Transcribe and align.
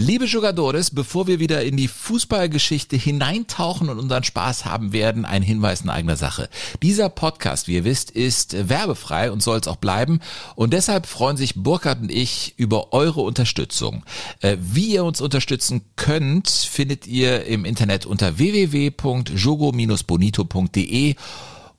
Liebe 0.00 0.26
Jugadores, 0.26 0.92
bevor 0.92 1.26
wir 1.26 1.40
wieder 1.40 1.64
in 1.64 1.76
die 1.76 1.88
Fußballgeschichte 1.88 2.94
hineintauchen 2.94 3.88
und 3.88 3.98
unseren 3.98 4.22
Spaß 4.22 4.64
haben 4.64 4.92
werden, 4.92 5.24
ein 5.24 5.42
Hinweis 5.42 5.80
in 5.80 5.90
eigener 5.90 6.14
Sache. 6.14 6.48
Dieser 6.82 7.08
Podcast, 7.08 7.66
wie 7.66 7.74
ihr 7.74 7.82
wisst, 7.82 8.12
ist 8.12 8.68
werbefrei 8.68 9.32
und 9.32 9.42
soll 9.42 9.58
es 9.58 9.66
auch 9.66 9.74
bleiben. 9.74 10.20
Und 10.54 10.72
deshalb 10.72 11.06
freuen 11.06 11.36
sich 11.36 11.56
Burkhard 11.56 12.00
und 12.00 12.12
ich 12.12 12.54
über 12.56 12.92
eure 12.92 13.22
Unterstützung. 13.22 14.04
Äh, 14.40 14.56
wie 14.60 14.86
ihr 14.86 15.02
uns 15.02 15.20
unterstützen 15.20 15.82
könnt, 15.96 16.48
findet 16.48 17.08
ihr 17.08 17.46
im 17.46 17.64
Internet 17.64 18.06
unter 18.06 18.38
www.jogo-bonito.de 18.38 21.16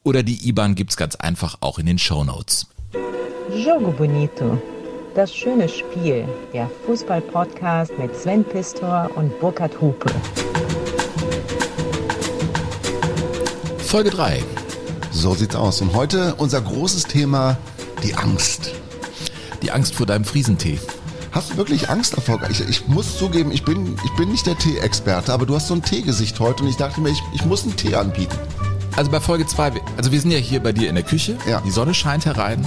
oder 0.03 0.23
die 0.23 0.49
IBAN 0.49 0.75
gibt's 0.75 0.97
ganz 0.97 1.15
einfach 1.15 1.59
auch 1.61 1.79
in 1.79 1.85
den 1.85 1.97
Show 1.97 2.25
Notes. 2.25 2.67
Jogo 3.55 3.91
Bonito. 3.91 4.61
Das 5.15 5.33
schöne 5.33 5.67
Spiel, 5.67 6.27
der 6.53 6.69
Fußball-Podcast 6.85 7.97
mit 7.97 8.15
Sven 8.15 8.43
Pistor 8.43 9.09
und 9.15 9.37
Burkhard 9.39 9.81
Hupe. 9.81 10.09
Folge 13.79 14.11
3. 14.11 14.43
So 15.11 15.33
sieht's 15.33 15.55
aus. 15.55 15.81
Und 15.81 15.95
heute 15.95 16.35
unser 16.35 16.61
großes 16.61 17.05
Thema, 17.05 17.57
die 18.03 18.13
Angst. 18.13 18.71
Die 19.63 19.71
Angst 19.71 19.95
vor 19.95 20.05
deinem 20.05 20.25
Friesentee. 20.25 20.79
Hast 21.31 21.51
du 21.53 21.57
wirklich 21.57 21.89
Angst 21.89 22.15
davor? 22.15 22.39
Ich, 22.49 22.61
ich 22.67 22.87
muss 22.87 23.17
zugeben, 23.17 23.51
ich 23.51 23.63
bin, 23.63 23.97
ich 24.05 24.15
bin 24.15 24.29
nicht 24.31 24.45
der 24.45 24.57
Tee-Experte, 24.57 25.33
aber 25.33 25.45
du 25.47 25.55
hast 25.55 25.67
so 25.67 25.73
ein 25.73 25.81
Teegesicht 25.81 26.39
heute 26.39 26.63
und 26.63 26.69
ich 26.69 26.77
dachte 26.77 27.01
mir, 27.01 27.09
ich, 27.09 27.21
ich 27.33 27.45
muss 27.45 27.63
einen 27.63 27.75
Tee 27.75 27.95
anbieten. 27.95 28.37
Also 28.95 29.09
bei 29.09 29.19
Folge 29.19 29.47
2, 29.47 29.71
also 29.97 30.11
wir 30.11 30.21
sind 30.21 30.31
ja 30.31 30.37
hier 30.37 30.59
bei 30.59 30.71
dir 30.71 30.87
in 30.87 30.95
der 30.95 31.03
Küche. 31.03 31.37
Ja. 31.47 31.61
Die 31.61 31.71
Sonne 31.71 31.93
scheint 31.93 32.25
herein. 32.25 32.65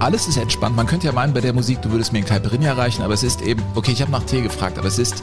Alles 0.00 0.28
ist 0.28 0.36
entspannt. 0.36 0.76
Man 0.76 0.86
könnte 0.86 1.06
ja 1.06 1.12
meinen, 1.12 1.32
bei 1.34 1.40
der 1.40 1.52
Musik, 1.52 1.82
du 1.82 1.90
würdest 1.90 2.12
mir 2.12 2.18
einen 2.18 2.26
Caipirinha 2.26 2.72
reichen, 2.74 3.02
aber 3.02 3.14
es 3.14 3.22
ist 3.22 3.42
eben, 3.42 3.62
okay, 3.74 3.92
ich 3.92 4.00
habe 4.00 4.12
nach 4.12 4.22
Tee 4.24 4.42
gefragt, 4.42 4.78
aber 4.78 4.86
es 4.88 4.98
ist 4.98 5.22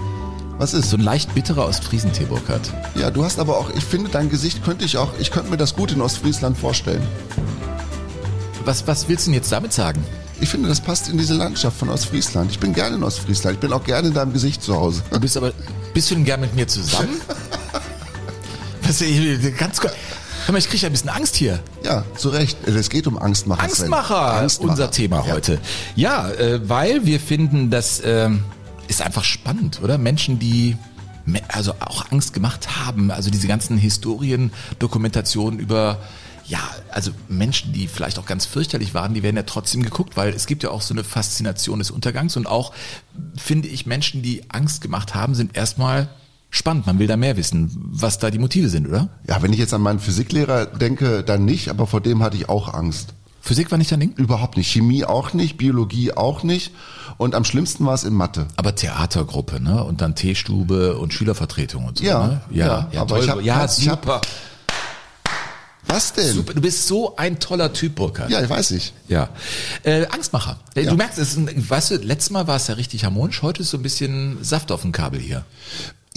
Was 0.57 0.73
ist? 0.73 0.89
so 0.89 0.97
ein 0.97 1.01
leicht 1.01 1.33
bitterer 1.33 1.65
Ostfriesentee, 1.65 2.25
Burkhard. 2.25 2.73
Ja, 2.95 3.09
du 3.09 3.23
hast 3.23 3.39
aber 3.39 3.57
auch, 3.57 3.69
ich 3.69 3.83
finde, 3.85 4.09
dein 4.09 4.29
Gesicht 4.29 4.63
könnte 4.65 4.83
ich 4.83 4.97
auch, 4.97 5.09
ich 5.19 5.31
könnte 5.31 5.49
mir 5.49 5.57
das 5.57 5.75
gut 5.75 5.91
in 5.93 6.01
Ostfriesland 6.01 6.57
vorstellen. 6.57 7.01
Was, 8.65 8.85
was 8.87 9.07
willst 9.07 9.27
du 9.27 9.31
denn 9.31 9.35
jetzt 9.39 9.51
damit 9.51 9.71
sagen? 9.71 10.03
Ich 10.41 10.49
finde, 10.49 10.67
das 10.67 10.81
passt 10.81 11.07
in 11.07 11.17
diese 11.17 11.35
Landschaft 11.35 11.77
von 11.77 11.87
Ostfriesland. 11.89 12.51
Ich 12.51 12.59
bin 12.59 12.73
gerne 12.73 12.97
in 12.97 13.03
Ostfriesland. 13.03 13.55
Ich 13.55 13.59
bin 13.61 13.71
auch 13.71 13.83
gerne 13.85 14.09
in 14.09 14.13
deinem 14.13 14.33
Gesicht 14.33 14.61
zu 14.61 14.75
Hause. 14.75 15.01
Du 15.09 15.19
bist 15.21 15.37
aber, 15.37 15.53
bist 15.93 16.11
du 16.11 16.15
denn 16.15 16.25
gern 16.25 16.41
mit 16.41 16.53
mir 16.53 16.67
zusammen? 16.67 17.21
Was, 18.83 18.99
ich- 18.99 19.57
ganz 19.57 19.79
kurz. 19.79 19.93
Hör 20.45 20.51
mal, 20.51 20.59
ich 20.59 20.69
kriege 20.69 20.85
ein 20.85 20.91
bisschen 20.91 21.09
Angst 21.09 21.35
hier. 21.35 21.59
Ja, 21.83 22.03
zu 22.15 22.29
Recht. 22.29 22.55
Es 22.67 22.91
geht 22.91 23.07
um 23.07 23.17
Angstmacher. 23.17 23.63
Angstmacher, 23.63 24.33
Angstmacher. 24.41 24.69
unser 24.71 24.91
Thema 24.91 25.25
Ja. 25.25 25.33
heute. 25.33 25.59
Ja, 25.95 26.29
äh, 26.29 26.69
weil 26.69 27.03
wir 27.07 27.19
finden, 27.19 27.71
das 27.71 27.99
ähm, 28.05 28.43
ist 28.87 29.01
einfach 29.01 29.23
spannend, 29.23 29.81
oder? 29.81 29.97
Menschen, 29.97 30.37
die 30.37 30.77
also 31.47 31.73
auch 31.79 32.11
Angst 32.11 32.33
gemacht 32.33 32.77
haben, 32.77 33.09
also 33.09 33.31
diese 33.31 33.47
ganzen 33.47 33.79
Historiendokumentationen 33.79 35.59
über 35.59 35.97
ja, 36.47 36.59
also 36.91 37.09
Menschen, 37.27 37.73
die 37.73 37.87
vielleicht 37.87 38.19
auch 38.19 38.27
ganz 38.27 38.45
fürchterlich 38.45 38.93
waren, 38.93 39.15
die 39.15 39.23
werden 39.23 39.35
ja 39.35 39.41
trotzdem 39.41 39.81
geguckt, 39.81 40.15
weil 40.15 40.29
es 40.29 40.45
gibt 40.45 40.61
ja 40.61 40.69
auch 40.69 40.83
so 40.83 40.93
eine 40.93 41.03
Faszination 41.03 41.79
des 41.79 41.89
Untergangs 41.89 42.37
und 42.37 42.45
auch, 42.45 42.71
finde 43.35 43.67
ich, 43.67 43.87
Menschen, 43.87 44.21
die 44.21 44.43
Angst 44.49 44.81
gemacht 44.81 45.15
haben, 45.15 45.33
sind 45.33 45.57
erstmal 45.57 46.07
spannend. 46.55 46.85
Man 46.87 46.99
will 46.99 47.07
da 47.07 47.17
mehr 47.17 47.37
wissen, 47.37 47.71
was 47.91 48.17
da 48.19 48.31
die 48.31 48.39
Motive 48.39 48.69
sind, 48.69 48.87
oder? 48.87 49.09
Ja, 49.27 49.41
wenn 49.41 49.53
ich 49.53 49.59
jetzt 49.59 49.73
an 49.73 49.81
meinen 49.81 49.99
Physiklehrer 49.99 50.65
denke, 50.65 51.23
dann 51.23 51.45
nicht, 51.45 51.69
aber 51.69 51.87
vor 51.87 52.01
dem 52.01 52.23
hatte 52.23 52.37
ich 52.37 52.49
auch 52.49 52.73
Angst. 52.73 53.13
Physik 53.41 53.69
war 53.69 53.77
nicht 53.77 53.91
dein 53.91 53.99
Ding? 53.99 54.13
Überhaupt 54.15 54.57
nicht. 54.57 54.71
Chemie 54.71 55.05
auch 55.05 55.33
nicht, 55.33 55.57
Biologie 55.57 56.13
auch 56.13 56.41
nicht. 56.41 56.71
Und 57.17 57.35
am 57.35 57.45
schlimmsten 57.45 57.85
war 57.85 57.93
es 57.93 58.03
in 58.03 58.13
Mathe. 58.13 58.47
Aber 58.55 58.73
Theatergruppe, 58.73 59.61
ne? 59.61 59.83
Und 59.83 60.01
dann 60.01 60.15
Teestube 60.15 60.97
und 60.97 61.13
Schülervertretung 61.13 61.85
und 61.85 61.99
so, 61.99 62.03
Ja, 62.03 62.27
ne? 62.27 62.41
ja, 62.49 62.87
aber 62.95 63.05
toll. 63.07 63.23
ich 63.23 63.29
hab- 63.29 63.41
ja, 63.43 63.63
ich 63.65 63.71
super. 63.71 64.21
Was 65.87 66.13
denn? 66.13 66.33
super. 66.33 66.55
Du 66.55 66.61
bist 66.61 66.87
so 66.87 67.15
ein 67.15 67.39
toller 67.39 67.71
Typ, 67.71 67.93
Burkhard. 67.95 68.31
Ja, 68.31 68.49
weiß 68.49 68.71
ich. 68.71 68.93
Ja. 69.07 69.29
Äh, 69.83 70.07
Angstmacher. 70.07 70.57
Äh, 70.73 70.81
Ja. 70.85 70.89
Du 70.89 70.97
merkst, 70.97 71.19
es 71.19 71.29
ist 71.33 71.37
ein, 71.37 71.69
weißt 71.69 71.91
du, 71.91 71.95
letztes 71.97 72.31
Mal 72.31 72.47
war 72.47 72.55
es 72.55 72.65
ja 72.67 72.73
richtig 72.73 73.05
harmonisch, 73.05 73.43
heute 73.43 73.61
ist 73.61 73.69
so 73.69 73.77
ein 73.77 73.83
bisschen 73.83 74.43
Saft 74.43 74.71
auf 74.71 74.81
dem 74.81 74.91
Kabel 74.91 75.19
hier. 75.19 75.45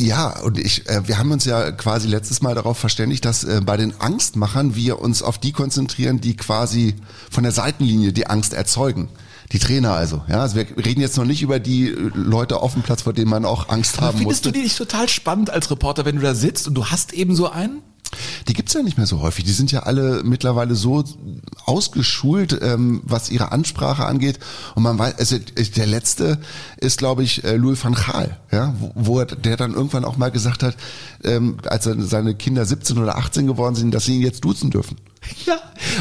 Ja, 0.00 0.38
und 0.40 0.58
ich, 0.58 0.88
äh, 0.88 1.08
wir 1.08 1.18
haben 1.18 1.32
uns 1.32 1.44
ja 1.44 1.72
quasi 1.72 2.06
letztes 2.06 2.40
Mal 2.40 2.54
darauf 2.54 2.78
verständigt, 2.78 3.24
dass 3.24 3.42
äh, 3.42 3.60
bei 3.64 3.76
den 3.76 4.00
Angstmachern 4.00 4.76
wir 4.76 5.00
uns 5.00 5.22
auf 5.22 5.38
die 5.38 5.50
konzentrieren, 5.50 6.20
die 6.20 6.36
quasi 6.36 6.94
von 7.30 7.42
der 7.42 7.52
Seitenlinie 7.52 8.12
die 8.12 8.28
Angst 8.28 8.52
erzeugen. 8.52 9.08
Die 9.50 9.58
Trainer 9.58 9.94
also. 9.94 10.22
Ja, 10.28 10.42
also 10.42 10.56
wir 10.56 10.66
reden 10.76 11.00
jetzt 11.00 11.16
noch 11.16 11.24
nicht 11.24 11.42
über 11.42 11.58
die 11.58 11.88
äh, 11.88 12.10
Leute 12.14 12.60
auf 12.60 12.74
dem 12.74 12.82
Platz, 12.82 13.02
vor 13.02 13.12
denen 13.12 13.30
man 13.30 13.44
auch 13.44 13.70
Angst 13.70 14.00
haben 14.00 14.18
Findest 14.18 14.44
musste. 14.44 14.52
du 14.52 14.58
die 14.58 14.64
nicht 14.64 14.78
total 14.78 15.08
spannend 15.08 15.50
als 15.50 15.70
Reporter, 15.70 16.04
wenn 16.04 16.16
du 16.16 16.22
da 16.22 16.34
sitzt 16.34 16.68
und 16.68 16.74
du 16.74 16.86
hast 16.86 17.12
eben 17.12 17.34
so 17.34 17.50
einen? 17.50 17.82
Die 18.48 18.54
gibt's 18.54 18.74
ja 18.74 18.82
nicht 18.82 18.96
mehr 18.96 19.06
so 19.06 19.20
häufig. 19.20 19.44
Die 19.44 19.52
sind 19.52 19.72
ja 19.72 19.80
alle 19.80 20.22
mittlerweile 20.24 20.74
so 20.74 21.04
ausgeschult, 21.64 22.58
ähm, 22.62 23.02
was 23.04 23.30
ihre 23.30 23.52
Ansprache 23.52 24.06
angeht. 24.06 24.38
Und 24.74 24.82
man 24.82 24.98
weiß, 24.98 25.18
also 25.18 25.36
der 25.38 25.86
letzte 25.86 26.38
ist, 26.78 26.98
glaube 26.98 27.22
ich, 27.22 27.44
äh, 27.44 27.56
Louis 27.56 27.82
van 27.82 27.94
Gaal, 27.94 28.38
ja, 28.50 28.74
wo, 28.78 28.92
wo 28.94 29.18
er, 29.20 29.26
der 29.26 29.56
dann 29.56 29.74
irgendwann 29.74 30.04
auch 30.04 30.16
mal 30.16 30.30
gesagt 30.30 30.62
hat, 30.62 30.76
ähm, 31.24 31.58
als 31.66 31.84
seine 31.84 32.34
Kinder 32.34 32.64
17 32.64 32.98
oder 32.98 33.18
18 33.18 33.46
geworden 33.46 33.74
sind, 33.74 33.92
dass 33.92 34.04
sie 34.04 34.16
ihn 34.16 34.22
jetzt 34.22 34.44
duzen 34.44 34.70
dürfen. 34.70 34.96
Ja. 35.46 35.56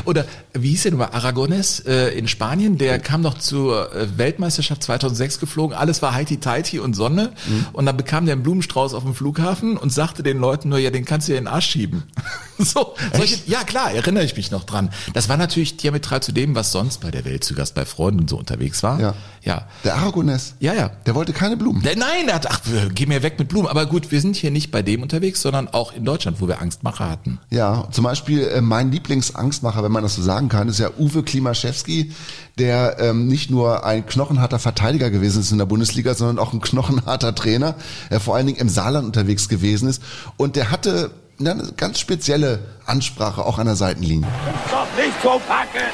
Oder 0.05 0.25
wie 0.53 0.69
hieß 0.71 0.83
der 0.83 0.91
nochmal? 0.91 1.09
Aragones 1.13 1.79
äh, 1.81 2.09
in 2.17 2.27
Spanien, 2.27 2.77
der 2.77 2.99
kam 2.99 3.23
doch 3.23 3.37
zur 3.37 3.93
äh, 3.95 4.17
Weltmeisterschaft 4.17 4.83
2006 4.83 5.39
geflogen. 5.39 5.75
Alles 5.77 6.01
war 6.01 6.13
heiti 6.13 6.37
teiti 6.37 6.79
und 6.79 6.95
Sonne. 6.95 7.31
Und 7.73 7.85
dann 7.85 7.95
bekam 7.95 8.25
der 8.25 8.33
einen 8.33 8.43
Blumenstrauß 8.43 8.93
auf 8.93 9.03
dem 9.03 9.13
Flughafen 9.15 9.77
und 9.77 9.91
sagte 9.93 10.23
den 10.23 10.37
Leuten 10.39 10.69
nur, 10.69 10.79
ja, 10.79 10.89
den 10.89 11.05
kannst 11.05 11.27
du 11.27 11.31
ja 11.33 11.37
in 11.37 11.45
den 11.45 11.53
Arsch 11.53 11.67
schieben. 11.69 12.03
so, 12.57 12.95
solche, 13.15 13.37
ja 13.47 13.63
klar, 13.63 13.91
erinnere 13.91 14.23
ich 14.25 14.35
mich 14.35 14.51
noch 14.51 14.63
dran. 14.65 14.89
Das 15.13 15.29
war 15.29 15.37
natürlich 15.37 15.77
diametral 15.77 16.21
zu 16.21 16.31
dem, 16.33 16.55
was 16.55 16.71
sonst 16.71 16.99
bei 17.01 17.11
der 17.11 17.23
Welt 17.23 17.43
zu 17.43 17.53
Gast 17.53 17.73
bei 17.75 17.85
Freunden 17.85 18.21
und 18.21 18.29
so 18.29 18.37
unterwegs 18.37 18.83
war. 18.83 18.99
Ja. 18.99 19.13
Ja. 19.43 19.67
Der 19.85 19.95
Aragones, 19.95 20.55
Ja, 20.59 20.73
ja. 20.73 20.89
der 21.05 21.15
wollte 21.15 21.31
keine 21.31 21.55
Blumen. 21.55 21.81
Der- 21.83 21.95
Nein, 21.95 22.27
er 22.27 22.35
hat, 22.35 22.49
ach, 22.51 22.59
geh 22.93 23.05
mir 23.05 23.23
weg 23.23 23.39
mit 23.39 23.47
Blumen. 23.47 23.67
Aber 23.67 23.85
gut, 23.85 24.11
wir 24.11 24.19
sind 24.19 24.35
hier 24.35 24.51
nicht 24.51 24.71
bei 24.71 24.81
dem 24.81 25.01
unterwegs, 25.03 25.41
sondern 25.41 25.69
auch 25.69 25.93
in 25.93 26.03
Deutschland, 26.03 26.41
wo 26.41 26.47
wir 26.49 26.59
Angstmacher 26.61 27.09
hatten. 27.09 27.39
Ja, 27.49 27.87
zum 27.91 28.03
Beispiel 28.03 28.41
äh, 28.47 28.59
mein 28.61 28.91
Lieblingsangstmacher, 29.17 29.83
wenn 29.83 29.91
man 29.91 30.03
das 30.03 30.15
so 30.15 30.21
sagen 30.21 30.49
kann, 30.49 30.69
ist 30.69 30.79
ja 30.79 30.89
Uwe 30.97 31.23
Klimaschewski, 31.23 32.11
der 32.59 32.97
ähm, 32.99 33.27
nicht 33.27 33.49
nur 33.49 33.85
ein 33.85 34.05
knochenharter 34.05 34.59
Verteidiger 34.59 35.09
gewesen 35.09 35.41
ist 35.41 35.51
in 35.51 35.57
der 35.57 35.65
Bundesliga, 35.65 36.13
sondern 36.13 36.39
auch 36.39 36.53
ein 36.53 36.61
knochenharter 36.61 37.33
Trainer, 37.33 37.75
der 38.11 38.19
vor 38.19 38.35
allen 38.35 38.45
Dingen 38.47 38.59
im 38.59 38.69
Saarland 38.69 39.05
unterwegs 39.05 39.49
gewesen 39.49 39.89
ist. 39.89 40.01
Und 40.37 40.55
der 40.55 40.71
hatte 40.71 41.11
eine 41.39 41.71
ganz 41.77 41.99
spezielle 41.99 42.59
Ansprache 42.85 43.43
auch 43.43 43.57
an 43.59 43.65
der 43.65 43.75
Seitenlinie. 43.75 44.27
Ist 44.27 44.71
doch 44.71 45.03
nicht 45.03 45.21
zu 45.21 45.29
packen! 45.47 45.87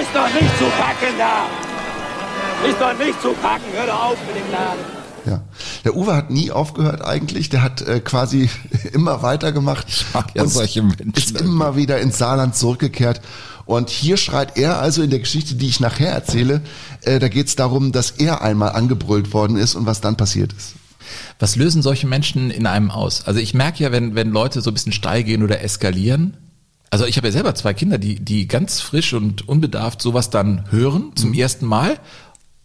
Ist 0.00 0.10
doch 0.14 0.40
nicht 0.40 0.58
zu 0.58 0.64
packen 0.64 1.14
da! 1.18 2.68
Ist 2.68 2.80
doch 2.80 3.04
nicht 3.04 3.22
zu 3.22 3.32
packen! 3.34 3.64
Hör 3.74 3.86
doch 3.86 4.04
auf 4.04 4.18
mit 4.26 4.36
dem 4.36 4.52
Laden! 4.52 5.01
Ja. 5.26 5.42
Der 5.84 5.96
Uwe 5.96 6.14
hat 6.14 6.30
nie 6.30 6.50
aufgehört 6.50 7.02
eigentlich, 7.02 7.48
der 7.48 7.62
hat 7.62 7.82
äh, 7.82 8.00
quasi 8.00 8.50
immer 8.92 9.22
weitergemacht. 9.22 9.86
Ich 9.88 10.06
mag 10.12 10.34
ja 10.34 10.46
solche 10.46 10.82
Menschen 10.82 11.12
Ist 11.14 11.40
immer 11.40 11.76
wieder 11.76 12.00
ins 12.00 12.18
Saarland 12.18 12.56
zurückgekehrt. 12.56 13.20
Und 13.64 13.90
hier 13.90 14.16
schreit 14.16 14.56
er 14.56 14.80
also 14.80 15.02
in 15.02 15.10
der 15.10 15.20
Geschichte, 15.20 15.54
die 15.54 15.68
ich 15.68 15.80
nachher 15.80 16.12
erzähle, 16.12 16.62
äh, 17.02 17.18
da 17.18 17.28
geht 17.28 17.46
es 17.46 17.56
darum, 17.56 17.92
dass 17.92 18.10
er 18.10 18.42
einmal 18.42 18.72
angebrüllt 18.72 19.32
worden 19.32 19.56
ist 19.56 19.76
und 19.76 19.86
was 19.86 20.00
dann 20.00 20.16
passiert 20.16 20.52
ist. 20.52 20.74
Was 21.38 21.56
lösen 21.56 21.82
solche 21.82 22.06
Menschen 22.06 22.50
in 22.50 22.66
einem 22.66 22.90
aus? 22.90 23.26
Also 23.26 23.40
ich 23.40 23.54
merke 23.54 23.82
ja, 23.82 23.92
wenn, 23.92 24.14
wenn 24.14 24.30
Leute 24.30 24.60
so 24.60 24.70
ein 24.70 24.74
bisschen 24.74 24.92
steil 24.92 25.22
gehen 25.24 25.42
oder 25.42 25.62
eskalieren, 25.62 26.36
also 26.90 27.06
ich 27.06 27.16
habe 27.16 27.28
ja 27.28 27.32
selber 27.32 27.54
zwei 27.54 27.72
Kinder, 27.72 27.96
die, 27.96 28.16
die 28.16 28.46
ganz 28.46 28.80
frisch 28.80 29.14
und 29.14 29.48
unbedarft 29.48 30.02
sowas 30.02 30.28
dann 30.28 30.70
hören 30.70 31.12
zum 31.14 31.32
ersten 31.32 31.64
Mal 31.64 31.98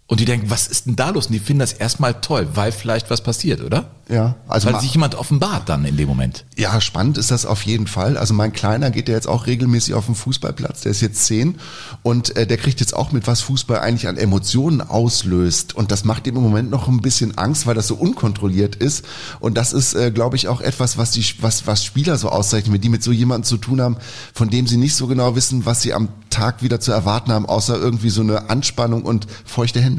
und 0.08 0.22
die 0.22 0.26
denken, 0.26 0.50
was 0.50 0.68
ist 0.68 0.86
denn 0.86 0.96
da 0.96 1.10
los? 1.10 1.28
Und 1.28 1.34
die 1.34 1.40
finden 1.40 1.60
das 1.60 1.74
erstmal 1.74 2.22
toll, 2.22 2.48
weil 2.54 2.72
vielleicht 2.72 3.10
was 3.10 3.22
passiert, 3.22 3.62
oder? 3.62 3.92
Ja, 4.10 4.36
also 4.48 4.72
weil 4.72 4.80
sich 4.80 4.94
jemand 4.94 5.16
offenbart 5.16 5.68
dann 5.68 5.84
in 5.84 5.98
dem 5.98 6.08
Moment. 6.08 6.46
Ja, 6.56 6.80
spannend 6.80 7.18
ist 7.18 7.30
das 7.30 7.46
auf 7.46 7.64
jeden 7.64 7.88
Fall. 7.88 8.18
Also 8.18 8.34
mein 8.34 8.54
Kleiner 8.54 8.90
geht 8.90 9.10
ja 9.10 9.16
jetzt 9.16 9.28
auch 9.28 9.48
regelmäßig 9.48 9.96
auf 9.96 10.06
den 10.06 10.16
Fußballplatz. 10.16 10.82
Der 10.82 10.92
ist 10.92 11.02
jetzt 11.02 11.26
zehn 11.26 11.56
und 12.04 12.38
äh, 12.38 12.48
der 12.48 12.56
kriegt 12.56 12.80
jetzt 12.80 12.96
auch 12.96 13.12
mit, 13.12 13.28
was 13.28 13.42
Fußball 13.42 13.80
eigentlich 13.80 14.08
an 14.08 14.16
Emotionen 14.16 14.80
auslöst. 14.80 15.76
Und 15.76 15.92
das 15.92 16.06
macht 16.06 16.26
ihm 16.26 16.38
im 16.38 16.44
Moment 16.44 16.70
noch 16.70 16.88
ein 16.88 17.02
bisschen 17.02 17.38
Angst, 17.38 17.68
weil 17.68 17.76
das 17.76 17.88
so 17.88 17.96
unkontrolliert 17.96 18.78
ist. 18.78 19.04
Und 19.42 19.58
das 19.58 19.74
ist, 19.74 19.94
äh, 19.94 20.10
glaube 20.12 20.38
ich, 20.38 20.48
auch 20.48 20.62
etwas, 20.62 20.98
was 20.98 21.12
die, 21.12 21.26
was, 21.42 21.68
was 21.68 21.84
Spieler 21.84 22.18
so 22.18 22.30
auszeichnen, 22.30 22.74
wenn 22.74 22.82
die 22.82 22.90
mit 22.90 23.04
so 23.04 23.12
jemandem 23.12 23.44
zu 23.44 23.58
tun 23.58 23.82
haben, 23.82 23.98
von 24.34 24.50
dem 24.50 24.68
sie 24.68 24.78
nicht 24.78 24.96
so 24.96 25.08
genau 25.08 25.36
wissen, 25.36 25.66
was 25.66 25.82
sie 25.82 25.94
am 25.94 26.08
Tag 26.30 26.64
wieder 26.64 26.80
zu 26.80 26.94
erwarten 26.94 27.34
haben, 27.34 27.46
außer 27.46 27.78
irgendwie 27.78 28.10
so 28.10 28.22
eine 28.22 28.50
Anspannung 28.50 29.04
und 29.04 29.28
feuchte 29.44 29.82
Hände. 29.82 29.97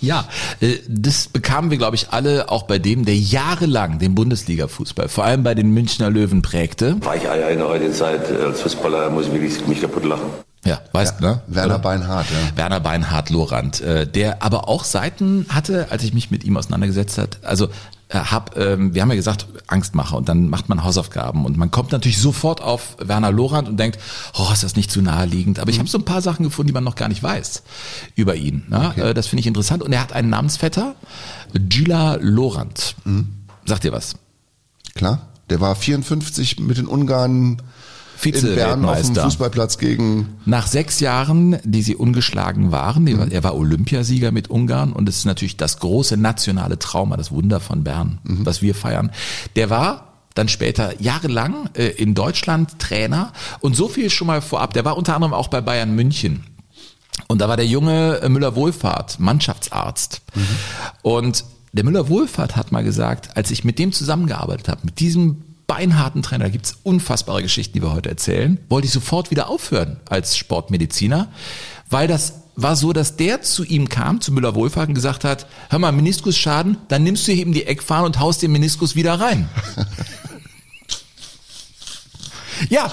Ja, 0.00 0.28
äh, 0.60 0.76
das 0.86 1.28
bekamen 1.28 1.70
wir, 1.70 1.78
glaube 1.78 1.96
ich, 1.96 2.10
alle 2.10 2.50
auch 2.50 2.64
bei 2.64 2.78
dem, 2.78 3.04
der 3.04 3.16
jahrelang 3.16 3.98
den 3.98 4.14
Bundesliga-Fußball, 4.14 5.08
vor 5.08 5.24
allem 5.24 5.42
bei 5.42 5.54
den 5.54 5.72
Münchner 5.72 6.10
Löwen 6.10 6.42
prägte. 6.42 6.96
Weicheier 7.00 7.48
in 7.48 7.58
der 7.58 7.68
heutigen 7.68 7.94
Zeit 7.94 8.30
als 8.30 8.60
Fußballer 8.60 9.10
muss 9.10 9.26
ich 9.26 9.32
wirklich 9.32 9.66
mich 9.66 9.80
kaputt 9.80 10.04
lachen. 10.04 10.26
Ja, 10.64 10.80
weißt 10.92 11.20
Ja, 11.20 11.26
ne? 11.26 11.42
Werner 11.46 11.74
Oder? 11.74 11.82
Beinhardt, 11.82 12.26
ja. 12.30 12.56
Werner 12.56 12.80
Beinhardt 12.80 13.30
Lorand, 13.30 13.80
äh, 13.80 14.06
der 14.06 14.42
aber 14.42 14.68
auch 14.68 14.84
Seiten 14.84 15.46
hatte, 15.48 15.88
als 15.90 16.02
ich 16.04 16.14
mich 16.14 16.30
mit 16.30 16.44
ihm 16.44 16.56
auseinandergesetzt 16.56 17.18
hat. 17.18 17.38
Also 17.42 17.68
äh, 18.14 18.18
hab, 18.18 18.56
ähm, 18.56 18.94
wir 18.94 19.02
haben 19.02 19.10
ja 19.10 19.16
gesagt, 19.16 19.46
Angstmacher 19.66 20.16
und 20.16 20.28
dann 20.28 20.48
macht 20.48 20.68
man 20.68 20.84
Hausaufgaben 20.84 21.44
und 21.44 21.56
man 21.56 21.70
kommt 21.70 21.92
natürlich 21.92 22.18
sofort 22.18 22.60
auf 22.60 22.96
Werner 22.98 23.32
Lorand 23.32 23.68
und 23.68 23.78
denkt, 23.78 23.98
oh, 24.38 24.50
ist 24.52 24.62
das 24.62 24.76
nicht 24.76 24.90
zu 24.90 25.02
naheliegend. 25.02 25.58
Aber 25.58 25.70
ich 25.70 25.78
habe 25.78 25.88
so 25.88 25.98
ein 25.98 26.04
paar 26.04 26.22
Sachen 26.22 26.44
gefunden, 26.44 26.68
die 26.68 26.72
man 26.72 26.84
noch 26.84 26.94
gar 26.94 27.08
nicht 27.08 27.22
weiß 27.22 27.62
über 28.14 28.36
ihn. 28.36 28.64
Ne? 28.68 28.94
Äh, 28.96 29.14
das 29.14 29.26
finde 29.26 29.40
ich 29.40 29.46
interessant. 29.46 29.82
Und 29.82 29.92
er 29.92 30.00
hat 30.00 30.12
einen 30.12 30.30
Namensvetter, 30.30 30.94
Gila 31.54 32.18
Lorand. 32.20 32.94
Sagt 33.64 33.84
ihr 33.84 33.92
was? 33.92 34.14
Klar. 34.94 35.28
Der 35.50 35.60
war 35.60 35.74
54 35.74 36.60
mit 36.60 36.78
den 36.78 36.86
Ungarn 36.86 37.60
in 38.26 38.54
Bern 38.56 38.84
auf 38.84 38.96
dem. 38.96 39.24
Fußballplatz 39.24 39.78
gegen 39.78 40.28
Nach 40.44 40.66
sechs 40.66 41.00
Jahren, 41.00 41.58
die 41.64 41.82
sie 41.82 41.96
ungeschlagen 41.96 42.72
waren, 42.72 43.06
die- 43.06 43.12
er 43.30 43.44
war 43.44 43.54
Olympiasieger 43.56 44.32
mit 44.32 44.50
Ungarn 44.50 44.92
und 44.92 45.08
es 45.08 45.18
ist 45.18 45.24
natürlich 45.26 45.56
das 45.56 45.78
große 45.78 46.16
nationale 46.16 46.78
Trauma, 46.78 47.16
das 47.16 47.30
Wunder 47.30 47.60
von 47.60 47.84
Bern, 47.84 48.18
was 48.24 48.62
wir 48.62 48.74
feiern. 48.74 49.10
Der 49.56 49.70
war 49.70 50.12
dann 50.34 50.48
später 50.48 51.00
jahrelang 51.00 51.70
äh, 51.74 51.86
in 51.86 52.14
Deutschland 52.14 52.78
Trainer 52.80 53.32
und 53.60 53.76
so 53.76 53.86
viel 53.88 54.10
schon 54.10 54.26
mal 54.26 54.40
vorab. 54.42 54.74
Der 54.74 54.84
war 54.84 54.96
unter 54.96 55.14
anderem 55.14 55.32
auch 55.32 55.46
bei 55.48 55.60
Bayern 55.60 55.94
München. 55.94 56.42
Und 57.28 57.40
da 57.40 57.48
war 57.48 57.56
der 57.56 57.66
junge 57.66 58.16
äh, 58.20 58.28
Müller-Wohlfahrt, 58.28 59.20
Mannschaftsarzt. 59.20 60.22
Und 61.02 61.44
der 61.72 61.84
Müller-Wohlfahrt 61.84 62.56
hat 62.56 62.72
mal 62.72 62.82
gesagt, 62.84 63.36
als 63.36 63.50
ich 63.52 63.64
mit 63.64 63.78
dem 63.78 63.92
zusammengearbeitet 63.92 64.68
habe, 64.68 64.80
mit 64.84 64.98
diesem 65.00 65.42
beinharten 65.66 66.22
Trainer, 66.22 66.44
da 66.44 66.50
gibt's 66.50 66.78
unfassbare 66.82 67.42
Geschichten, 67.42 67.74
die 67.74 67.82
wir 67.82 67.92
heute 67.92 68.08
erzählen, 68.08 68.58
wollte 68.68 68.86
ich 68.86 68.92
sofort 68.92 69.30
wieder 69.30 69.48
aufhören 69.48 69.98
als 70.08 70.36
Sportmediziner, 70.36 71.28
weil 71.90 72.08
das 72.08 72.40
war 72.56 72.76
so, 72.76 72.92
dass 72.92 73.16
der 73.16 73.42
zu 73.42 73.64
ihm 73.64 73.88
kam, 73.88 74.20
zu 74.20 74.32
Müller-Wohlfahrt 74.32 74.88
und 74.88 74.94
gesagt 74.94 75.24
hat, 75.24 75.46
hör 75.70 75.78
mal, 75.78 75.92
Meniskusschaden, 75.92 76.76
dann 76.88 77.02
nimmst 77.02 77.26
du 77.26 77.32
eben 77.32 77.52
die 77.52 77.66
Eckfahne 77.66 78.06
und 78.06 78.20
haust 78.20 78.42
den 78.42 78.52
Meniskus 78.52 78.94
wieder 78.94 79.20
rein. 79.20 79.48
Ja, 82.68 82.90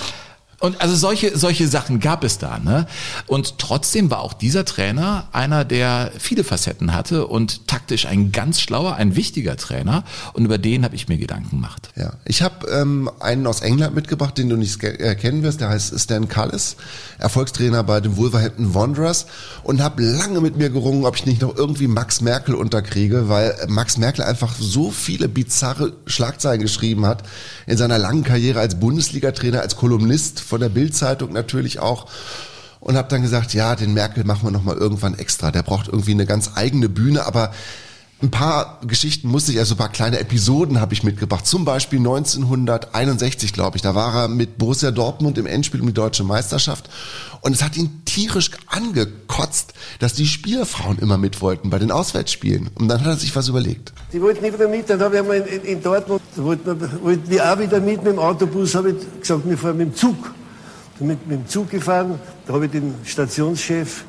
und 0.62 0.80
also 0.80 0.96
solche, 0.96 1.38
solche 1.38 1.68
Sachen 1.68 2.00
gab 2.00 2.24
es 2.24 2.38
da. 2.38 2.60
Ne? 2.60 2.88
Und 3.28 3.58
trotzdem 3.58 4.10
war 4.12 4.22
auch 4.22 4.34
dieser 4.34 4.64
Trainer 4.64 5.28
einer, 5.32 5.66
der 5.66 6.12
viele 6.18 6.44
Facetten 6.44 6.94
hatte 6.94 7.28
und 7.28 7.68
taktisch 7.68 8.06
ein 8.06 8.32
ganz 8.32 8.62
schlauer, 8.62 8.96
ein 8.96 9.16
wichtiger 9.16 9.58
Trainer. 9.58 10.04
Und 10.34 10.46
über 10.46 10.58
den 10.58 10.86
habe 10.86 10.96
ich 10.96 11.08
mir 11.08 11.18
Gedanken 11.18 11.50
gemacht. 11.50 11.90
Ja, 11.96 12.14
ich 12.26 12.42
habe 12.42 12.68
ähm, 12.70 13.10
einen 13.20 13.46
aus 13.48 13.62
England 13.62 13.96
mitgebracht, 13.96 14.38
den 14.38 14.50
du 14.50 14.56
nicht 14.56 14.74
ske- 14.80 15.00
äh, 15.00 15.42
wirst. 15.44 15.62
Der 15.62 15.70
heißt 15.70 16.00
Stan 16.00 16.28
Cullis, 16.28 16.76
Erfolgstrainer 17.18 17.84
bei 17.84 18.00
den 18.00 18.16
Wolverhampton 18.18 18.74
Wanderers 18.74 19.26
und 19.64 19.82
habe 19.82 20.04
lange 20.04 20.42
mit 20.42 20.58
mir 20.58 20.70
gerungen, 20.70 21.06
ob 21.06 21.16
ich 21.16 21.26
nicht 21.26 21.42
noch 21.42 21.56
irgendwie 21.56 21.88
Max 21.88 22.22
Merkel 22.22 22.54
unterkriege, 22.56 23.30
weil 23.30 23.56
Max 23.68 23.98
Merkel 23.98 24.24
einfach 24.24 24.54
so 24.60 24.92
viele 24.92 25.28
bizarre 25.28 25.94
Schlagzeilen 26.06 26.62
geschrieben 26.62 27.06
hat 27.06 27.24
in 27.66 27.78
seiner 27.78 27.98
langen 27.98 28.24
Karriere 28.24 28.60
als 28.60 28.80
Bundesliga-Trainer, 28.80 29.62
als 29.62 29.76
Kolumnist 29.76 30.40
von 30.52 30.60
der 30.62 30.70
Bild-Zeitung 30.70 31.32
natürlich 31.34 31.80
auch. 31.80 32.06
Und 32.82 32.98
habe 32.98 33.08
dann 33.10 33.22
gesagt, 33.22 33.54
ja, 33.54 33.76
den 33.76 33.94
Merkel 33.94 34.24
machen 34.24 34.44
wir 34.44 34.52
noch 34.52 34.64
mal 34.64 34.76
irgendwann 34.76 35.18
extra. 35.18 35.52
Der 35.52 35.64
braucht 35.64 35.88
irgendwie 35.88 36.12
eine 36.12 36.26
ganz 36.26 36.52
eigene 36.56 36.90
Bühne, 36.90 37.26
aber 37.26 37.52
ein 38.24 38.30
paar 38.32 38.80
Geschichten 38.86 39.28
musste 39.30 39.52
ich, 39.52 39.60
also 39.60 39.76
ein 39.76 39.78
paar 39.78 39.90
kleine 39.90 40.20
Episoden 40.20 40.80
habe 40.82 40.94
ich 40.94 41.04
mitgebracht. 41.04 41.46
Zum 41.48 41.64
Beispiel 41.66 42.00
1961, 42.00 43.54
glaube 43.54 43.78
ich. 43.78 43.82
Da 43.82 43.96
war 43.96 44.16
er 44.16 44.28
mit 44.28 44.58
Borussia 44.58 44.92
Dortmund 44.92 45.38
im 45.38 45.46
Endspiel 45.46 45.80
um 45.82 45.88
die 45.88 45.94
deutsche 45.94 46.24
Meisterschaft. 46.24 46.90
Und 47.42 47.54
es 47.56 47.64
hat 47.64 47.78
ihn 47.78 48.02
tierisch 48.06 48.52
angekotzt, 48.68 49.74
dass 50.00 50.14
die 50.14 50.28
Spielerfrauen 50.28 51.00
immer 51.00 51.18
mit 51.18 51.42
wollten 51.42 51.70
bei 51.70 51.80
den 51.80 51.92
Auswärtsspielen. 51.92 52.70
Und 52.76 52.88
dann 52.90 53.00
hat 53.02 53.08
er 53.08 53.18
sich 53.18 53.36
was 53.36 53.48
überlegt. 53.48 53.94
Die 54.14 54.22
wollten 54.22 54.42
nicht 54.44 54.54
wieder 54.54 54.68
mit, 54.68 54.90
dann 54.90 55.00
habe 55.02 55.16
ich 55.16 55.22
einmal 55.22 55.38
in, 55.38 55.62
in, 55.64 55.82
Dortmund, 55.84 56.22
wollten, 56.36 56.80
wir- 56.82 57.04
wollten 57.04 57.30
die 57.30 57.42
auch 57.42 57.58
wieder 57.60 57.80
mit, 57.80 58.04
mit 58.04 58.14
dem 58.14 58.20
Autobus, 58.20 58.76
habe 58.76 58.92
ich 58.92 58.98
gesagt, 59.22 59.48
wir 59.48 59.58
fahren 59.58 59.78
mit 59.78 59.88
dem 59.90 59.96
Zug. 59.96 60.16
Bin 61.02 61.08
mit, 61.08 61.28
mit 61.28 61.40
dem 61.40 61.48
Zug 61.48 61.72
gefahren, 61.72 62.20
da 62.46 62.54
habe 62.54 62.66
ich 62.66 62.72
den 62.72 62.94
Stationschef 63.04 64.04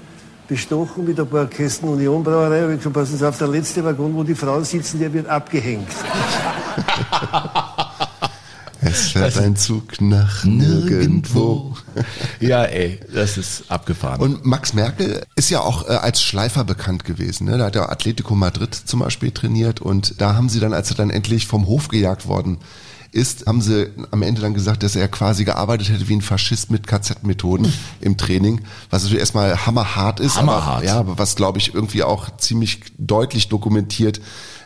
bestochen 0.47 1.07
mit 1.07 1.19
ein 1.19 1.27
paar 1.27 1.47
Kästen 1.47 1.89
Union 1.89 2.23
Brauerei, 2.23 2.61
habe 2.61 2.73
ich 2.75 2.81
gesagt, 2.81 2.95
passen 2.95 3.17
Sie 3.17 3.27
auf, 3.27 3.39
der 3.39 3.49
letzte 3.49 3.83
Waggon, 3.83 4.15
wo 4.15 4.23
die 4.23 4.35
Frauen 4.35 4.63
sitzen, 4.63 5.01
der 5.01 5.11
wird 5.11 5.27
abgehängt. 5.27 5.89
Es 8.85 9.13
fährt 9.13 9.39
ein 9.39 9.55
Zug 9.55 10.01
nach 10.01 10.45
nirgendwo. 10.45 11.77
Ja, 12.41 12.65
ey, 12.65 12.99
das 13.15 13.39
ist 13.39 13.71
abgefahren. 13.71 14.21
Und 14.21 14.45
Max 14.45 14.75
Merkel 14.75 15.23
ist 15.37 15.51
ja 15.51 15.61
auch 15.61 15.89
äh, 15.89 15.93
als 15.93 16.21
Schleifer 16.21 16.65
bekannt 16.65 17.05
gewesen. 17.05 17.45
Ne? 17.45 17.59
Da 17.59 17.67
hat 17.67 17.77
er 17.77 17.93
Atletico 17.93 18.35
Madrid 18.35 18.75
zum 18.75 18.99
Beispiel 18.99 19.31
trainiert 19.31 19.81
und 19.81 20.21
da 20.21 20.35
haben 20.35 20.49
sie 20.49 20.59
dann, 20.59 20.75
als 20.75 20.91
er 20.91 20.97
dann 20.97 21.11
endlich 21.11 21.47
vom 21.47 21.69
Hof 21.69 21.89
gejagt 21.89 22.27
worden 22.27 22.59
ist, 23.13 23.47
haben 23.47 23.61
sie 23.61 23.91
am 24.11 24.23
Ende 24.23 24.41
dann 24.41 24.55
gesagt, 24.55 24.83
dass 24.83 24.97
er 24.97 25.07
quasi 25.07 25.45
gearbeitet 25.45 25.91
hätte 25.91 26.09
wie 26.09 26.17
ein 26.17 26.23
Faschist 26.23 26.71
mit 26.71 26.87
KZ-Methoden 26.87 27.73
im 28.01 28.17
Training, 28.17 28.63
was 28.91 29.03
natürlich 29.03 29.21
erstmal 29.21 29.67
hammerhart 29.67 30.19
ist, 30.19 30.37
Hammerhart. 30.37 30.79
aber 30.79 30.85
ja, 30.85 30.99
aber 30.99 31.19
was 31.19 31.37
glaube 31.37 31.59
ich 31.59 31.75
irgendwie 31.75 32.03
auch 32.03 32.37
ziemlich 32.39 32.81
deutlich 32.99 33.49
dokumentiert, 33.49 34.21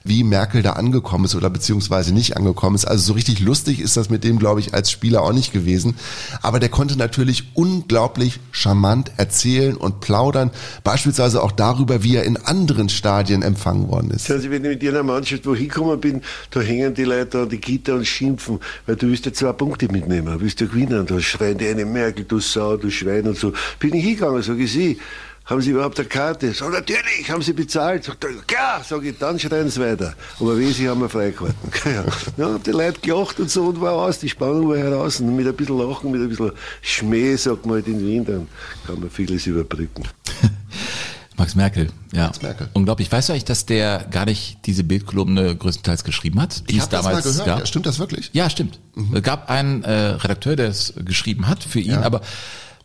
wie 0.09 0.25
Merkel 0.25 0.63
da 0.63 0.73
angekommen 0.73 1.25
ist 1.25 1.35
oder 1.35 1.51
beziehungsweise 1.51 2.13
nicht 2.13 2.37
angekommen 2.37 2.77
ist. 2.77 2.85
Also 2.85 3.05
so 3.05 3.13
richtig 3.15 3.41
lustig 3.41 3.81
ist 3.81 3.97
das 3.97 4.11
mit 4.11 4.25
dem, 4.25 4.39
glaube 4.39 4.61
ich, 4.61 4.75
als 4.75 4.91
Spieler 4.91 5.23
auch 5.23 5.33
nicht 5.33 5.53
gewesen. 5.53 5.97
Aber 6.43 6.61
der 6.61 6.69
konnte 6.69 6.97
natürlich 6.97 7.45
unglaublich 7.55 8.41
charmant 8.53 9.13
erzählen 9.17 9.77
und 9.77 10.01
plaudern, 10.01 10.51
beispielsweise 10.85 11.43
auch 11.43 11.53
darüber, 11.53 12.03
wie 12.03 12.17
er 12.17 12.25
in 12.25 12.37
anderen 12.37 12.89
Stadien 12.89 13.43
empfangen 13.43 13.89
worden 13.89 14.11
ist. 14.11 14.27
Sie, 14.27 14.51
wenn 14.51 14.65
ich 14.65 14.71
mit 14.71 14.83
Ihrer 14.83 15.03
Mannschaft 15.03 15.47
wo 15.47 15.55
hingekommen 15.55 16.01
bin, 16.01 16.23
da 16.51 16.61
hängen 16.61 16.95
die 16.95 17.05
Leute 17.05 17.43
an 17.43 17.49
die 17.49 17.61
Gitter 17.61 17.95
und 17.95 18.07
schimpfen, 18.07 18.61
weil 18.87 18.97
du 18.97 19.09
willst 19.09 19.27
ja 19.27 19.33
zwei 19.33 19.53
Punkte 19.53 19.91
mitnehmen, 19.91 20.33
du 20.33 20.41
willst 20.41 20.61
ja 20.61 20.67
gewinnen. 20.67 21.07
Da 21.07 21.21
schreien 21.21 21.59
die 21.59 21.67
eine 21.67 21.85
Merkel, 21.85 22.25
du 22.25 22.41
Sau, 22.41 22.77
du 22.77 22.91
Schwein 22.91 23.27
und 23.27 23.37
so. 23.37 23.53
Bin 23.79 23.95
ich 23.95 24.05
hingegangen, 24.05 24.43
sage 24.43 24.63
ich, 24.65 24.73
Sie, 24.73 24.99
haben 25.47 25.61
Sie 25.61 25.71
überhaupt 25.71 25.99
eine 25.99 26.09
Karte? 26.09 26.53
Sag, 26.53 26.73
natürlich, 26.73 27.31
haben 27.31 27.41
Sie 27.43 27.53
bezahlt? 27.53 28.09
Er, 28.09 28.15
klar, 28.47 28.83
sage 28.85 29.11
ich, 29.11 29.19
dann 29.19 29.39
schreien 29.39 29.71
Sie 29.71 29.81
weiter. 29.81 30.15
Aber 30.41 30.59
wie, 30.59 30.73
Sie 30.73 30.89
haben 30.89 31.01
eine 31.01 31.09
Freikarten. 31.09 31.55
Ja, 31.85 32.05
ja 32.37 32.53
haben 32.55 32.63
die 32.63 32.71
Leute 32.73 33.01
gelacht 33.01 33.39
und 33.41 33.51
so 33.51 33.67
und 33.67 33.81
war 33.81 33.93
aus, 33.93 34.19
die 34.19 34.29
Spannung 34.29 34.69
war 34.69 34.77
heraus. 34.77 35.21
Und 35.21 35.35
mit 35.37 35.47
ein 35.47 35.55
bisschen 35.55 35.79
Lachen, 35.79 36.11
mit 36.11 36.21
ein 36.21 36.29
bisschen 36.29 36.53
Schmäh, 36.83 37.37
sagt 37.37 37.65
man 37.65 37.77
halt 37.77 37.87
in 37.87 38.01
Wien, 38.01 38.25
dann 38.25 38.49
kann 38.87 39.01
man 39.01 39.09
vieles 39.11 39.47
überbrücken. 39.47 40.03
Max 41.39 41.55
Merkel, 41.55 41.89
ja. 42.13 42.33
Merkel. 42.41 42.69
Unglaublich. 42.73 43.13
Weißt 43.13 43.29
du 43.29 43.35
eigentlich, 43.35 43.45
dass 43.45 43.67
der 43.67 44.07
gar 44.11 44.25
nicht 44.25 44.59
diese 44.65 44.85
Bildkolumne 44.85 45.55
größtenteils 45.55 46.03
geschrieben 46.03 46.41
hat? 46.41 46.69
Die 46.71 46.73
Ich 46.73 46.79
es 46.79 46.83
habe 46.85 46.93
das 46.93 47.03
mal 47.05 47.09
damals 47.11 47.25
gehört. 47.27 47.47
gab? 47.47 47.59
Ja, 47.61 47.67
stimmt 47.67 47.85
das 47.87 47.99
wirklich? 47.99 48.31
Ja, 48.33 48.49
stimmt. 48.49 48.81
Es 49.13 49.23
gab 49.23 49.51
einen 49.51 49.85
äh, 49.85 49.93
Redakteur, 49.93 50.57
der 50.57 50.69
es 50.69 50.95
geschrieben 51.05 51.47
hat 51.47 51.63
für 51.63 51.81
ihn, 51.81 51.91
Ja. 51.91 52.03
aber 52.03 52.23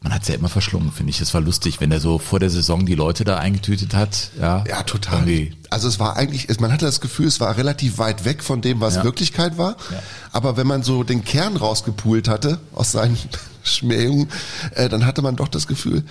man 0.03 0.13
hat 0.13 0.24
es 0.24 0.29
ja 0.29 0.36
immer 0.36 0.50
verschlungen, 0.50 0.91
finde 0.91 1.12
ich. 1.12 1.22
Es 1.22 1.34
war 1.36 1.41
lustig, 1.41 1.79
wenn 1.79 1.91
er 1.91 2.00
so 2.00 2.17
vor 2.17 2.39
der 2.39 2.50
Saison 2.50 2.86
die 2.88 2.96
Leute 2.96 3.24
da 3.24 3.38
eingetütet 3.38 3.93
hat. 3.93 4.31
Ja, 4.39 4.63
Ja, 4.67 4.81
total. 4.84 5.20
Irgendwie. 5.27 5.55
Also 5.70 5.88
es 5.88 6.00
war 6.00 6.17
eigentlich, 6.17 6.48
man 6.60 6.72
hatte 6.72 6.86
das 6.86 7.01
Gefühl, 7.01 7.27
es 7.27 7.39
war 7.39 7.55
relativ 7.55 8.00
weit 8.00 8.25
weg 8.25 8.43
von 8.43 8.62
dem, 8.62 8.81
was 8.81 8.96
Ja. 8.96 9.03
Wirklichkeit 9.03 9.60
war. 9.60 9.77
Ja. 9.91 10.01
Aber 10.31 10.58
wenn 10.58 10.65
man 10.65 10.81
so 10.81 11.03
den 11.03 11.24
Kern 11.24 11.55
rausgepult 11.55 12.27
hatte 12.27 12.60
aus 12.74 12.91
seinen 12.91 13.17
Schmähungen, 13.63 14.27
äh, 14.74 14.89
dann 14.89 15.05
hatte 15.05 15.22
man 15.22 15.36
doch 15.36 15.48
das 15.48 15.67
Gefühl, 15.67 16.03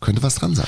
könnte 0.00 0.22
was 0.24 0.34
dran 0.34 0.56
sein. 0.56 0.66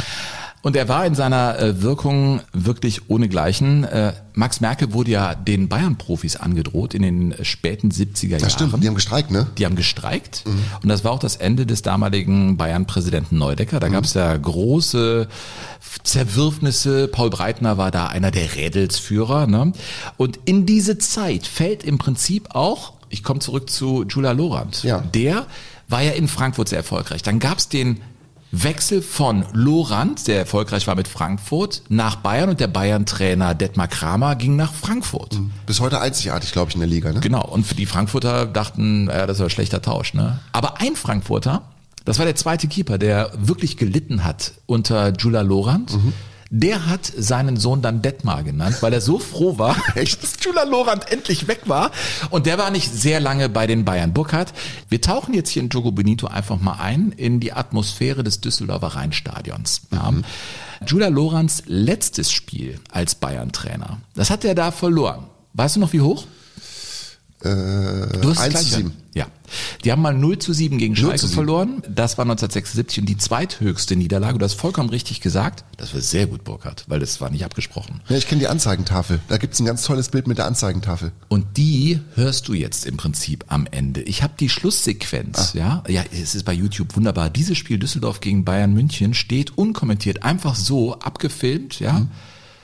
Und 0.63 0.75
er 0.75 0.89
war 0.89 1.07
in 1.07 1.15
seiner 1.15 1.59
äh, 1.59 1.83
Wirkung 1.83 2.41
wirklich 2.53 3.09
ohnegleichen. 3.09 3.85
Äh, 3.85 4.13
Max 4.35 4.61
Merkel 4.61 4.93
wurde 4.93 5.13
ja 5.13 5.35
den 5.35 5.69
Bayern-Profis 5.69 6.37
angedroht 6.37 6.95
in 6.95 7.03
den 7.03 7.35
späten 7.43 7.91
70er 7.91 8.29
Jahren. 8.31 8.41
Das 8.43 8.53
stimmt, 8.55 8.83
die 8.83 8.89
haben 8.89 8.95
gestreikt, 8.97 9.31
ne? 9.31 9.47
Die 9.57 9.65
haben 9.67 9.77
gestreikt 9.77 10.45
und 10.83 10.89
das 10.89 11.05
war 11.05 11.13
auch 11.13 11.19
das 11.21 11.37
Ende 11.37 11.65
des 11.65 11.83
damaligen 11.83 12.57
Bayern-Präsidenten 12.57 13.39
Neudecker. 13.39 13.79
Da 13.81 13.89
gab 13.89 14.05
es 14.05 14.15
ja 14.15 14.37
große 14.37 15.29
Zerwürfnisse. 16.03 17.09
Paul 17.09 17.31
Breitner 17.31 17.79
war 17.79 17.91
da 17.91 18.07
einer 18.09 18.31
der 18.31 18.55
Rädelsführer. 18.55 19.47
Ne? 19.47 19.73
Und 20.17 20.39
in 20.45 20.67
diese 20.67 20.99
Zeit 20.99 21.47
fällt 21.47 21.85
im 21.85 21.99
Prinzip 21.99 22.55
auch, 22.55 22.95
ich 23.11 23.23
komme 23.23 23.41
zurück 23.41 23.71
zu 23.71 24.05
Jula 24.09 24.33
Lorand, 24.33 24.83
Ja. 24.83 25.01
der 25.01 25.47
war 25.89 26.03
ja 26.03 26.13
in 26.13 26.29
Frankfurt 26.29 26.69
sehr 26.69 26.79
erfolgreich. 26.79 27.23
Dann 27.23 27.39
gab 27.39 27.59
es 27.59 27.69
den 27.69 28.01
Wechsel 28.51 29.03
von 29.03 29.45
Lorand, 29.53 30.27
der 30.27 30.39
erfolgreich 30.39 30.87
war 30.87 30.95
mit 30.95 31.07
Frankfurt, 31.07 31.83
nach 31.89 32.17
Bayern 32.17 32.49
und 32.49 32.61
der 32.61 32.69
Bayern-Trainer 32.69 33.55
Detmar 33.55 33.89
Kramer 33.89 34.37
ging 34.37 34.57
nach 34.57 34.73
Frankfurt. 34.73 35.39
Bis 35.67 35.81
heute 35.81 36.01
einzigartig, 36.01 36.53
glaube 36.53 36.71
ich, 36.71 36.75
in 36.75 36.81
der 36.81 36.89
Liga, 36.89 37.13
ne? 37.13 37.21
Genau, 37.21 37.45
und 37.45 37.67
für 37.67 37.75
die 37.75 37.87
Frankfurter 37.87 38.47
dachten, 38.47 39.09
ja, 39.09 39.27
das 39.27 39.39
ist 39.39 39.43
ein 39.43 39.51
schlechter 39.51 39.83
Tausch. 39.83 40.15
Ne? 40.15 40.41
Aber 40.53 40.81
ein 40.81 40.97
Frankfurter, 40.97 41.63
das 42.05 42.19
war 42.19 42.25
der 42.25 42.37
zweite 42.37 42.69
Keeper, 42.69 42.97
der 42.97 43.33
wirklich 43.39 43.77
gelitten 43.77 44.25
hat 44.25 44.53
unter 44.65 45.13
Jula 45.13 45.43
Lorand, 45.43 45.99
Der 46.51 46.87
hat 46.87 47.05
seinen 47.05 47.57
Sohn 47.59 47.83
dann 47.83 48.01
Detmar 48.01 48.43
genannt, 48.43 48.77
weil 48.81 48.93
er 48.93 49.01
so 49.01 49.19
froh 49.19 49.59
war, 49.59 49.77
dass 49.95 50.37
Jula 50.41 50.63
Lorand 50.65 51.11
endlich 51.13 51.47
weg 51.47 51.63
war. 51.67 51.91
Und 52.31 52.47
der 52.47 52.57
war 52.59 52.71
nicht 52.71 52.93
sehr 52.93 53.21
lange 53.21 53.49
bei 53.49 53.67
den 53.67 53.85
Bayern. 53.85 54.15
Burkhardt, 54.15 54.55
wir 54.89 55.01
tauchen 55.01 55.35
jetzt 55.35 55.51
hier 55.51 55.63
in 55.63 55.69
Jogo 55.69 55.93
Benito 55.93 56.27
einfach 56.27 56.59
mal 56.61 56.77
ein 56.81 57.13
in 57.13 57.41
die 57.41 57.53
Atmosphäre 57.53 58.25
des 58.25 58.41
Düsseldorfer 58.41 58.89
Rheinstadions. 58.89 59.83
Ja. 59.93 60.13
Jula 60.87 61.09
Lorands 61.09 61.65
letztes 61.67 62.31
Spiel 62.31 62.81
als 62.91 63.15
Bayern-Trainer, 63.15 64.01
das 64.15 64.31
hat 64.31 64.45
er 64.45 64.55
da 64.55 64.71
verloren. 64.71 65.27
Weißt 65.55 65.77
du 65.77 65.81
noch 65.81 65.93
wie 65.93 66.01
hoch? 66.01 66.25
Äh, 67.43 68.19
Du 68.21 68.31
hast 68.31 68.41
1 68.41 68.51
gleich 68.53 68.69
zu 68.69 68.77
7. 68.77 68.93
Ja. 69.15 69.27
Die 69.85 69.91
haben 69.93 70.03
mal 70.03 70.15
0 70.15 70.39
zu 70.39 70.53
7 70.53 70.79
gegen 70.79 70.95
0 70.95 71.03
Schalke 71.03 71.19
zu 71.19 71.27
7. 71.27 71.35
verloren. 71.35 71.83
Das 71.89 72.19
war 72.19 72.25
1976 72.25 73.01
und 73.01 73.07
die 73.07 73.17
zweithöchste 73.17 73.97
Niederlage. 73.97 74.39
Du 74.39 74.45
hast 74.45 74.55
vollkommen 74.55 74.91
richtig 74.91 75.21
gesagt. 75.21 75.65
Das 75.77 75.95
war 75.95 76.01
sehr 76.01 76.27
gut, 76.27 76.45
Burkhardt, 76.45 76.85
weil 76.89 77.01
das 77.01 77.21
war 77.21 77.31
nicht 77.31 77.45
abgesprochen. 77.45 78.01
Ja, 78.09 78.17
ich 78.17 78.27
kenne 78.29 78.41
die 78.41 78.49
Anzeigentafel. 78.49 79.21
Da 79.29 79.39
gibt's 79.39 79.59
ein 79.61 79.65
ganz 79.65 79.85
tolles 79.85 80.09
Bild 80.09 80.27
mit 80.27 80.39
der 80.39 80.47
Anzeigentafel. 80.47 81.13
Und 81.29 81.57
die 81.57 82.01
hörst 82.15 82.49
du 82.49 82.55
jetzt 82.55 82.87
im 82.87 82.97
Prinzip 82.97 83.45
am 83.49 83.67
Ende. 83.71 84.03
Ich 84.03 84.23
habe 84.23 84.35
die 84.39 84.49
Schlusssequenz, 84.49 85.55
ja, 85.55 85.83
ja, 85.89 86.05
es 86.13 86.35
ist 86.35 86.45
bei 86.45 86.53
YouTube 86.53 86.95
wunderbar. 86.97 87.31
Dieses 87.31 87.57
Spiel 87.57 87.79
Düsseldorf 87.79 88.21
gegen 88.21 88.45
Bayern 88.45 88.73
München 88.73 89.15
steht 89.15 89.57
unkommentiert, 89.57 90.23
einfach 90.23 90.55
so 90.55 90.99
abgefilmt, 90.99 91.81
ja, 91.81 92.07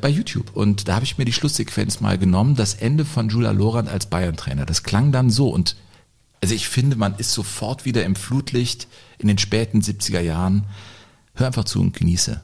bei 0.04 0.10
YouTube. 0.10 0.54
Und 0.54 0.86
da 0.86 0.96
habe 0.96 1.06
ich 1.06 1.16
mir 1.16 1.24
die 1.24 1.32
Schlusssequenz 1.32 2.00
mal 2.00 2.18
genommen, 2.18 2.56
das 2.56 2.74
Ende 2.74 3.06
von 3.06 3.30
Jula 3.30 3.52
Lorand 3.52 3.88
als 3.88 4.04
Bayern-Trainer. 4.04 4.66
Das 4.66 4.82
klang 4.82 5.12
dann 5.12 5.30
so 5.30 5.48
und 5.48 5.76
also 6.42 6.54
ich 6.54 6.68
finde, 6.68 6.96
man 6.96 7.14
ist 7.14 7.32
sofort 7.32 7.86
wieder 7.86 8.04
im 8.04 8.14
Flutlicht 8.14 8.86
in 9.16 9.28
den 9.28 9.38
späten 9.38 9.80
70er 9.80 10.20
Jahren. 10.20 10.64
Hör 11.32 11.46
einfach 11.46 11.64
zu 11.64 11.80
und 11.80 11.96
genieße. 11.96 12.42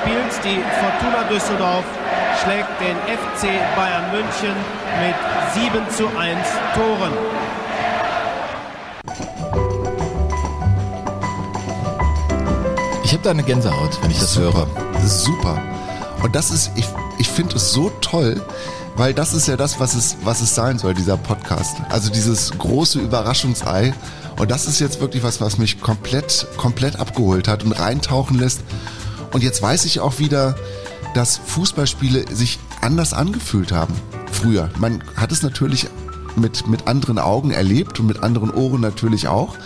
Spiels. 0.00 0.40
Die 0.42 0.62
Fortuna 0.80 1.24
Düsseldorf 1.28 1.84
schlägt 2.42 2.68
den 2.80 2.96
FC 2.96 3.48
Bayern 3.76 4.10
München 4.12 4.54
mit 5.00 5.14
7 5.54 5.90
zu 5.90 6.06
1 6.16 6.38
Toren. 6.74 7.12
Ich 13.04 13.12
habe 13.12 13.22
da 13.22 13.30
eine 13.30 13.42
Gänsehaut, 13.42 14.02
wenn 14.02 14.10
ich 14.10 14.18
das 14.18 14.38
höre. 14.38 14.66
Das 14.94 15.04
ist 15.04 15.24
super. 15.24 15.60
Und 16.22 16.34
das 16.34 16.50
ist, 16.50 16.70
ich, 16.76 16.86
ich 17.18 17.28
finde 17.28 17.56
es 17.56 17.72
so 17.72 17.90
toll, 18.00 18.40
weil 18.96 19.12
das 19.14 19.34
ist 19.34 19.48
ja 19.48 19.56
das, 19.56 19.80
was 19.80 19.94
es, 19.94 20.16
was 20.22 20.40
es 20.40 20.54
sein 20.54 20.78
soll, 20.78 20.94
dieser 20.94 21.16
Podcast. 21.16 21.76
Also 21.88 22.10
dieses 22.10 22.56
große 22.56 23.00
Überraschungsei. 23.00 23.92
Und 24.38 24.50
das 24.50 24.66
ist 24.66 24.80
jetzt 24.80 25.00
wirklich 25.00 25.22
was, 25.22 25.40
was 25.40 25.58
mich 25.58 25.80
komplett, 25.80 26.46
komplett 26.56 26.98
abgeholt 26.98 27.48
hat 27.48 27.64
und 27.64 27.72
reintauchen 27.72 28.38
lässt. 28.38 28.60
Und 29.32 29.42
jetzt 29.42 29.62
weiß 29.62 29.84
ich 29.84 30.00
auch 30.00 30.18
wieder, 30.18 30.56
dass 31.14 31.38
Fußballspiele 31.38 32.34
sich 32.34 32.58
anders 32.80 33.12
angefühlt 33.12 33.72
haben. 33.72 33.94
Früher. 34.30 34.70
Man 34.78 35.02
hat 35.16 35.32
es 35.32 35.42
natürlich 35.42 35.88
mit, 36.36 36.66
mit 36.66 36.86
anderen 36.86 37.18
Augen 37.18 37.50
erlebt 37.50 38.00
und 38.00 38.06
mit 38.06 38.22
anderen 38.22 38.50
Ohren 38.50 38.80
natürlich 38.80 39.28
auch. 39.28 39.56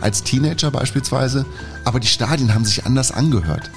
Als 0.00 0.22
Teenager 0.22 0.70
beispielsweise. 0.70 1.44
Aber 1.84 2.00
die 2.00 2.06
Stadien 2.06 2.54
haben 2.54 2.64
sich 2.64 2.86
anders 2.86 3.12
angehört. 3.12 3.70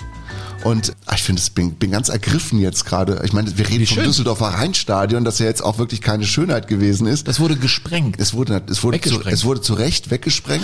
Und 0.64 0.96
ah, 1.08 1.16
ich 1.16 1.24
finde, 1.24 1.42
ich 1.42 1.52
bin, 1.52 1.74
bin 1.74 1.92
ganz 1.92 2.08
ergriffen 2.08 2.58
jetzt 2.60 2.86
gerade. 2.86 3.22
Ich 3.26 3.34
meine, 3.34 3.58
wir 3.58 3.68
reden 3.68 3.86
vom 3.86 3.96
schön. 3.96 4.06
Düsseldorfer 4.06 4.48
Rheinstadion, 4.48 5.26
das 5.26 5.40
ja 5.40 5.46
jetzt 5.46 5.62
auch 5.62 5.78
wirklich 5.78 6.00
keine 6.02 6.26
Schönheit 6.26 6.68
gewesen 6.68 7.06
ist. 7.06 7.28
Das 7.28 7.42
wurde 7.42 7.58
gesprengt. 7.58 8.16
Es 8.18 8.34
wurde, 8.34 8.62
es 8.70 8.82
wurde, 8.82 9.02
zu, 9.02 9.22
es 9.24 9.44
wurde 9.44 9.60
zu 9.60 9.74
Recht 9.74 10.10
weggesprengt. 10.10 10.64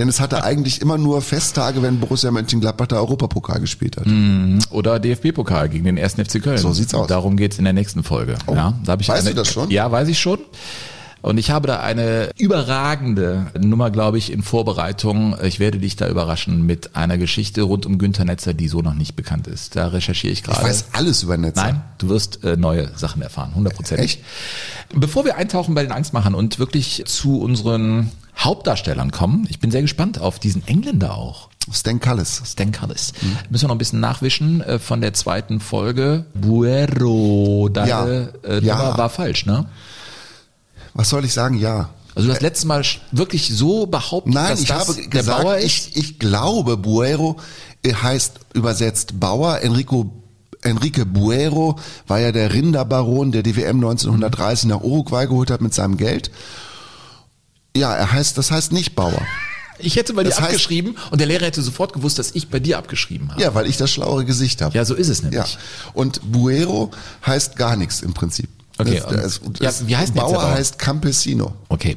Denn 0.00 0.08
es 0.08 0.18
hatte 0.18 0.42
eigentlich 0.44 0.80
immer 0.80 0.96
nur 0.96 1.20
Festtage, 1.20 1.82
wenn 1.82 2.00
Borussia 2.00 2.30
Mönchengladbach 2.30 2.86
der 2.86 2.98
Europapokal 2.98 3.60
gespielt 3.60 3.98
hat. 3.98 4.06
Oder 4.70 4.98
DFB-Pokal 4.98 5.68
gegen 5.68 5.84
den 5.84 5.98
1. 5.98 6.14
FC 6.14 6.42
Köln. 6.42 6.56
So 6.58 6.72
sieht's 6.72 6.94
aus. 6.94 7.06
Darum 7.06 7.36
geht's 7.36 7.58
in 7.58 7.64
der 7.64 7.74
nächsten 7.74 8.02
Folge. 8.02 8.36
ja, 8.48 8.72
da 8.82 8.92
hab 8.92 9.02
ich 9.02 9.08
weißt 9.10 9.26
eine, 9.26 9.34
du 9.34 9.36
das 9.42 9.52
schon? 9.52 9.70
Ja, 9.70 9.92
weiß 9.92 10.08
ich 10.08 10.18
schon. 10.18 10.38
Und 11.22 11.36
ich 11.36 11.50
habe 11.50 11.66
da 11.66 11.80
eine 11.80 12.30
überragende 12.38 13.48
Nummer, 13.58 13.90
glaube 13.90 14.16
ich, 14.16 14.32
in 14.32 14.42
Vorbereitung. 14.42 15.36
Ich 15.42 15.60
werde 15.60 15.78
dich 15.78 15.96
da 15.96 16.08
überraschen 16.08 16.64
mit 16.64 16.96
einer 16.96 17.18
Geschichte 17.18 17.60
rund 17.60 17.84
um 17.84 17.98
Günther 17.98 18.24
Netzer, 18.24 18.54
die 18.54 18.68
so 18.68 18.80
noch 18.80 18.94
nicht 18.94 19.16
bekannt 19.16 19.46
ist. 19.46 19.76
Da 19.76 19.88
recherchiere 19.88 20.32
ich 20.32 20.38
Ich 20.38 20.44
gerade. 20.46 20.62
weiß 20.66 20.86
alles 20.92 21.22
über 21.22 21.36
Netze. 21.36 21.60
Nein, 21.60 21.82
du 21.98 22.08
wirst 22.08 22.42
äh, 22.44 22.56
neue 22.56 22.88
Sachen 22.96 23.20
erfahren, 23.20 23.52
hundertprozentig. 23.54 24.16
Echt? 24.16 24.24
Bevor 24.98 25.26
wir 25.26 25.36
eintauchen 25.36 25.74
bei 25.74 25.82
den 25.82 25.92
Angstmachern 25.92 26.34
und 26.34 26.58
wirklich 26.58 27.02
zu 27.04 27.38
unseren 27.38 28.10
Hauptdarstellern 28.38 29.10
kommen, 29.10 29.46
ich 29.50 29.58
bin 29.60 29.70
sehr 29.70 29.82
gespannt 29.82 30.18
auf 30.20 30.38
diesen 30.38 30.66
Engländer 30.66 31.14
auch. 31.16 31.48
Stan 31.72 32.00
Cullis. 32.00 32.42
Stan 32.46 32.72
Cullis. 32.72 33.12
Müssen 33.50 33.62
wir 33.64 33.68
noch 33.68 33.74
ein 33.74 33.78
bisschen 33.78 34.00
nachwischen 34.00 34.60
äh, 34.62 34.78
von 34.78 35.00
der 35.00 35.12
zweiten 35.14 35.60
Folge. 35.60 36.24
Buero, 36.34 37.68
deine 37.72 38.32
Ja. 38.42 38.48
äh, 38.50 38.64
Ja. 38.64 38.96
War 38.96 39.10
falsch, 39.10 39.46
ne? 39.46 39.66
Was 40.94 41.08
soll 41.10 41.24
ich 41.24 41.32
sagen? 41.32 41.58
Ja. 41.58 41.90
Also 42.14 42.28
du 42.28 42.34
hast 42.34 42.42
letztes 42.42 42.64
Mal 42.64 42.82
wirklich 43.12 43.54
so 43.54 43.86
behauptet, 43.86 44.34
Nein, 44.34 44.48
dass 44.50 44.60
ich 44.62 44.68
das 44.68 44.88
habe 44.88 44.94
der 45.00 45.06
gesagt, 45.08 45.42
Bauer 45.42 45.56
ist. 45.58 45.88
ich, 45.88 45.96
ich 45.96 46.18
glaube, 46.18 46.76
Buero 46.76 47.36
äh, 47.84 47.94
heißt 47.94 48.40
übersetzt 48.54 49.20
Bauer. 49.20 49.60
Enrico 49.60 50.10
Enrique 50.62 51.06
Buero 51.06 51.78
war 52.06 52.18
ja 52.20 52.32
der 52.32 52.52
Rinderbaron, 52.52 53.32
der 53.32 53.42
die 53.42 53.56
WM 53.56 53.76
1930 53.76 54.68
nach 54.68 54.80
Uruguay 54.82 55.26
geholt 55.26 55.50
hat 55.50 55.60
mit 55.60 55.72
seinem 55.72 55.96
Geld. 55.96 56.30
Ja, 57.76 57.94
er 57.94 58.10
heißt, 58.12 58.36
das 58.38 58.50
heißt 58.50 58.72
nicht 58.72 58.94
Bauer. 58.96 59.20
Ich 59.78 59.96
hätte 59.96 60.12
bei 60.12 60.22
dir 60.24 60.30
Das 60.30 60.40
heißt- 60.40 60.44
abgeschrieben 60.46 60.96
und 61.10 61.20
der 61.20 61.26
Lehrer 61.26 61.46
hätte 61.46 61.62
sofort 61.62 61.92
gewusst, 61.94 62.18
dass 62.18 62.32
ich 62.32 62.48
bei 62.48 62.60
dir 62.60 62.76
abgeschrieben 62.78 63.30
habe. 63.30 63.40
Ja, 63.40 63.54
weil 63.54 63.66
ich 63.66 63.76
das 63.78 63.90
schlauere 63.90 64.24
Gesicht 64.26 64.60
habe. 64.60 64.76
Ja, 64.76 64.84
so 64.84 64.94
ist 64.94 65.08
es 65.08 65.22
nämlich. 65.22 65.54
Ja. 65.54 65.60
Und 65.94 66.20
Buero 66.30 66.90
heißt 67.26 67.56
gar 67.56 67.76
nichts 67.76 68.02
im 68.02 68.12
Prinzip. 68.12 68.48
Okay, 68.80 69.02
Das, 69.10 69.38
und- 69.38 69.60
das, 69.62 69.80
ja, 69.80 69.88
wie 69.88 69.96
heißt 69.96 70.08
jetzt 70.14 70.16
Bauer 70.22 70.32
Bauer? 70.34 70.50
heißt 70.52 70.78
Campesino. 70.78 71.54
Okay, 71.68 71.96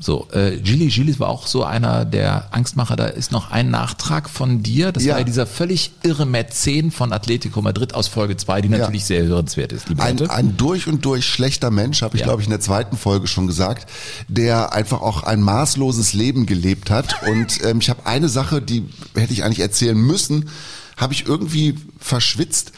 so, 0.00 0.28
äh, 0.32 0.58
Gilly 0.58 0.88
Gillis 0.88 1.20
war 1.20 1.28
auch 1.28 1.46
so 1.46 1.64
einer 1.64 2.04
der 2.04 2.48
Angstmacher. 2.54 2.96
Da 2.96 3.06
ist 3.06 3.30
noch 3.32 3.50
ein 3.50 3.70
Nachtrag 3.70 4.28
von 4.28 4.62
dir. 4.62 4.92
Das 4.92 5.04
Ja. 5.04 5.12
war 5.12 5.18
ja 5.20 5.24
dieser 5.24 5.46
völlig 5.46 5.92
irre 6.02 6.26
Mäzen 6.26 6.90
von 6.90 7.12
Atletico 7.12 7.62
Madrid 7.62 7.94
aus 7.94 8.08
Folge 8.08 8.36
2, 8.36 8.60
die 8.62 8.68
natürlich 8.68 9.04
sehr 9.04 9.22
hörenswert 9.24 9.72
ist, 9.72 9.88
liebe 9.88 10.02
Ein, 10.02 10.18
Leute. 10.18 10.32
ein 10.32 10.56
durch 10.56 10.86
und 10.88 11.04
durch 11.04 11.24
schlechter 11.26 11.70
Mensch, 11.70 12.02
habe 12.02 12.16
ich 12.16 12.20
Ja. 12.20 12.26
glaube 12.26 12.42
ich 12.42 12.46
in 12.46 12.50
der 12.52 12.60
zweiten 12.60 12.96
Folge 12.96 13.26
schon 13.26 13.46
gesagt, 13.46 13.88
der 14.28 14.72
einfach 14.72 15.00
auch 15.00 15.22
ein 15.22 15.40
maßloses 15.40 16.12
Leben 16.12 16.46
gelebt 16.46 16.90
hat. 16.90 17.22
Und 17.28 17.64
ähm, 17.64 17.78
ich 17.80 17.88
habe 17.90 18.06
eine 18.06 18.28
Sache, 18.28 18.60
die 18.60 18.88
hätte 19.14 19.32
ich 19.32 19.44
eigentlich 19.44 19.60
erzählen 19.60 19.96
müssen, 19.96 20.48
habe 20.96 21.14
ich 21.14 21.26
irgendwie 21.26 21.76
verschwitzt. 21.98 22.72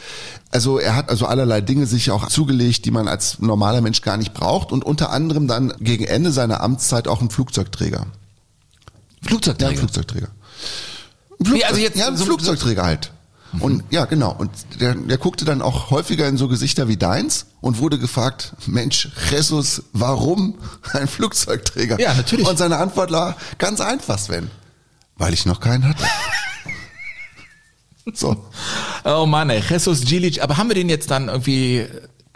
Also 0.54 0.78
er 0.78 0.94
hat 0.96 1.10
also 1.10 1.26
allerlei 1.26 1.60
Dinge 1.60 1.86
sich 1.86 2.10
auch 2.12 2.28
zugelegt, 2.28 2.84
die 2.84 2.90
man 2.92 3.08
als 3.08 3.40
normaler 3.40 3.80
Mensch 3.80 4.02
gar 4.02 4.16
nicht 4.16 4.32
braucht. 4.34 4.70
Und 4.72 4.84
unter 4.84 5.10
anderem 5.10 5.48
dann 5.48 5.74
gegen 5.80 6.04
Ende 6.04 6.30
seiner 6.30 6.60
Amtszeit 6.62 7.08
auch 7.08 7.20
einen 7.20 7.30
Flugzeugträger. 7.30 8.06
Ja, 9.22 9.28
Flugzeugträger. 9.28 9.70
ein 9.70 9.76
Flugzeugträger. 9.76 10.28
Ein 11.40 11.46
Flugzeug, 11.46 11.54
Nee, 11.58 11.64
also 11.64 11.80
jetzt 11.80 11.98
ja, 11.98 12.06
ein 12.06 12.16
so- 12.16 12.24
Flugzeugträger 12.24 12.84
halt. 12.84 13.10
Und 13.60 13.84
ja, 13.90 14.04
genau. 14.04 14.32
Und 14.36 14.50
der, 14.80 14.94
der 14.96 15.16
guckte 15.18 15.44
dann 15.44 15.62
auch 15.62 15.90
häufiger 15.90 16.26
in 16.26 16.36
so 16.36 16.48
Gesichter 16.48 16.88
wie 16.88 16.96
deins 16.96 17.46
und 17.60 17.78
wurde 17.78 17.98
gefragt, 18.00 18.52
Mensch, 18.66 19.08
Jesus, 19.30 19.82
warum 19.92 20.58
ein 20.92 21.06
Flugzeugträger? 21.08 22.00
Ja, 22.00 22.14
natürlich. 22.14 22.48
Und 22.48 22.58
seine 22.58 22.78
Antwort 22.78 23.10
war 23.12 23.36
ganz 23.58 23.80
einfach, 23.80 24.18
Sven. 24.18 24.50
Weil 25.16 25.32
ich 25.34 25.46
noch 25.46 25.60
keinen 25.60 25.88
hatte. 25.88 26.04
So. 28.12 28.36
Oh 29.04 29.26
Mann, 29.26 29.50
ey, 29.50 29.62
Jesus 29.68 30.04
Gilic. 30.04 30.42
Aber 30.42 30.56
haben 30.56 30.68
wir 30.68 30.74
den 30.74 30.88
jetzt 30.88 31.10
dann 31.10 31.28
irgendwie, 31.28 31.86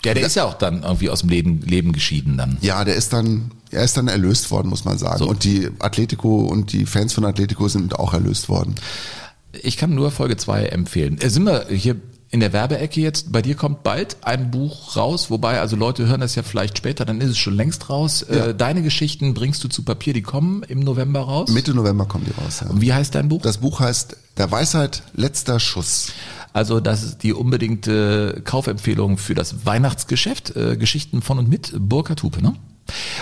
ja, 0.05 0.15
der 0.15 0.27
ist 0.27 0.37
ja 0.37 0.45
auch 0.45 0.55
dann 0.55 0.83
irgendwie 0.83 1.11
aus 1.11 1.21
dem 1.21 1.29
Leben, 1.29 1.61
Leben 1.63 1.93
geschieden 1.93 2.37
dann. 2.37 2.59
Ja, 2.61 2.85
der 2.85 2.95
ist 2.95 3.13
dann, 3.13 3.51
er 3.71 3.85
ist 3.85 3.97
dann 3.97 4.09
erlöst 4.09 4.51
worden, 4.51 4.69
muss 4.69 4.85
man 4.85 4.99
sagen. 4.99 5.19
So. 5.19 5.29
Und 5.29 5.45
die 5.45 5.69
Atletico 5.79 6.41
und 6.41 6.73
die 6.73 6.87
Fans 6.87 7.13
von 7.13 7.25
Atletico 7.25 7.69
sind 7.69 7.99
auch 7.99 8.15
erlöst 8.15 8.49
worden. 8.49 8.75
Ich 9.63 9.77
kann 9.77 9.95
nur 9.95 10.11
Folge 10.11 10.37
2 10.37 10.67
empfehlen. 10.67 11.19
Äh, 11.21 11.31
sind 11.31 11.45
wir 11.45 11.67
hier 11.69 11.97
in 12.31 12.41
der 12.41 12.53
Werbeecke 12.53 13.01
jetzt? 13.01 13.33
Bei 13.33 13.43
dir 13.43 13.55
kommt 13.55 13.83
bald 13.83 14.17
ein 14.23 14.51
Buch 14.51 14.97
raus, 14.97 15.31
wobei 15.31 15.61
also 15.61 15.77
Leute 15.77 16.07
hören 16.07 16.21
das 16.21 16.35
ja 16.35 16.43
vielleicht 16.43 16.79
später, 16.79 17.05
dann 17.05 17.21
ist 17.21 17.31
es 17.31 17.39
schon 17.39 17.55
längst 17.55 17.89
raus. 17.89 18.25
Ja. 18.29 18.47
Äh, 18.49 18.55
Deine 18.55 18.83
Geschichten 18.83 19.35
bringst 19.35 19.63
du 19.65 19.69
zu 19.69 19.83
Papier, 19.83 20.13
die 20.13 20.23
kommen 20.23 20.63
im 20.65 20.81
November 20.81 21.21
raus. 21.21 21.51
Mitte 21.51 21.75
November 21.75 22.07
kommen 22.07 22.27
die 22.27 22.41
raus. 22.43 22.61
Ja. 22.61 22.69
Und 22.69 22.81
Wie 22.81 22.93
heißt 22.93 23.15
dein 23.15 23.29
Buch? 23.29 23.43
Das 23.43 23.59
Buch 23.59 23.81
heißt 23.81 24.17
Der 24.37 24.51
Weisheit 24.51 25.03
letzter 25.15 25.59
Schuss. 25.61 26.13
Also 26.53 26.81
das 26.81 27.03
ist 27.03 27.23
die 27.23 27.33
unbedingte 27.33 28.41
Kaufempfehlung 28.45 29.19
für 29.19 29.35
das 29.35 29.67
Weihnachtsgeschäft. 29.67 30.57
Äh, 30.57 30.77
Geschichten 30.77 31.23
von 31.23 31.39
und 31.39 31.49
mit 31.49 31.73
Burkhard 31.79 32.23
Hupe, 32.23 32.43
ne? 32.43 32.55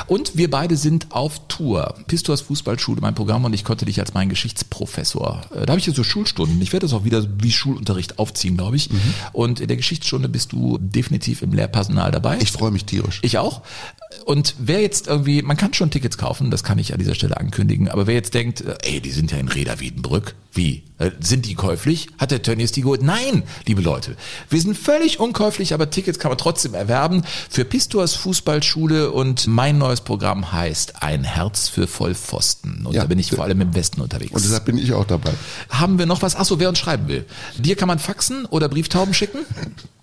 Und 0.07 0.37
wir 0.37 0.51
beide 0.51 0.77
sind 0.77 1.09
auf 1.11 1.41
Tour. 1.49 1.95
Pistors 2.07 2.41
Fußballschule, 2.43 3.01
mein 3.01 3.15
Programm 3.15 3.45
und 3.45 3.53
ich 3.53 3.65
konnte 3.65 3.85
dich 3.85 4.01
als 4.01 4.15
meinen 4.15 4.29
Geschichtsprofessor. 4.29 5.43
äh, 5.55 5.67
Da 5.67 5.73
habe 5.73 5.79
ich 5.81 5.87
jetzt 5.87 5.97
so 5.97 6.05
Schulstunden. 6.05 6.61
Ich 6.63 6.73
werde 6.73 6.87
das 6.87 6.93
auch 6.95 7.05
wieder 7.05 7.27
wie 7.41 7.53
Schulunterricht 7.53 8.19
aufziehen, 8.19 8.57
glaube 8.57 8.77
ich. 8.77 8.89
Und 9.33 9.61
in 9.61 9.69
der 9.69 9.77
Geschichtsstunde 9.77 10.29
bist 10.29 10.53
du 10.53 10.79
definitiv 10.81 11.43
im 11.43 11.53
Lehrpersonal 11.53 12.11
dabei. 12.11 12.39
Ich 12.41 12.53
freue 12.53 12.71
mich 12.71 12.85
tierisch. 12.85 13.21
Ich 13.23 13.39
auch. 13.39 13.63
Und 14.25 14.55
wer 14.59 14.81
jetzt 14.81 15.09
irgendwie, 15.09 15.43
man 15.43 15.57
kann 15.57 15.75
schon 15.75 15.91
Tickets 15.91 16.17
kaufen, 16.19 16.51
das 16.51 16.63
kann 16.65 16.79
ich 16.79 16.93
an 16.93 16.99
dieser 16.99 17.15
Stelle 17.15 17.37
ankündigen, 17.37 17.89
aber 17.89 18.07
wer 18.07 18.15
jetzt 18.15 18.35
denkt, 18.35 18.61
äh, 18.63 18.77
ey, 18.83 19.01
die 19.01 19.11
sind 19.11 19.31
ja 19.33 19.39
in 19.39 19.49
Reda 19.49 19.81
Wiedenbrück, 19.81 20.35
wie? 20.53 20.85
Äh, 20.99 21.11
Sind 21.21 21.45
die 21.45 21.55
käuflich? 21.55 22.09
Hat 22.19 22.31
der 22.31 22.41
Tönnies 22.43 22.73
die 22.73 22.81
geholt? 22.81 23.03
Nein, 23.03 23.43
liebe 23.67 23.83
Leute. 23.83 24.17
Wir 24.49 24.61
sind 24.61 24.77
völlig 24.79 25.21
unkäuflich, 25.21 25.75
aber 25.75 25.91
Tickets 25.91 26.19
kann 26.19 26.31
man 26.31 26.39
trotzdem 26.39 26.73
erwerben 26.73 27.25
für 27.51 27.67
Pistors 27.67 28.15
Fußballschule 28.15 29.11
und 29.13 29.47
mein 29.57 29.79
neues 29.79 30.03
Programm 30.03 30.53
heißt 30.53 31.03
Ein 31.03 31.25
Herz 31.25 31.69
für 31.71 31.87
Vollpfosten. 31.87 32.85
Und 32.85 32.93
Ja. 32.95 33.01
da 33.03 33.07
bin 33.09 33.19
ich 33.19 33.31
vor 33.31 33.43
allem 33.43 33.63
im 33.63 33.75
Westen 33.75 34.03
unterwegs. 34.03 34.33
Und 34.33 34.45
deshalb 34.45 34.67
bin 34.67 34.77
ich 34.77 34.93
auch 34.93 35.07
dabei. 35.07 35.33
Haben 35.71 35.99
wir 35.99 36.05
noch 36.05 36.21
was? 36.21 36.37
Achso, 36.37 36.61
wer 36.61 36.69
uns 36.69 36.79
schreiben 36.79 37.09
will. 37.09 37.25
Dir 37.57 37.75
kann 37.75 37.89
man 37.89 37.99
faxen 37.99 38.45
oder 38.45 38.69
Brieftauben 38.69 39.15
schicken? 39.15 39.39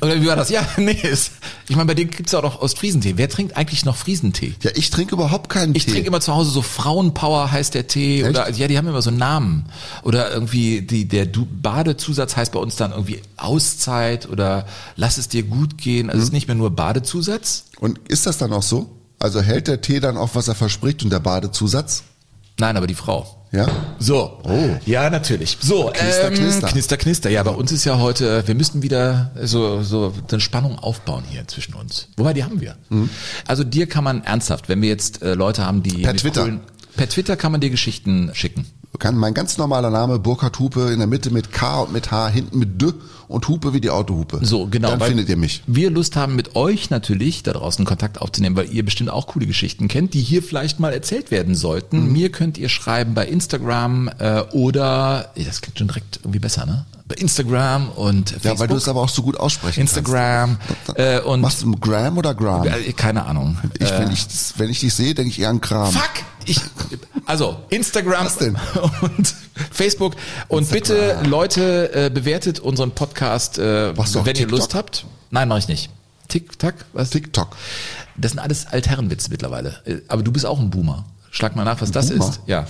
Oder 0.00 0.20
wie 0.20 0.26
war 0.26 0.36
das? 0.36 0.48
Ja, 0.48 0.66
nee. 0.76 0.92
Ist, 0.92 1.32
ich 1.68 1.74
meine, 1.76 1.86
bei 1.86 1.94
dir 1.94 2.04
gibt's 2.04 2.32
ja 2.32 2.38
auch 2.38 2.44
noch 2.44 2.62
Ostfriesentee. 2.62 3.14
Wer 3.16 3.28
trinkt 3.28 3.56
eigentlich 3.56 3.84
noch 3.84 3.96
Friesentee? 3.96 4.54
Ja, 4.62 4.70
ich 4.74 4.90
trinke 4.90 5.14
überhaupt 5.14 5.48
keinen 5.48 5.74
Ich 5.74 5.84
Tee. 5.86 5.92
trinke 5.92 6.08
immer 6.08 6.20
zu 6.20 6.32
Hause 6.34 6.50
so 6.50 6.62
Frauenpower 6.62 7.50
heißt 7.50 7.74
der 7.74 7.88
Tee 7.88 8.20
Echt? 8.22 8.30
oder 8.30 8.48
ja, 8.50 8.68
die 8.68 8.78
haben 8.78 8.86
immer 8.86 9.02
so 9.02 9.10
Namen 9.10 9.66
oder 10.02 10.30
irgendwie 10.32 10.82
die 10.82 11.06
der 11.06 11.26
du 11.26 11.46
Badezusatz 11.50 12.36
heißt 12.36 12.52
bei 12.52 12.60
uns 12.60 12.76
dann 12.76 12.92
irgendwie 12.92 13.20
Auszeit 13.36 14.28
oder 14.28 14.66
lass 14.94 15.18
es 15.18 15.28
dir 15.28 15.42
gut 15.42 15.78
gehen. 15.78 16.10
Also 16.10 16.18
es 16.20 16.28
ist 16.28 16.32
nicht 16.32 16.46
mehr 16.46 16.54
nur 16.56 16.70
Badezusatz. 16.70 17.64
Und 17.80 17.98
ist 18.08 18.26
das 18.26 18.38
dann 18.38 18.52
auch 18.52 18.62
so? 18.62 18.90
Also 19.18 19.40
hält 19.40 19.66
der 19.66 19.80
Tee 19.80 19.98
dann 20.00 20.16
auch, 20.16 20.30
was 20.34 20.46
er 20.48 20.54
verspricht 20.54 21.02
und 21.02 21.10
der 21.10 21.20
Badezusatz? 21.20 22.04
Nein, 22.58 22.76
aber 22.76 22.86
die 22.86 22.94
Frau. 22.94 23.35
Ja? 23.52 23.68
So. 23.98 24.40
Oh. 24.44 24.76
Ja, 24.84 25.08
natürlich. 25.08 25.56
So, 25.60 25.90
Knister, 25.92 26.28
ähm, 26.28 26.34
knister. 26.34 26.66
Knister, 26.68 26.96
knister. 26.96 27.30
Ja, 27.30 27.42
bei 27.42 27.52
uns 27.52 27.72
ist 27.72 27.84
ja 27.84 27.98
heute, 27.98 28.46
wir 28.46 28.54
müssten 28.54 28.82
wieder 28.82 29.30
so, 29.42 29.82
so 29.82 30.12
eine 30.30 30.40
Spannung 30.40 30.78
aufbauen 30.78 31.24
hier 31.28 31.46
zwischen 31.48 31.74
uns. 31.74 32.08
Wobei, 32.16 32.32
die 32.34 32.44
haben 32.44 32.60
wir. 32.60 32.76
Also 33.46 33.64
dir 33.64 33.86
kann 33.86 34.04
man 34.04 34.24
ernsthaft, 34.24 34.68
wenn 34.68 34.82
wir 34.82 34.88
jetzt 34.88 35.22
äh, 35.22 35.34
Leute 35.34 35.64
haben, 35.64 35.82
die... 35.82 35.98
Mhm. 35.98 36.02
Per 36.02 36.16
Twitter. 36.16 36.60
per 36.96 37.08
Twitter 37.08 37.36
kann 37.36 37.52
man 37.52 37.60
dir 37.60 37.70
Geschichten 37.70 38.30
schicken. 38.34 38.66
Kann 38.98 39.16
mein 39.16 39.34
ganz 39.34 39.58
normaler 39.58 39.90
Name, 39.90 40.18
Burkhard 40.18 40.58
Hupe, 40.58 40.90
in 40.92 40.98
der 40.98 41.06
Mitte 41.06 41.30
mit 41.30 41.52
K 41.52 41.80
und 41.80 41.92
mit 41.92 42.10
H, 42.10 42.28
hinten 42.28 42.58
mit 42.58 42.80
D 42.80 42.92
und 43.28 43.48
Hupe 43.48 43.72
wie 43.72 43.80
die 43.80 43.90
Autohupe. 43.90 44.40
So, 44.42 44.66
genau. 44.66 44.90
Dann 44.90 45.00
findet 45.00 45.28
ihr 45.28 45.36
mich. 45.36 45.62
Wir 45.66 45.90
Lust 45.90 46.16
haben, 46.16 46.36
mit 46.36 46.56
euch 46.56 46.90
natürlich 46.90 47.42
da 47.42 47.52
draußen 47.52 47.84
Kontakt 47.84 48.20
aufzunehmen, 48.20 48.56
weil 48.56 48.70
ihr 48.72 48.84
bestimmt 48.84 49.10
auch 49.10 49.26
coole 49.26 49.46
Geschichten 49.46 49.88
kennt, 49.88 50.14
die 50.14 50.20
hier 50.20 50.42
vielleicht 50.42 50.80
mal 50.80 50.92
erzählt 50.92 51.30
werden 51.30 51.54
sollten. 51.54 52.06
Mhm. 52.06 52.12
Mir 52.12 52.32
könnt 52.32 52.58
ihr 52.58 52.68
schreiben 52.68 53.14
bei 53.14 53.26
Instagram 53.26 54.10
äh, 54.18 54.42
oder, 54.52 55.30
das 55.36 55.60
klingt 55.60 55.78
schon 55.78 55.88
direkt 55.88 56.20
irgendwie 56.22 56.38
besser, 56.38 56.66
ne? 56.66 56.86
Bei 57.08 57.14
Instagram 57.16 57.90
und 57.90 58.30
Facebook. 58.30 58.44
Ja, 58.54 58.58
weil 58.58 58.66
du 58.68 58.74
es 58.76 58.88
aber 58.88 59.00
auch 59.02 59.08
so 59.08 59.22
gut 59.22 59.36
aussprechen 59.38 59.80
Instagram 59.82 60.58
kannst. 60.86 60.98
äh, 60.98 61.20
und 61.20 61.40
Machst 61.40 61.62
du 61.62 61.70
Gram 61.76 62.18
oder 62.18 62.34
Gram? 62.34 62.66
äh, 62.66 62.92
keine 62.92 63.24
Ahnung. 63.26 63.56
Ich, 63.78 63.88
äh, 63.90 63.98
wenn, 64.00 64.10
ich, 64.10 64.26
das- 64.26 64.54
wenn 64.56 64.70
ich 64.70 64.80
dich 64.80 64.92
sehe, 64.92 65.14
denke 65.14 65.30
ich 65.30 65.38
eher 65.40 65.50
an 65.50 65.60
Kram. 65.60 65.92
Fuck! 65.92 66.10
Ich, 66.46 66.60
also 67.26 67.56
Instagram 67.70 68.24
Was 68.26 68.38
denn? 68.38 68.56
und 69.02 69.34
Facebook 69.72 70.14
und 70.48 70.68
bitte 70.70 71.20
Leute 71.24 71.92
äh, 71.92 72.10
bewertet 72.10 72.60
unseren 72.60 72.90
Podcast, 72.92 73.58
äh, 73.58 73.96
wenn 73.96 74.04
ihr 74.26 74.32
TikTok? 74.34 74.50
Lust 74.50 74.74
habt. 74.74 75.06
Nein, 75.30 75.48
mache 75.48 75.58
ich 75.60 75.68
nicht. 75.68 75.90
Tick 76.28 76.58
Tack, 76.58 76.74
was? 76.92 77.10
TikTok. 77.10 77.56
Das 78.16 78.32
sind 78.32 78.38
alles 78.40 78.66
Altherrenwitze 78.66 79.30
mittlerweile. 79.30 79.80
Äh, 79.86 79.96
Aber 80.08 80.22
du 80.22 80.32
bist 80.32 80.46
auch 80.46 80.58
ein 80.58 80.70
Boomer. 80.70 81.04
Schlag 81.30 81.54
mal 81.56 81.64
nach, 81.64 81.80
was 81.80 81.90
das 81.92 82.10
Boomer? 82.10 82.28
ist. 82.30 82.40
Ja, 82.46 82.66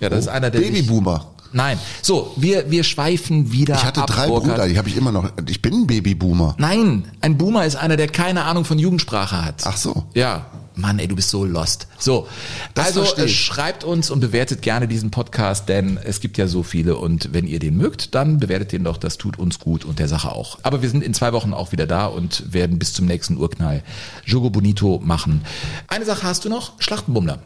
ja, 0.00 0.08
das 0.08 0.20
ist 0.20 0.28
einer 0.28 0.50
der 0.50 0.60
Babyboomer. 0.60 1.26
Nein, 1.54 1.78
so 2.02 2.32
wir 2.36 2.70
wir 2.70 2.84
schweifen 2.84 3.52
wieder 3.52 3.76
Ich 3.76 3.84
hatte 3.84 4.02
ab. 4.02 4.08
drei 4.08 4.26
Burkhard. 4.26 4.56
Brüder, 4.56 4.68
die 4.68 4.76
habe 4.76 4.88
ich 4.88 4.96
immer 4.96 5.12
noch. 5.12 5.30
Ich 5.48 5.62
bin 5.62 5.72
ein 5.72 5.86
Babyboomer. 5.86 6.56
Nein, 6.58 7.04
ein 7.20 7.38
Boomer 7.38 7.64
ist 7.64 7.76
einer, 7.76 7.96
der 7.96 8.08
keine 8.08 8.44
Ahnung 8.44 8.64
von 8.64 8.78
Jugendsprache 8.78 9.42
hat. 9.44 9.62
Ach 9.64 9.76
so. 9.76 10.04
Ja. 10.14 10.46
Mann, 10.76 10.98
ey, 10.98 11.06
du 11.08 11.14
bist 11.16 11.30
so 11.30 11.44
lost. 11.44 11.86
So, 11.98 12.26
Das 12.74 12.86
also 12.86 13.02
verstehe 13.04 13.26
äh, 13.26 13.28
schreibt 13.28 13.84
uns 13.84 14.10
und 14.10 14.20
bewertet 14.20 14.60
gerne 14.62 14.88
diesen 14.88 15.10
Podcast, 15.10 15.68
denn 15.68 15.98
es 16.02 16.20
gibt 16.20 16.36
ja 16.38 16.46
so 16.48 16.62
viele 16.62 16.96
und 16.96 17.32
wenn 17.32 17.46
ihr 17.46 17.58
den 17.60 17.76
mögt, 17.76 18.14
dann 18.14 18.38
bewertet 18.38 18.72
den 18.72 18.84
doch, 18.84 18.96
das 18.96 19.16
tut 19.18 19.38
uns 19.38 19.58
gut 19.60 19.84
und 19.84 19.98
der 19.98 20.08
Sache 20.08 20.32
auch. 20.32 20.58
Aber 20.62 20.82
wir 20.82 20.88
sind 20.90 21.02
in 21.04 21.14
zwei 21.14 21.32
Wochen 21.32 21.54
auch 21.54 21.72
wieder 21.72 21.86
da 21.86 22.06
und 22.06 22.52
werden 22.52 22.78
bis 22.78 22.92
zum 22.92 23.06
nächsten 23.06 23.36
Urknall 23.36 23.82
Jogo 24.24 24.50
Bonito 24.50 25.00
machen. 25.04 25.44
Eine 25.88 26.04
Sache 26.04 26.24
hast 26.24 26.44
du 26.44 26.48
noch, 26.48 26.72
Schlachtenbummler. 26.80 27.38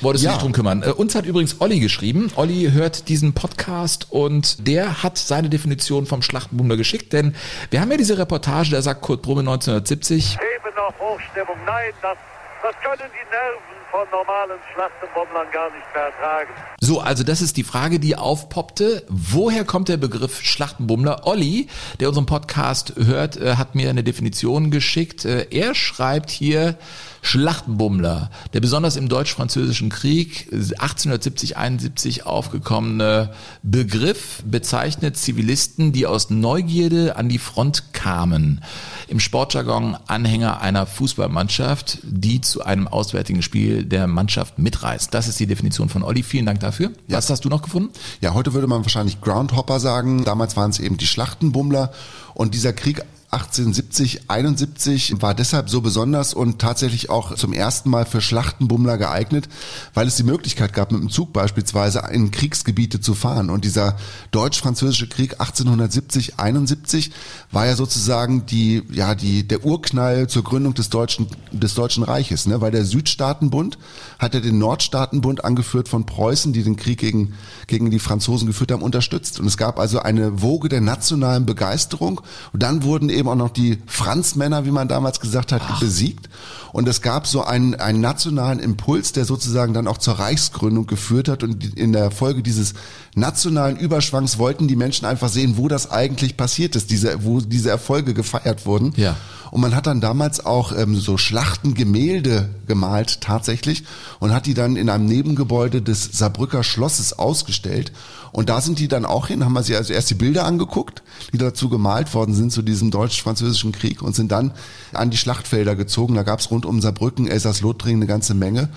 Wolltest 0.00 0.24
Ja. 0.24 0.30
du 0.32 0.34
dich 0.36 0.42
drum 0.42 0.52
kümmern? 0.52 0.82
Äh, 0.82 0.90
Uns 0.90 1.14
hat 1.14 1.24
übrigens 1.24 1.60
Olli 1.60 1.80
geschrieben. 1.80 2.30
Olli 2.36 2.70
hört 2.72 3.08
diesen 3.08 3.32
Podcast 3.32 4.06
und 4.10 4.66
der 4.68 5.02
hat 5.02 5.18
seine 5.18 5.48
Definition 5.48 6.06
vom 6.06 6.20
Schlachtenbummler 6.22 6.76
geschickt, 6.76 7.12
denn 7.12 7.34
wir 7.70 7.80
haben 7.80 7.90
ja 7.90 7.96
diese 7.96 8.18
Reportage, 8.18 8.70
da 8.70 8.82
sagt 8.82 9.00
Kurt 9.02 9.22
Brumme 9.22 9.40
1970, 9.40 10.34
Eben 10.34 10.74
noch 10.76 10.94
Hochstimmung. 11.00 11.56
Nein, 11.66 11.92
das, 12.02 12.16
das 12.62 12.74
können 12.82 13.10
die 13.12 13.30
Nerven 13.30 13.82
von 13.90 14.08
normalen 14.10 14.58
Schlachtenbommlern 14.72 15.50
gar 15.52 15.70
nicht 15.70 15.84
mehr 15.94 16.04
ertragen. 16.04 16.50
So, 16.80 17.00
also 17.00 17.24
das 17.24 17.42
ist 17.42 17.56
die 17.56 17.64
Frage, 17.64 18.00
die 18.00 18.16
aufpoppte. 18.16 19.04
Woher 19.08 19.64
kommt 19.64 19.88
der 19.88 19.96
Begriff 19.98 20.40
Schlachtenbummler? 20.42 21.26
Olli, 21.26 21.68
der 22.00 22.08
unseren 22.08 22.26
Podcast 22.26 22.94
hört, 22.96 23.36
äh, 23.36 23.56
hat 23.56 23.74
mir 23.74 23.90
eine 23.90 24.02
Definition 24.04 24.70
geschickt. 24.70 25.24
Äh, 25.24 25.46
Er 25.50 25.74
schreibt 25.74 26.30
hier 26.30 26.76
Schlachtenbummler, 27.24 28.30
der 28.52 28.60
besonders 28.60 28.96
im 28.96 29.08
Deutsch-Französischen 29.08 29.88
Krieg 29.90 30.48
1870-71 30.52 32.24
aufgekommene 32.24 33.30
Begriff 33.62 34.42
bezeichnet 34.44 35.16
Zivilisten, 35.16 35.92
die 35.92 36.06
aus 36.06 36.30
Neugierde 36.30 37.16
an 37.16 37.28
die 37.28 37.38
Front 37.38 37.92
kamen. 37.92 38.60
Im 39.06 39.20
Sportjargon 39.20 39.96
Anhänger 40.08 40.60
einer 40.60 40.84
Fußballmannschaft, 40.84 41.98
die 42.02 42.40
zu 42.40 42.64
einem 42.64 42.88
auswärtigen 42.88 43.42
Spiel 43.42 43.84
der 43.84 44.08
Mannschaft 44.08 44.58
mitreist. 44.58 45.14
Das 45.14 45.28
ist 45.28 45.38
die 45.38 45.46
Definition 45.46 45.88
von 45.88 46.02
Olli. 46.02 46.24
Vielen 46.24 46.46
Dank 46.46 46.58
dafür. 46.58 46.90
Was 47.06 47.30
hast 47.30 47.44
du 47.44 47.48
noch 47.48 47.62
gefunden? 47.62 47.90
Ja, 48.20 48.34
heute 48.34 48.52
würde 48.52 48.66
man 48.66 48.82
wahrscheinlich 48.82 49.20
Groundhopper 49.20 49.78
sagen. 49.78 50.24
Damals 50.24 50.56
waren 50.56 50.70
es 50.70 50.80
eben 50.80 50.96
die 50.96 51.06
Schlachtenbummler. 51.06 51.92
Und 52.34 52.54
dieser 52.54 52.72
Krieg 52.72 53.02
1870, 53.32 54.28
71 54.28 55.22
war 55.22 55.32
deshalb 55.32 55.70
so 55.70 55.80
besonders 55.80 56.34
und 56.34 56.58
tatsächlich 56.58 57.08
auch 57.08 57.34
zum 57.34 57.54
ersten 57.54 57.88
Mal 57.88 58.04
für 58.04 58.20
Schlachtenbummler 58.20 58.98
geeignet, 58.98 59.48
weil 59.94 60.06
es 60.06 60.16
die 60.16 60.22
Möglichkeit 60.22 60.74
gab, 60.74 60.92
mit 60.92 61.00
dem 61.00 61.08
Zug 61.08 61.32
beispielsweise 61.32 62.02
in 62.12 62.30
Kriegsgebiete 62.30 63.00
zu 63.00 63.14
fahren. 63.14 63.48
Und 63.48 63.64
dieser 63.64 63.96
deutsch-französische 64.32 65.08
Krieg 65.08 65.40
1870, 65.40 66.38
71 66.40 67.10
war 67.50 67.64
ja 67.64 67.74
sozusagen 67.74 68.44
die, 68.44 68.82
ja, 68.90 69.14
die, 69.14 69.48
der 69.48 69.64
Urknall 69.64 70.26
zur 70.26 70.44
Gründung 70.44 70.74
des 70.74 70.90
Deutschen, 70.90 71.26
des 71.52 71.72
Deutschen 71.72 72.02
Reiches, 72.02 72.46
ne? 72.46 72.60
weil 72.60 72.70
der 72.70 72.84
Südstaatenbund 72.84 73.78
hat 74.18 74.34
ja 74.34 74.40
den 74.40 74.58
Nordstaatenbund 74.58 75.42
angeführt 75.42 75.88
von 75.88 76.04
Preußen, 76.04 76.52
die 76.52 76.64
den 76.64 76.76
Krieg 76.76 76.98
gegen, 76.98 77.32
gegen 77.66 77.90
die 77.90 77.98
Franzosen 77.98 78.46
geführt 78.46 78.72
haben, 78.72 78.82
unterstützt. 78.82 79.40
Und 79.40 79.46
es 79.46 79.56
gab 79.56 79.78
also 79.78 80.00
eine 80.00 80.42
Woge 80.42 80.68
der 80.68 80.82
nationalen 80.82 81.46
Begeisterung. 81.46 82.20
Und 82.52 82.62
dann 82.62 82.82
wurden 82.82 83.08
eben 83.08 83.21
auch 83.28 83.34
noch 83.34 83.50
die 83.50 83.78
Franzmänner, 83.86 84.64
wie 84.64 84.70
man 84.70 84.88
damals 84.88 85.20
gesagt 85.20 85.52
hat, 85.52 85.62
besiegt. 85.80 86.28
Und 86.72 86.88
es 86.88 87.02
gab 87.02 87.26
so 87.26 87.42
einen, 87.42 87.74
einen 87.74 88.00
nationalen 88.00 88.58
Impuls, 88.58 89.12
der 89.12 89.24
sozusagen 89.24 89.74
dann 89.74 89.86
auch 89.86 89.98
zur 89.98 90.14
Reichsgründung 90.18 90.86
geführt 90.86 91.28
hat. 91.28 91.42
Und 91.42 91.76
in 91.76 91.92
der 91.92 92.10
Folge 92.10 92.42
dieses 92.42 92.74
nationalen 93.14 93.76
Überschwangs 93.76 94.38
wollten 94.38 94.68
die 94.68 94.76
Menschen 94.76 95.04
einfach 95.06 95.28
sehen, 95.28 95.56
wo 95.56 95.68
das 95.68 95.90
eigentlich 95.90 96.36
passiert 96.36 96.76
ist, 96.76 96.90
diese, 96.90 97.24
wo 97.24 97.40
diese 97.40 97.70
Erfolge 97.70 98.14
gefeiert 98.14 98.64
wurden. 98.64 98.92
Ja. 98.96 99.16
Und 99.50 99.60
man 99.60 99.76
hat 99.76 99.86
dann 99.86 100.00
damals 100.00 100.46
auch 100.46 100.72
ähm, 100.74 100.96
so 100.96 101.18
Schlachtengemälde 101.18 102.48
gemalt 102.66 103.20
tatsächlich 103.20 103.84
und 104.18 104.32
hat 104.32 104.46
die 104.46 104.54
dann 104.54 104.76
in 104.76 104.88
einem 104.88 105.04
Nebengebäude 105.04 105.82
des 105.82 106.08
Saarbrücker 106.12 106.64
Schlosses 106.64 107.18
ausgestellt. 107.18 107.92
Und 108.32 108.48
da 108.48 108.62
sind 108.62 108.78
die 108.78 108.88
dann 108.88 109.04
auch 109.04 109.26
hin, 109.26 109.44
haben 109.44 109.52
wir 109.52 109.62
sie 109.62 109.76
also 109.76 109.92
erst 109.92 110.08
die 110.08 110.14
Bilder 110.14 110.46
angeguckt, 110.46 111.02
die 111.34 111.38
dazu 111.38 111.68
gemalt 111.68 112.14
worden 112.14 112.34
sind 112.34 112.50
zu 112.50 112.62
diesem 112.62 112.90
deutsch-französischen 112.90 113.72
Krieg 113.72 114.00
und 114.00 114.16
sind 114.16 114.32
dann 114.32 114.52
an 114.94 115.10
die 115.10 115.18
Schlachtfelder 115.18 115.76
gezogen. 115.76 116.14
Da 116.14 116.22
gab 116.22 116.40
es 116.40 116.50
rund 116.50 116.64
um 116.64 116.80
Saarbrücken, 116.80 117.28
Elsass-Lothringen 117.28 118.00
eine 118.00 118.06
ganze 118.06 118.32
Menge 118.32 118.70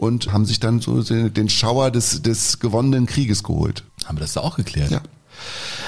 und 0.00 0.32
haben 0.32 0.46
sich 0.46 0.60
dann 0.60 0.80
so 0.80 1.02
den 1.02 1.48
Schauer 1.50 1.90
des, 1.90 2.22
des 2.22 2.58
gewonnenen 2.58 3.04
Krieges 3.04 3.42
geholt. 3.44 3.84
Haben 4.06 4.16
wir 4.16 4.22
das 4.22 4.32
da 4.32 4.40
auch 4.40 4.56
geklärt? 4.56 4.90
Ja. 4.90 5.02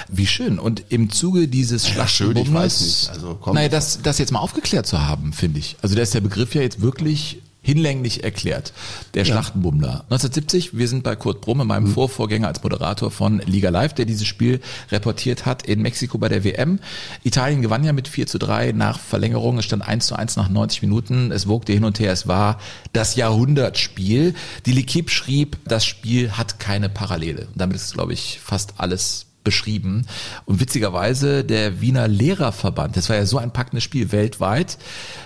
Wie 0.09 0.27
schön. 0.27 0.59
Und 0.59 0.85
im 0.91 1.09
Zuge 1.09 1.49
dieses 1.49 1.89
Ja, 1.95 2.07
schön, 2.07 2.33
ich 2.33 2.35
Schlachtenbummlers, 2.35 2.63
weiß 2.65 2.81
nicht. 2.83 3.11
Also, 3.11 3.39
komm. 3.41 3.55
naja, 3.55 3.71
das, 3.71 4.01
das 4.03 4.19
jetzt 4.19 4.31
mal 4.31 4.41
aufgeklärt 4.41 4.87
zu 4.87 5.01
haben, 5.01 5.33
finde 5.33 5.61
ich. 5.61 5.77
Also 5.81 5.95
da 5.95 6.03
ist 6.03 6.13
der 6.13 6.21
Begriff 6.21 6.55
ja 6.55 6.61
jetzt 6.61 6.83
wirklich 6.83 7.41
hinlänglich 7.63 8.25
erklärt. 8.25 8.73
Der 9.15 9.25
Schlachtenbummler. 9.25 10.05
1970, 10.11 10.77
wir 10.77 10.89
sind 10.89 11.05
bei 11.05 11.15
Kurt 11.17 11.41
Brumme, 11.41 11.65
meinem 11.65 11.85
Mhm. 11.85 11.95
Vorvorgänger 11.95 12.49
als 12.49 12.63
Moderator 12.63 13.11
von 13.11 13.39
Liga 13.47 13.71
Live, 13.71 13.95
der 13.95 14.05
dieses 14.05 14.27
Spiel 14.27 14.61
reportiert 14.91 15.47
hat 15.47 15.63
in 15.67 15.81
Mexiko 15.81 16.19
bei 16.19 16.29
der 16.29 16.43
WM. 16.45 16.81
Italien 17.23 17.63
gewann 17.63 17.85
ja 17.85 17.93
mit 17.93 18.09
4 18.09 18.27
zu 18.27 18.39
3 18.39 18.73
nach 18.73 18.99
Verlängerung. 18.99 19.59
Es 19.59 19.65
stand 19.65 19.87
1 19.87 20.07
zu 20.07 20.17
1 20.17 20.37
nach 20.37 20.49
90 20.49 20.83
Minuten. 20.83 21.31
Es 21.31 21.47
wogte 21.47 21.73
hin 21.73 21.85
und 21.85 22.01
her. 22.01 22.13
Es 22.13 22.27
war 22.27 22.59
das 22.93 23.15
Jahrhundertspiel. 23.15 24.35
Die 24.67 24.75
L'Equipe 24.75 25.09
schrieb, 25.09 25.57
das 25.65 25.85
Spiel 25.85 26.33
hat 26.33 26.59
keine 26.59 26.89
Parallele. 26.89 27.43
Und 27.43 27.61
damit 27.61 27.77
ist, 27.77 27.95
glaube 27.95 28.13
ich, 28.13 28.41
fast 28.43 28.75
alles 28.79 29.27
beschrieben. 29.45 30.07
Und 30.45 30.61
witzigerweise 30.61 31.45
der 31.45 31.81
Wiener 31.81 32.09
Lehrerverband, 32.09 32.97
das 32.97 33.09
war 33.09 33.17
ja 33.17 33.27
so 33.27 33.39
ein 33.39 33.53
packendes 33.53 33.85
Spiel 33.85 34.13
weltweit, 34.13 34.79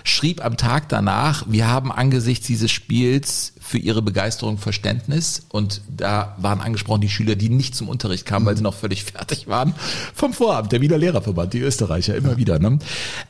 schrieb 0.03 0.43
am 0.43 0.57
Tag 0.57 0.89
danach, 0.89 1.45
wir 1.47 1.67
haben 1.67 1.91
angesichts 1.91 2.47
dieses 2.47 2.71
Spiels 2.71 3.53
für 3.59 3.77
ihre 3.77 4.01
Begeisterung 4.01 4.57
Verständnis. 4.57 5.43
Und 5.49 5.81
da 5.89 6.35
waren 6.37 6.61
angesprochen 6.61 7.01
die 7.01 7.09
Schüler, 7.09 7.35
die 7.35 7.49
nicht 7.49 7.75
zum 7.75 7.89
Unterricht 7.89 8.25
kamen, 8.25 8.45
weil 8.45 8.55
sie 8.55 8.63
noch 8.63 8.73
völlig 8.73 9.03
fertig 9.03 9.47
waren 9.47 9.73
vom 10.13 10.33
Vorabend. 10.33 10.71
Der 10.71 10.81
Wiener 10.81 10.97
Lehrerverband, 10.97 11.53
die 11.53 11.59
Österreicher, 11.59 12.15
immer 12.15 12.37
wieder. 12.37 12.59
Ne? 12.59 12.79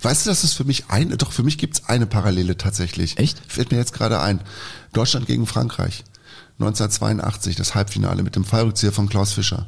Weißt 0.02 0.26
du, 0.26 0.30
dass 0.30 0.44
es 0.44 0.54
für 0.54 0.64
mich 0.64 0.86
eine, 0.90 1.18
doch 1.18 1.32
für 1.32 1.44
mich 1.44 1.58
gibt's 1.58 1.88
eine 1.88 2.06
Parallele 2.06 2.58
tatsächlich. 2.58 3.18
Echt? 3.18 3.42
Fällt 3.48 3.72
mir 3.72 3.78
jetzt 3.78 3.94
gerade 3.94 4.20
ein. 4.22 4.42
Deutschland 4.94 5.26
gegen 5.26 5.48
Frankreich. 5.48 6.04
1982, 6.60 7.56
das 7.56 7.76
Halbfinale 7.76 8.24
mit 8.24 8.36
dem 8.36 8.44
Fallrückzieher 8.44 8.92
von 8.92 9.10
Klaus 9.10 9.34
Fischer. 9.34 9.68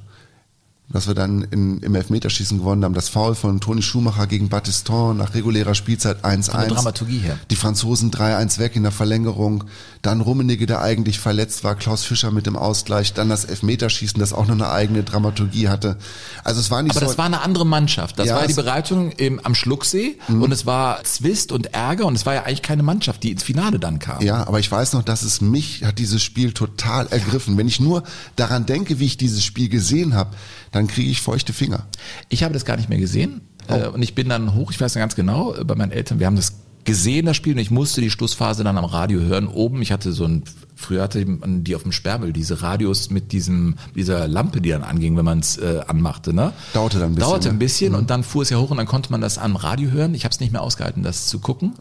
Dass 0.92 1.08
wir 1.08 1.14
dann 1.14 1.44
in, 1.52 1.80
im 1.82 1.94
Elfmeterschießen 1.94 2.58
gewonnen 2.58 2.84
haben. 2.84 2.96
Das 2.96 3.10
Foul 3.10 3.36
von 3.36 3.60
Toni 3.62 3.84
Schumacher 3.84 4.26
gegen 4.26 4.50
Battiston 4.50 5.18
nach 5.18 5.36
regulärer 5.36 5.76
Spielzeit 5.76 6.26
1-1. 6.26 6.50
Von 6.52 6.60
der 6.62 6.70
Dramaturgie 6.70 7.20
her. 7.20 7.38
Die 7.52 7.56
Franzosen 7.56 8.10
3-1 8.10 8.58
weg 8.58 8.76
in 8.76 8.82
der 8.84 8.92
Verlängerung. 8.92 9.66
Dann 10.02 10.22
Rummenigge, 10.22 10.66
der 10.66 10.82
eigentlich 10.82 11.20
verletzt 11.20 11.64
war. 11.64 11.76
Klaus 11.76 12.04
Fischer 12.06 12.32
mit 12.32 12.48
dem 12.48 12.56
Ausgleich. 12.56 13.14
Dann 13.14 13.30
das 13.30 13.46
Elfmeterschießen, 13.46 14.20
das 14.20 14.34
auch 14.34 14.48
noch 14.48 14.56
eine 14.56 14.70
eigene 14.72 15.04
Dramaturgie 15.04 15.68
hatte. 15.70 15.98
Also 16.44 16.60
es 16.60 16.72
war 16.72 16.82
nicht 16.82 16.92
Aber 16.96 17.02
so... 17.02 17.06
das 17.06 17.18
war 17.20 17.26
eine 17.26 17.42
andere 17.42 17.68
Mannschaft. 17.68 18.18
Das 18.18 18.28
Ja, 18.28 18.36
war 18.36 18.48
die 18.48 18.54
Mhm. 18.54 18.56
Bereitung 18.58 19.12
im, 19.12 19.40
am 19.42 19.54
Schlucksee 19.56 20.18
und 20.28 20.52
es 20.52 20.66
war 20.66 21.04
Zwist 21.04 21.52
und 21.52 21.74
Ärger 21.74 22.08
und 22.08 22.16
es 22.16 22.26
war 22.26 22.34
ja 22.34 22.44
eigentlich 22.44 22.64
keine 22.64 22.82
Mannschaft, 22.84 23.22
die 23.24 23.32
ins 23.32 23.44
Finale 23.44 23.78
dann 23.80 24.00
kam. 24.00 24.22
Ja, 24.24 24.48
aber 24.48 24.60
ich 24.60 24.72
weiß 24.72 24.94
noch, 24.94 25.04
dass 25.04 25.22
es 25.22 25.40
mich 25.40 25.84
hat 25.84 26.00
dieses 26.00 26.24
Spiel 26.24 26.52
total 26.52 27.08
ergriffen. 27.08 27.58
Wenn 27.58 27.68
ich 27.68 27.80
nur 27.80 28.04
daran 28.36 28.66
denke, 28.66 29.00
wie 29.00 29.06
ich 29.06 29.18
dieses 29.18 29.46
Spiel 29.46 29.70
gesehen 29.70 30.14
habe, 30.16 30.32
dann 30.72 30.88
kriege 30.88 31.10
ich 31.10 31.22
feuchte 31.22 31.54
Finger. 31.54 31.88
Ich 32.30 32.44
habe 32.44 32.54
das 32.54 32.66
gar 32.66 32.78
nicht 32.78 32.90
mehr 32.90 33.00
gesehen. 33.00 33.42
Äh, 33.68 33.88
und 33.88 34.02
ich 34.02 34.16
bin 34.16 34.30
dann 34.30 34.56
hoch, 34.56 34.72
ich 34.72 34.82
weiß 34.82 34.96
noch 34.96 35.02
ganz 35.02 35.16
genau, 35.16 35.54
äh, 35.54 35.64
bei 35.64 35.76
meinen 35.76 35.92
Eltern, 35.92 36.20
wir 36.20 36.26
haben 36.26 36.36
das 36.36 36.54
gesehen, 36.90 37.28
das 37.28 37.38
Spiel, 37.38 37.54
und 37.54 37.60
ich 37.60 37.70
musste 37.70 38.02
die 38.02 38.10
Schlussphase 38.10 38.64
dann 38.64 38.78
am 38.78 38.86
Radio 38.86 39.20
hören. 39.20 39.48
Oben, 39.48 39.82
ich 39.84 39.92
hatte 39.92 40.12
so 40.12 40.26
ein, 40.26 40.44
früher 40.76 41.04
hatte 41.04 41.24
man 41.24 41.64
die 41.64 41.76
auf 41.76 41.84
dem 41.84 41.92
Sperrmüll, 41.92 42.34
diese 42.34 42.64
Radios 42.64 43.12
mit 43.12 43.32
diesem, 43.32 43.76
dieser 43.96 44.28
Lampe, 44.28 44.60
die 44.60 44.70
dann 44.70 44.82
anging, 44.82 45.16
wenn 45.16 45.26
man 45.26 45.38
es 45.38 45.58
äh, 45.58 45.82
anmachte. 45.86 46.34
Ne? 46.34 46.52
Dauerte 46.74 46.98
dann 46.98 47.12
ein 47.12 47.16
bisschen, 47.16 47.30
Dauerte 47.30 47.50
ein 47.50 47.56
ne? 47.56 47.60
bisschen 47.60 47.94
und 47.94 48.10
dann 48.10 48.24
fuhr 48.24 48.42
es 48.42 48.50
ja 48.50 48.58
hoch 48.58 48.72
und 48.72 48.78
dann 48.78 48.88
konnte 48.88 49.12
man 49.12 49.22
das 49.22 49.38
am 49.38 49.56
Radio 49.56 49.92
hören. 49.92 50.16
Ich 50.16 50.24
habe 50.24 50.34
es 50.34 50.40
nicht 50.40 50.52
mehr 50.52 50.64
ausgehalten, 50.64 51.04
das 51.04 51.28
zu 51.28 51.38
gucken. 51.38 51.74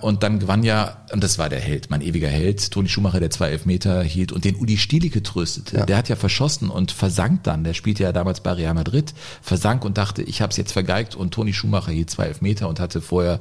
Und 0.00 0.22
dann 0.22 0.38
gewann 0.38 0.62
ja, 0.62 0.96
und 1.12 1.22
das 1.22 1.38
war 1.38 1.50
der 1.50 1.60
Held, 1.60 1.90
mein 1.90 2.00
ewiger 2.00 2.28
Held, 2.28 2.70
Toni 2.70 2.88
Schumacher, 2.88 3.20
der 3.20 3.28
zwei 3.28 3.50
Elfmeter 3.50 4.02
hielt 4.02 4.32
und 4.32 4.46
den 4.46 4.56
Udi 4.56 4.78
Stielicke 4.78 5.22
tröstete. 5.22 5.76
Ja. 5.76 5.86
Der 5.86 5.98
hat 5.98 6.08
ja 6.08 6.16
verschossen 6.16 6.70
und 6.70 6.92
versank 6.92 7.42
dann. 7.42 7.62
Der 7.62 7.74
spielte 7.74 8.04
ja 8.04 8.12
damals 8.12 8.40
bei 8.40 8.52
Real 8.52 8.72
Madrid, 8.72 9.12
versank 9.42 9.84
und 9.84 9.98
dachte, 9.98 10.22
ich 10.22 10.40
habe 10.40 10.50
es 10.50 10.56
jetzt 10.56 10.72
vergeigt 10.72 11.14
und 11.14 11.34
Toni 11.34 11.52
Schumacher 11.52 11.92
hielt 11.92 12.08
zwei 12.08 12.24
Elfmeter 12.24 12.68
und 12.68 12.80
hatte 12.80 13.02
vorher 13.02 13.40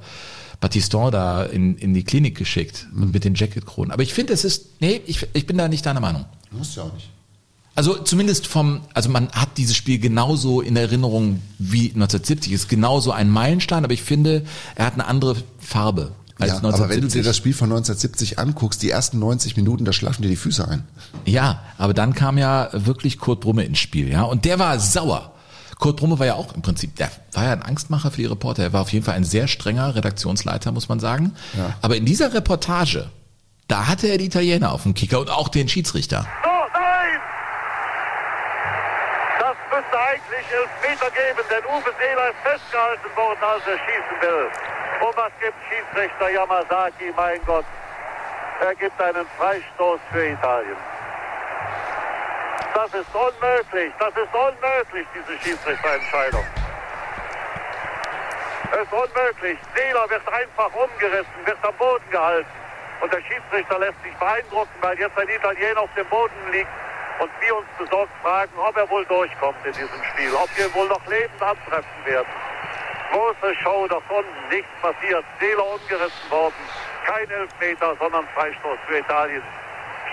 Battiston 0.60 1.12
da 1.12 1.44
in, 1.44 1.78
in 1.78 1.94
die 1.94 2.04
Klinik 2.04 2.38
geschickt 2.38 2.88
und 2.94 3.14
mit 3.14 3.24
den 3.24 3.36
Jacketkronen. 3.36 3.92
Aber 3.92 4.04
ich 4.04 4.14
finde, 4.14 4.34
es 4.34 4.44
ist, 4.44 4.82
nee, 4.82 5.02
ich, 5.06 5.26
ich 5.34 5.46
bin 5.48 5.58
da 5.58 5.68
nicht 5.68 5.86
deiner 5.86 6.02
Meinung. 6.02 6.26
Muss 6.52 6.76
ja 6.76 6.84
auch 6.84 6.94
nicht. 6.94 7.10
Also 7.76 7.98
zumindest 7.98 8.48
vom, 8.48 8.82
also 8.94 9.10
man 9.10 9.30
hat 9.32 9.58
dieses 9.58 9.76
Spiel 9.78 10.00
genauso 10.00 10.60
in 10.60 10.76
Erinnerung 10.76 11.42
wie 11.60 11.86
1970. 11.92 12.52
Es 12.52 12.62
ist 12.64 12.68
genauso 12.68 13.12
ein 13.14 13.30
Meilenstein, 13.30 13.86
aber 13.86 13.94
ich 13.94 14.02
finde, 14.02 14.44
er 14.76 14.86
hat 14.88 14.96
eine 14.96 15.06
andere 15.06 15.38
Farbe 15.60 16.12
als 16.40 16.52
Ja, 16.52 16.58
1970. 16.58 16.84
aber 16.84 16.90
wenn 16.90 17.02
du 17.02 17.08
dir 17.08 17.24
das 17.24 17.38
Spiel 17.38 17.54
von 17.54 17.70
1970 17.70 18.38
anguckst, 18.38 18.82
die 18.82 18.90
ersten 18.90 19.20
90 19.20 19.56
Minuten, 19.56 19.86
da 19.86 19.94
schlafen 19.94 20.24
dir 20.24 20.28
die 20.28 20.36
Füße 20.36 20.68
ein. 20.68 20.84
Ja, 21.26 21.64
aber 21.78 21.94
dann 21.94 22.14
kam 22.14 22.38
ja 22.38 22.70
wirklich 22.74 23.18
Kurt 23.18 23.40
Brumme 23.40 23.64
ins 23.64 23.80
Spiel, 23.80 24.10
ja, 24.10 24.24
und 24.24 24.44
der 24.44 24.60
war 24.60 24.78
sauer. 24.80 25.34
Kurt 25.80 25.96
Brumme 25.96 26.20
war 26.20 26.26
ja 26.26 26.36
auch 26.36 26.54
im 26.54 26.62
Prinzip, 26.62 26.98
der 26.98 27.10
war 27.32 27.46
ja 27.46 27.54
ein 27.54 27.64
Angstmacher 27.64 28.12
für 28.12 28.18
die 28.18 28.26
Reporter. 28.26 28.64
Er 28.64 28.74
war 28.74 28.82
auf 28.82 28.92
jeden 28.92 29.06
Fall 29.06 29.16
ein 29.16 29.24
sehr 29.24 29.48
strenger 29.48 29.96
Redaktionsleiter, 29.96 30.74
muss 30.74 30.90
man 30.90 31.00
sagen. 31.00 31.36
Ja. 31.58 31.74
Aber 31.82 31.96
in 31.96 32.06
dieser 32.06 32.34
Reportage, 32.34 33.10
da 33.70 33.88
hatte 33.88 34.08
er 34.08 34.18
die 34.18 34.26
Italiener 34.26 34.74
auf 34.74 34.84
dem 34.84 34.94
Kicker 34.94 35.22
und 35.22 35.30
auch 35.30 35.48
den 35.48 35.70
Schiedsrichter. 35.70 36.28
So, 36.44 36.50
nein! 36.74 37.20
Das 39.40 39.56
müsste 39.72 39.98
eigentlich 39.98 40.46
Elfmeter 40.52 41.12
geben, 41.16 41.48
denn 41.50 41.64
Uwe 41.72 41.92
Seeler 41.96 42.30
ist 42.30 42.42
festgehalten 42.44 43.10
worden, 43.16 43.40
als 43.40 43.64
er 43.64 43.80
schießen 43.80 44.18
will. 44.20 45.08
Und 45.08 45.16
was 45.16 45.32
gibt 45.40 45.56
Schiedsrichter 45.72 46.30
Yamazaki, 46.30 47.14
mein 47.16 47.40
Gott? 47.46 47.66
Er 48.60 48.76
gibt 48.76 49.00
einen 49.00 49.26
Freistoß 49.38 50.00
für 50.12 50.28
Italien. 50.28 50.76
Das 52.74 52.94
ist 52.94 53.14
unmöglich, 53.14 53.94
das 54.00 54.14
ist 54.16 54.34
unmöglich, 54.34 55.08
diese 55.14 55.40
Schiedsrichterentscheidung. 55.40 56.46
Es 58.72 58.82
ist 58.82 58.94
unmöglich. 58.94 59.58
Seeler 59.76 60.10
wird 60.10 60.28
einfach 60.32 60.72
umgerissen, 60.74 61.46
wird 61.46 61.58
am 61.64 61.76
Boden 61.76 62.10
gehalten. 62.12 62.50
Und 63.02 63.14
der 63.14 63.22
Schiedsrichter 63.22 63.80
lässt 63.80 64.02
sich 64.04 64.14
beeindrucken, 64.16 64.74
weil 64.82 65.00
jetzt 65.00 65.18
ein 65.18 65.30
Italiener 65.30 65.82
auf 65.82 65.90
dem 65.96 66.08
Boden 66.08 66.52
liegt 66.52 66.70
und 67.20 67.32
wir 67.42 67.56
uns 67.56 67.68
besorgt 67.78 68.12
fragen, 68.22 68.52
ob 68.58 68.76
er 68.78 68.90
wohl 68.90 69.06
durchkommt 69.06 69.66
in 69.66 69.74
diesem 69.74 70.04
Spiel, 70.12 70.34
ob 70.34 70.50
wir 70.58 70.74
wohl 70.74 70.88
noch 70.88 71.06
lebend 71.08 71.42
antreffen 71.42 72.06
werden. 72.06 72.28
Große 73.12 73.56
Show 73.64 73.88
da 73.88 73.98
unten, 74.10 74.48
nichts 74.50 74.70
passiert. 74.82 75.26
Seeler 75.40 75.66
umgerissen 75.66 76.30
worden. 76.30 76.54
Kein 77.06 77.30
Elfmeter, 77.30 77.96
sondern 78.00 78.28
Freistoß 78.36 78.78
für 78.88 78.98
Italien. 78.98 79.44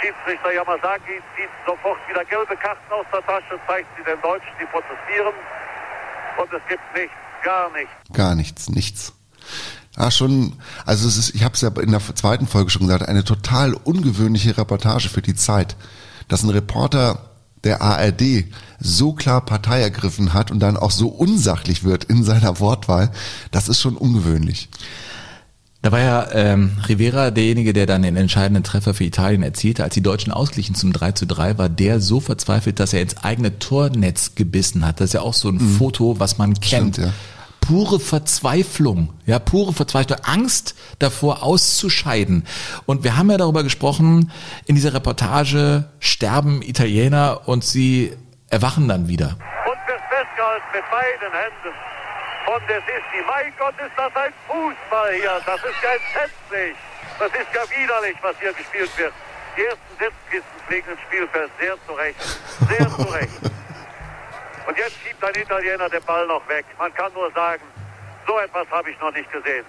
Schiedsrichter 0.00 0.52
Yamazaki 0.52 1.20
zieht 1.36 1.50
sofort 1.66 1.98
wieder 2.08 2.24
gelbe 2.24 2.56
Karten 2.56 2.92
aus 2.92 3.06
der 3.12 3.24
Tasche, 3.24 3.58
zeigt 3.66 3.88
sie 3.96 4.04
den 4.04 4.20
Deutschen, 4.20 4.52
die 4.60 4.66
protestieren. 4.66 5.34
Und 6.38 6.52
es 6.52 6.62
gibt 6.68 6.82
nichts, 6.94 7.16
gar 7.42 7.70
nichts. 7.72 7.92
Gar 8.12 8.34
nichts, 8.34 8.68
nichts. 8.68 9.12
Ah, 9.96 10.10
schon, 10.10 10.52
also 10.84 11.08
es 11.08 11.16
ist, 11.16 11.34
ich 11.34 11.42
habe 11.42 11.54
es 11.54 11.62
ja 11.62 11.70
in 11.80 11.90
der 11.90 12.00
zweiten 12.14 12.46
Folge 12.46 12.70
schon 12.70 12.82
gesagt, 12.82 13.08
eine 13.08 13.24
total 13.24 13.72
ungewöhnliche 13.72 14.56
Reportage 14.58 15.08
für 15.08 15.22
die 15.22 15.34
Zeit, 15.34 15.76
dass 16.28 16.42
ein 16.42 16.50
Reporter 16.50 17.30
der 17.64 17.80
ARD 17.80 18.44
so 18.78 19.14
klar 19.14 19.44
Partei 19.44 19.80
ergriffen 19.80 20.34
hat 20.34 20.50
und 20.50 20.60
dann 20.60 20.76
auch 20.76 20.90
so 20.90 21.08
unsachlich 21.08 21.82
wird 21.82 22.04
in 22.04 22.24
seiner 22.24 22.60
Wortwahl, 22.60 23.10
das 23.50 23.68
ist 23.68 23.80
schon 23.80 23.96
ungewöhnlich. 23.96 24.68
Da 25.86 25.92
war 25.92 26.00
ja 26.00 26.26
ähm, 26.32 26.76
Rivera 26.88 27.30
derjenige, 27.30 27.72
der 27.72 27.86
dann 27.86 28.02
den 28.02 28.16
entscheidenden 28.16 28.64
Treffer 28.64 28.92
für 28.92 29.04
Italien 29.04 29.44
erzielte. 29.44 29.84
Als 29.84 29.94
die 29.94 30.02
Deutschen 30.02 30.32
ausglichen 30.32 30.74
zum 30.74 30.92
3 30.92 31.12
zu 31.12 31.28
3, 31.28 31.58
war 31.58 31.68
der 31.68 32.00
so 32.00 32.18
verzweifelt, 32.18 32.80
dass 32.80 32.92
er 32.92 33.02
ins 33.02 33.18
eigene 33.18 33.60
Tornetz 33.60 34.34
gebissen 34.34 34.84
hat. 34.84 34.98
Das 34.98 35.10
ist 35.10 35.12
ja 35.12 35.20
auch 35.20 35.32
so 35.32 35.48
ein 35.48 35.60
Foto, 35.60 36.18
was 36.18 36.38
man 36.38 36.54
kennt. 36.54 36.96
Stimmt, 36.96 36.98
ja. 36.98 37.12
Pure 37.60 38.00
Verzweiflung, 38.00 39.12
ja, 39.26 39.38
pure 39.38 39.72
Verzweiflung, 39.72 40.18
Angst 40.24 40.74
davor 40.98 41.44
auszuscheiden. 41.44 42.42
Und 42.86 43.04
wir 43.04 43.16
haben 43.16 43.30
ja 43.30 43.36
darüber 43.36 43.62
gesprochen, 43.62 44.32
in 44.64 44.74
dieser 44.74 44.92
Reportage 44.92 45.84
sterben 46.00 46.62
Italiener 46.62 47.42
und 47.46 47.62
sie 47.62 48.12
erwachen 48.50 48.88
dann 48.88 49.06
wieder. 49.06 49.36
und 49.36 49.78
wird 49.86 50.00
festgehalten 50.10 50.66
mit 50.74 50.82
beiden 50.90 51.32
Händen 51.32 51.95
von 52.46 52.62
der 52.68 52.80
Sisti. 52.80 53.20
Mein 53.26 53.52
Gott, 53.58 53.74
ist 53.78 53.92
das 53.96 54.14
ein 54.16 54.32
Fußball 54.46 55.12
hier. 55.14 55.42
Das 55.44 55.62
ist 55.62 55.82
ja 55.82 55.90
entsetzlich. 55.90 56.76
Das 57.18 57.28
ist 57.28 57.52
ja 57.52 57.62
widerlich, 57.76 58.16
was 58.22 58.38
hier 58.38 58.52
gespielt 58.52 58.96
wird. 58.96 59.12
Die 59.56 59.64
ersten 59.64 59.92
Sitzkissen 59.98 60.60
fliegen 60.66 60.90
ins 60.90 61.00
Spielfeld 61.00 61.50
sehr 61.58 61.76
zurecht. 61.86 62.20
Sehr 62.68 62.88
zurecht. 62.88 63.40
Und 64.66 64.78
jetzt 64.78 64.96
schiebt 65.02 65.22
ein 65.24 65.34
Italiener 65.34 65.88
den 65.88 66.02
Ball 66.04 66.26
noch 66.26 66.46
weg. 66.48 66.64
Man 66.78 66.92
kann 66.94 67.12
nur 67.12 67.30
sagen, 67.32 67.62
so 68.26 68.38
etwas 68.38 68.68
habe 68.70 68.90
ich 68.90 69.00
noch 69.00 69.12
nicht 69.12 69.30
gesehen. 69.30 69.64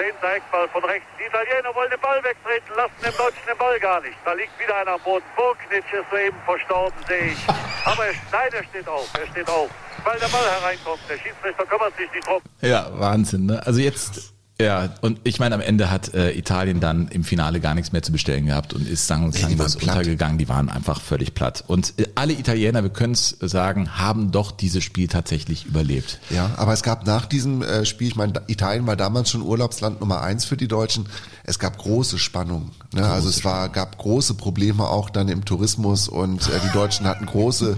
Zehnter 0.00 0.34
Eckball 0.34 0.66
von 0.70 0.82
rechts. 0.84 1.06
Die 1.18 1.24
Italiener 1.24 1.74
wollen 1.74 1.90
den 1.90 2.00
Ball 2.00 2.24
wegtreten, 2.24 2.72
lassen 2.74 2.96
dem 3.04 3.12
Deutschen 3.18 3.44
den 3.46 3.58
Ball 3.58 3.78
gar 3.80 4.00
nicht. 4.00 4.16
Da 4.24 4.32
liegt 4.32 4.58
wieder 4.58 4.74
einer 4.80 4.92
am 4.92 5.00
Boden. 5.02 5.24
Burknitsch 5.36 5.92
ist 5.92 6.08
soeben 6.10 6.38
verstorben, 6.46 6.96
sehe 7.06 7.32
ich. 7.32 7.38
Aber 7.84 8.06
er, 8.06 8.14
nein, 8.32 8.48
er 8.50 8.64
steht 8.64 8.88
auf. 8.88 9.06
Er 9.20 9.26
steht 9.26 9.48
auf. 9.50 9.68
Weil 10.02 10.18
der 10.18 10.28
Ball 10.28 10.48
hereinkommt. 10.48 11.00
Der 11.06 11.18
Schiedsrichter 11.18 11.66
kümmert 11.66 11.94
sich 11.98 12.10
nicht 12.12 12.26
drum. 12.26 12.40
Ja, 12.62 12.88
Wahnsinn. 12.98 13.44
Ne? 13.44 13.60
Also 13.66 13.80
jetzt 13.80 14.32
Ja, 14.60 14.88
und 15.00 15.20
ich 15.24 15.38
meine, 15.38 15.54
am 15.54 15.60
Ende 15.60 15.90
hat 15.90 16.14
äh, 16.14 16.32
Italien 16.32 16.80
dann 16.80 17.08
im 17.08 17.24
Finale 17.24 17.60
gar 17.60 17.74
nichts 17.74 17.92
mehr 17.92 18.02
zu 18.02 18.12
bestellen 18.12 18.46
gehabt 18.46 18.74
und 18.74 18.88
ist 18.88 19.06
sang- 19.06 19.24
und 19.24 19.34
klanglos 19.34 19.76
untergegangen. 19.76 20.38
Die 20.38 20.48
waren 20.48 20.68
einfach 20.68 21.00
völlig 21.00 21.34
platt. 21.34 21.64
Und 21.66 21.94
äh, 21.98 22.06
alle 22.14 22.32
Italiener, 22.32 22.82
wir 22.82 22.90
können 22.90 23.14
es 23.14 23.36
sagen, 23.40 23.98
haben 23.98 24.30
doch 24.30 24.52
dieses 24.52 24.84
Spiel 24.84 25.08
tatsächlich 25.08 25.66
überlebt. 25.66 26.20
Ja, 26.30 26.50
aber 26.56 26.72
es 26.72 26.82
gab 26.82 27.06
nach 27.06 27.26
diesem 27.26 27.62
äh, 27.62 27.84
Spiel, 27.84 28.08
ich 28.08 28.16
meine, 28.16 28.34
Italien 28.46 28.86
war 28.86 28.96
damals 28.96 29.30
schon 29.30 29.42
Urlaubsland 29.42 30.00
Nummer 30.00 30.20
eins 30.22 30.44
für 30.44 30.56
die 30.56 30.68
Deutschen. 30.68 31.06
Es 31.44 31.58
gab 31.58 31.78
große 31.78 32.18
Spannungen. 32.18 32.70
Ne? 32.92 33.06
also 33.06 33.28
es 33.28 33.44
war, 33.44 33.68
gab 33.68 33.98
große 33.98 34.34
Probleme 34.34 34.84
auch 34.84 35.10
dann 35.10 35.28
im 35.28 35.44
Tourismus 35.44 36.08
und 36.08 36.48
äh, 36.48 36.60
die 36.64 36.72
Deutschen 36.72 37.06
hatten 37.06 37.26
große, 37.26 37.76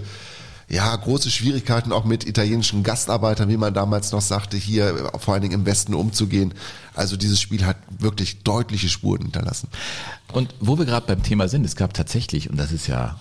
ja, 0.72 0.96
große 0.96 1.30
Schwierigkeiten 1.30 1.92
auch 1.92 2.06
mit 2.06 2.26
italienischen 2.26 2.82
Gastarbeitern, 2.82 3.50
wie 3.50 3.58
man 3.58 3.74
damals 3.74 4.10
noch 4.10 4.22
sagte, 4.22 4.56
hier 4.56 5.10
vor 5.18 5.34
allen 5.34 5.42
Dingen 5.42 5.52
im 5.52 5.66
Westen 5.66 5.92
umzugehen. 5.92 6.54
Also 6.94 7.18
dieses 7.18 7.42
Spiel 7.42 7.66
hat 7.66 7.76
wirklich 7.98 8.42
deutliche 8.42 8.88
Spuren 8.88 9.20
hinterlassen. 9.20 9.68
Und 10.32 10.54
wo 10.60 10.78
wir 10.78 10.86
gerade 10.86 11.06
beim 11.06 11.22
Thema 11.22 11.48
sind, 11.48 11.66
es 11.66 11.76
gab 11.76 11.92
tatsächlich, 11.92 12.48
und 12.48 12.56
das 12.56 12.72
ist 12.72 12.86
ja, 12.86 13.20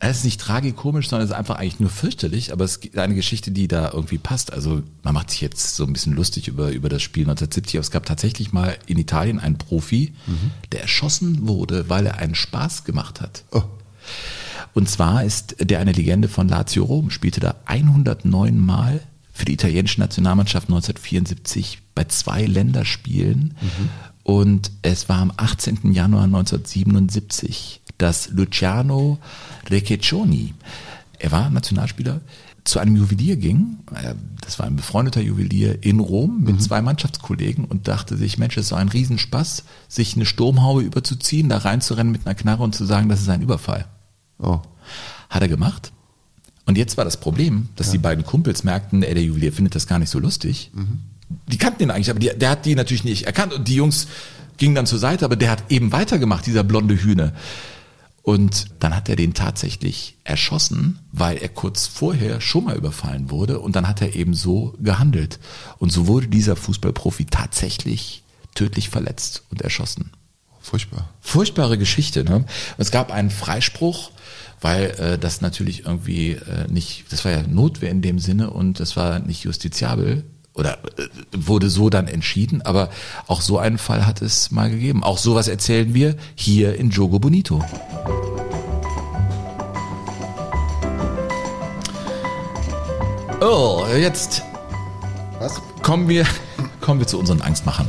es 0.00 0.18
ist 0.18 0.24
nicht 0.24 0.40
tragikomisch, 0.40 1.08
sondern 1.08 1.24
es 1.24 1.30
ist 1.30 1.36
einfach 1.36 1.54
eigentlich 1.54 1.78
nur 1.78 1.90
fürchterlich, 1.90 2.52
aber 2.52 2.64
es 2.64 2.80
gibt 2.80 2.98
eine 2.98 3.14
Geschichte, 3.14 3.52
die 3.52 3.68
da 3.68 3.92
irgendwie 3.92 4.18
passt. 4.18 4.52
Also 4.52 4.82
man 5.04 5.14
macht 5.14 5.30
sich 5.30 5.40
jetzt 5.40 5.76
so 5.76 5.84
ein 5.84 5.92
bisschen 5.92 6.14
lustig 6.14 6.48
über, 6.48 6.70
über 6.70 6.88
das 6.88 7.02
Spiel 7.02 7.22
1970, 7.22 7.76
aber 7.76 7.82
es 7.82 7.92
gab 7.92 8.06
tatsächlich 8.06 8.52
mal 8.52 8.76
in 8.86 8.98
Italien 8.98 9.38
einen 9.38 9.56
Profi, 9.56 10.14
der 10.72 10.82
erschossen 10.82 11.46
wurde, 11.46 11.88
weil 11.88 12.06
er 12.06 12.18
einen 12.18 12.34
Spaß 12.34 12.82
gemacht 12.82 13.20
hat. 13.20 13.44
Oh. 13.52 13.62
Und 14.74 14.88
zwar 14.88 15.24
ist 15.24 15.56
der 15.60 15.80
eine 15.80 15.92
Legende 15.92 16.28
von 16.28 16.48
Lazio 16.48 16.84
Rom, 16.84 17.10
spielte 17.10 17.40
da 17.40 17.56
109 17.66 18.58
Mal 18.58 19.00
für 19.32 19.44
die 19.44 19.52
italienische 19.52 20.00
Nationalmannschaft 20.00 20.68
1974 20.68 21.80
bei 21.94 22.04
zwei 22.04 22.44
Länderspielen. 22.44 23.54
Und 24.24 24.72
es 24.82 25.08
war 25.08 25.18
am 25.18 25.32
18. 25.36 25.92
Januar 25.92 26.24
1977, 26.24 27.80
dass 27.98 28.30
Luciano 28.30 29.18
Recchioni, 29.70 30.54
er 31.18 31.32
war 31.32 31.50
Nationalspieler, 31.50 32.20
zu 32.64 32.78
einem 32.78 32.96
Juwelier 32.96 33.36
ging, 33.36 33.78
äh, 33.94 34.14
das 34.42 34.58
war 34.58 34.66
ein 34.66 34.76
befreundeter 34.76 35.20
Juwelier 35.20 35.82
in 35.82 36.00
Rom 36.00 36.42
mit 36.42 36.62
zwei 36.62 36.82
Mannschaftskollegen 36.82 37.64
und 37.64 37.88
dachte 37.88 38.16
sich, 38.16 38.38
Mensch, 38.38 38.56
es 38.56 38.68
so 38.68 38.74
ein 38.74 38.88
Riesenspaß, 38.88 39.64
sich 39.88 40.14
eine 40.14 40.26
Sturmhaube 40.26 40.82
überzuziehen, 40.82 41.48
da 41.48 41.58
reinzurennen 41.58 42.12
mit 42.12 42.26
einer 42.26 42.34
Knarre 42.34 42.62
und 42.62 42.74
zu 42.74 42.84
sagen, 42.84 43.08
das 43.08 43.22
ist 43.22 43.28
ein 43.28 43.42
Überfall. 43.42 43.86
Oh. 44.38 44.60
Hat 45.30 45.42
er 45.42 45.48
gemacht. 45.48 45.92
Und 46.66 46.76
jetzt 46.76 46.96
war 46.96 47.04
das 47.04 47.18
Problem, 47.18 47.68
dass 47.76 47.90
die 47.90 47.98
beiden 47.98 48.24
Kumpels 48.24 48.62
merkten, 48.62 49.02
ey, 49.02 49.14
der 49.14 49.22
Juwelier 49.22 49.54
findet 49.54 49.74
das 49.74 49.86
gar 49.86 49.98
nicht 49.98 50.10
so 50.10 50.18
lustig. 50.18 50.70
Die 51.46 51.56
kannten 51.56 51.82
ihn 51.82 51.90
eigentlich, 51.90 52.10
aber 52.10 52.18
die, 52.18 52.30
der 52.36 52.50
hat 52.50 52.66
die 52.66 52.74
natürlich 52.74 53.04
nicht 53.04 53.24
erkannt. 53.24 53.54
Und 53.54 53.68
die 53.68 53.74
Jungs 53.74 54.06
gingen 54.58 54.74
dann 54.74 54.84
zur 54.86 54.98
Seite, 54.98 55.24
aber 55.24 55.36
der 55.36 55.50
hat 55.50 55.70
eben 55.70 55.92
weitergemacht, 55.92 56.44
dieser 56.44 56.64
blonde 56.64 57.02
Hühne. 57.02 57.32
Und 58.22 58.66
dann 58.80 58.94
hat 58.94 59.08
er 59.08 59.16
den 59.16 59.32
tatsächlich 59.32 60.18
erschossen, 60.24 60.98
weil 61.12 61.38
er 61.38 61.48
kurz 61.48 61.86
vorher 61.86 62.42
schon 62.42 62.64
mal 62.64 62.76
überfallen 62.76 63.30
wurde. 63.30 63.60
Und 63.60 63.74
dann 63.74 63.88
hat 63.88 64.02
er 64.02 64.14
eben 64.14 64.34
so 64.34 64.74
gehandelt. 64.78 65.38
Und 65.78 65.90
so 65.90 66.06
wurde 66.06 66.28
dieser 66.28 66.54
Fußballprofi 66.54 67.24
tatsächlich 67.24 68.22
tödlich 68.54 68.90
verletzt 68.90 69.44
und 69.50 69.62
erschossen. 69.62 70.10
Furchtbar. 70.60 71.08
Furchtbare 71.22 71.78
Geschichte. 71.78 72.24
Ne? 72.24 72.44
Es 72.76 72.90
gab 72.90 73.10
einen 73.10 73.30
Freispruch, 73.30 74.10
weil 74.60 74.90
äh, 74.98 75.18
das 75.18 75.40
natürlich 75.40 75.86
irgendwie 75.86 76.32
äh, 76.32 76.66
nicht, 76.68 77.04
das 77.10 77.24
war 77.24 77.32
ja 77.32 77.42
Notwehr 77.46 77.90
in 77.90 78.02
dem 78.02 78.18
Sinne 78.18 78.50
und 78.50 78.80
das 78.80 78.96
war 78.96 79.18
nicht 79.20 79.44
justiziabel 79.44 80.24
oder 80.54 80.78
äh, 80.96 81.08
wurde 81.32 81.70
so 81.70 81.88
dann 81.90 82.08
entschieden, 82.08 82.62
aber 82.62 82.90
auch 83.26 83.40
so 83.40 83.58
einen 83.58 83.78
Fall 83.78 84.06
hat 84.06 84.22
es 84.22 84.50
mal 84.50 84.70
gegeben. 84.70 85.04
Auch 85.04 85.18
sowas 85.18 85.48
erzählen 85.48 85.94
wir 85.94 86.16
hier 86.34 86.74
in 86.76 86.90
Jogo 86.90 87.18
Bonito. 87.18 87.64
Oh, 93.40 93.86
jetzt 93.96 94.42
Was? 95.38 95.62
kommen 95.82 96.08
wir, 96.08 96.26
kommen 96.80 96.98
wir 96.98 97.06
zu 97.06 97.18
unseren 97.20 97.40
Angstmachern. 97.40 97.88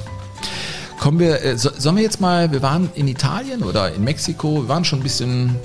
Kommen 0.99 1.17
wir, 1.17 1.41
äh, 1.41 1.57
so, 1.57 1.71
sollen 1.75 1.95
wir 1.95 2.03
jetzt 2.03 2.21
mal, 2.21 2.51
wir 2.51 2.61
waren 2.61 2.91
in 2.93 3.07
Italien 3.07 3.63
oder 3.63 3.93
in 3.93 4.03
Mexiko, 4.03 4.63
wir 4.63 4.67
waren 4.67 4.85
schon 4.85 4.99
ein 4.99 5.03
bisschen, 5.03 5.55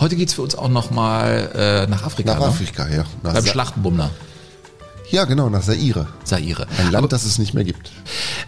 heute 0.00 0.16
geht's 0.16 0.34
für 0.34 0.42
uns 0.42 0.54
auch 0.54 0.68
noch 0.68 0.90
mal 0.90 1.50
äh, 1.86 1.90
nach 1.90 2.02
Afrika. 2.04 2.32
Nach 2.34 2.40
ne? 2.40 2.46
Afrika, 2.46 2.88
ja. 2.88 3.04
Nach 3.22 3.32
Beim 3.34 3.44
Sa- 3.44 3.50
Schlachtenbummler, 3.50 4.10
Ja, 5.10 5.24
genau, 5.24 5.48
nach 5.48 5.62
Saire. 5.62 6.06
Saire. 6.24 6.66
Ein 6.78 6.86
Land, 6.86 6.96
Aber 6.96 7.08
das 7.08 7.24
es 7.24 7.38
nicht 7.38 7.54
mehr 7.54 7.62
gibt. 7.64 7.90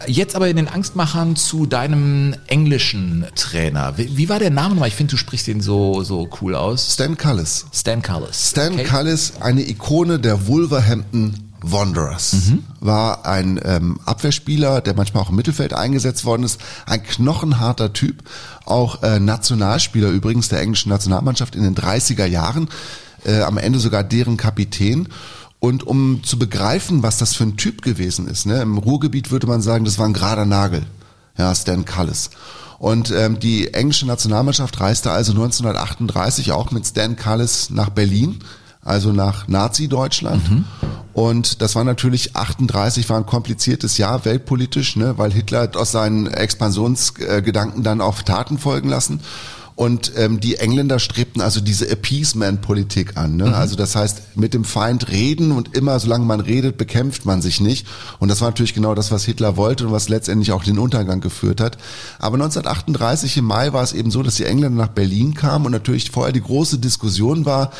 jetzt 0.07 0.35
aber 0.35 0.49
in 0.49 0.57
den 0.57 0.67
Angstmachern 0.69 1.37
zu 1.37 1.67
deinem 1.67 2.35
englischen 2.49 3.27
Trainer. 3.37 3.95
Wie, 3.97 4.17
wie 4.17 4.29
war 4.29 4.39
der 4.41 4.51
Name 4.51 4.71
nochmal? 4.75 4.89
Ich 4.89 4.97
finde, 4.97 5.13
du 5.13 5.17
sprichst 5.17 5.47
den 5.47 5.61
so, 5.61 6.03
so 6.03 6.29
cool 6.41 6.55
aus. 6.57 6.95
Stan 6.95 7.17
Cullis. 7.17 7.67
Stan 7.73 8.03
Cullis. 8.03 8.51
Stan 8.51 8.73
Okay. 8.73 8.85
Cullis, 8.85 9.35
eine 9.41 9.63
Ikone 9.69 10.19
der 10.19 10.47
Wolverhampton 10.49 11.35
Wanderers, 11.61 12.37
war 12.81 13.27
ein 13.27 13.61
ähm, 13.65 13.99
Abwehrspieler, 14.05 14.81
der 14.81 14.95
manchmal 14.95 15.25
auch 15.25 15.31
im 15.31 15.37
Mittelfeld 15.37 15.73
eingesetzt 15.73 16.25
worden 16.25 16.45
ist, 16.45 16.61
ein 16.87 17.03
knochenharter 17.03 17.93
Typ, 17.93 18.23
auch 18.65 19.03
äh, 19.03 19.19
Nationalspieler 19.19 20.09
übrigens 20.11 20.49
der 20.49 20.61
englischen 20.61 20.91
Nationalmannschaft 20.91 21.57
in 21.57 21.65
den 21.65 21.75
30er 21.75 22.27
Jahren, 22.27 22.69
äh, 23.25 23.41
am 23.41 23.59
Ende 23.59 23.81
sogar 23.81 24.05
deren 24.05 24.37
Kapitän. 24.37 25.09
Und 25.61 25.85
um 25.85 26.23
zu 26.23 26.39
begreifen, 26.39 27.03
was 27.03 27.19
das 27.19 27.35
für 27.35 27.45
ein 27.45 27.57
Typ 27.57 27.83
gewesen 27.83 28.29
ist, 28.29 28.47
ne, 28.47 28.63
im 28.63 28.79
Ruhrgebiet 28.79 29.33
würde 29.33 29.49
man 29.49 29.61
sagen, 29.61 29.85
das 29.85 29.99
war 29.99 30.07
ein 30.07 30.13
gerader 30.13 30.47
Nagel, 30.47 30.87
ja, 31.37 31.53
Stan 31.55 31.85
Cullis. 31.85 32.31
Und 32.79 33.11
ähm, 33.11 33.41
die 33.41 33.75
englische 33.75 34.07
Nationalmannschaft 34.07 34.81
reiste 34.81 35.11
also 35.11 35.33
1938 35.33 36.53
auch 36.53 36.71
mit 36.71 36.87
Stan 36.87 37.17
Cullis 37.17 37.71
nach 37.71 37.89
Berlin, 37.89 38.39
also 38.89 39.13
nach 39.13 39.49
Nazi-Deutschland. 39.49 40.43
Und 41.13 41.63
das 41.63 41.75
war 41.75 41.85
natürlich 41.85 42.37
38 42.37 43.09
war 43.09 43.17
ein 43.17 43.27
kompliziertes 43.27 43.99
Jahr 43.99 44.25
weltpolitisch, 44.25 44.97
ne, 44.97 45.15
weil 45.17 45.33
Hitler 45.33 45.63
hat 45.63 45.77
aus 45.77 45.91
seinen 45.91 46.29
Expansionsgedanken 46.29 47.83
dann 47.83 48.01
auf 48.01 48.23
Taten 48.23 48.59
folgen 48.59 48.89
lassen. 48.89 49.21
Und 49.79 50.13
ähm, 50.17 50.41
die 50.41 50.57
Engländer 50.57 50.99
strebten 50.99 51.41
also 51.41 51.61
diese 51.61 51.89
Appeasement-Politik 51.89 53.17
an. 53.17 53.37
Ne? 53.37 53.55
Also 53.55 53.77
das 53.77 53.95
heißt, 53.95 54.37
mit 54.37 54.53
dem 54.53 54.65
Feind 54.65 55.09
reden 55.09 55.53
und 55.53 55.77
immer, 55.77 56.01
solange 56.01 56.25
man 56.25 56.41
redet, 56.41 56.77
bekämpft 56.79 57.27
man 57.27 57.43
sich 57.43 57.61
nicht. 57.61 57.87
Und 58.19 58.29
das 58.29 58.41
war 58.41 58.49
natürlich 58.49 58.75
genau 58.75 58.97
das, 58.97 59.13
was 59.13 59.25
Hitler 59.25 59.57
wollte 59.57 59.87
und 59.87 59.93
was 59.93 60.09
letztendlich 60.09 60.51
auch 60.51 60.65
den 60.65 60.81
Untergang 60.81 61.21
geführt 61.21 61.61
hat. 61.61 61.79
Aber 62.19 62.35
1938 62.35 63.37
im 63.37 63.45
Mai 63.45 63.73
war 63.73 63.85
es 63.85 63.93
eben 63.93 64.11
so, 64.11 64.25
dass 64.25 64.35
die 64.35 64.47
Engländer 64.47 64.83
nach 64.83 64.93
Berlin 64.93 65.35
kamen 65.35 65.67
und 65.67 65.73
natürlich 65.73 66.11
vorher 66.11 66.33
die 66.33 66.43
große 66.43 66.79
Diskussion 66.79 67.45
war, 67.45 67.71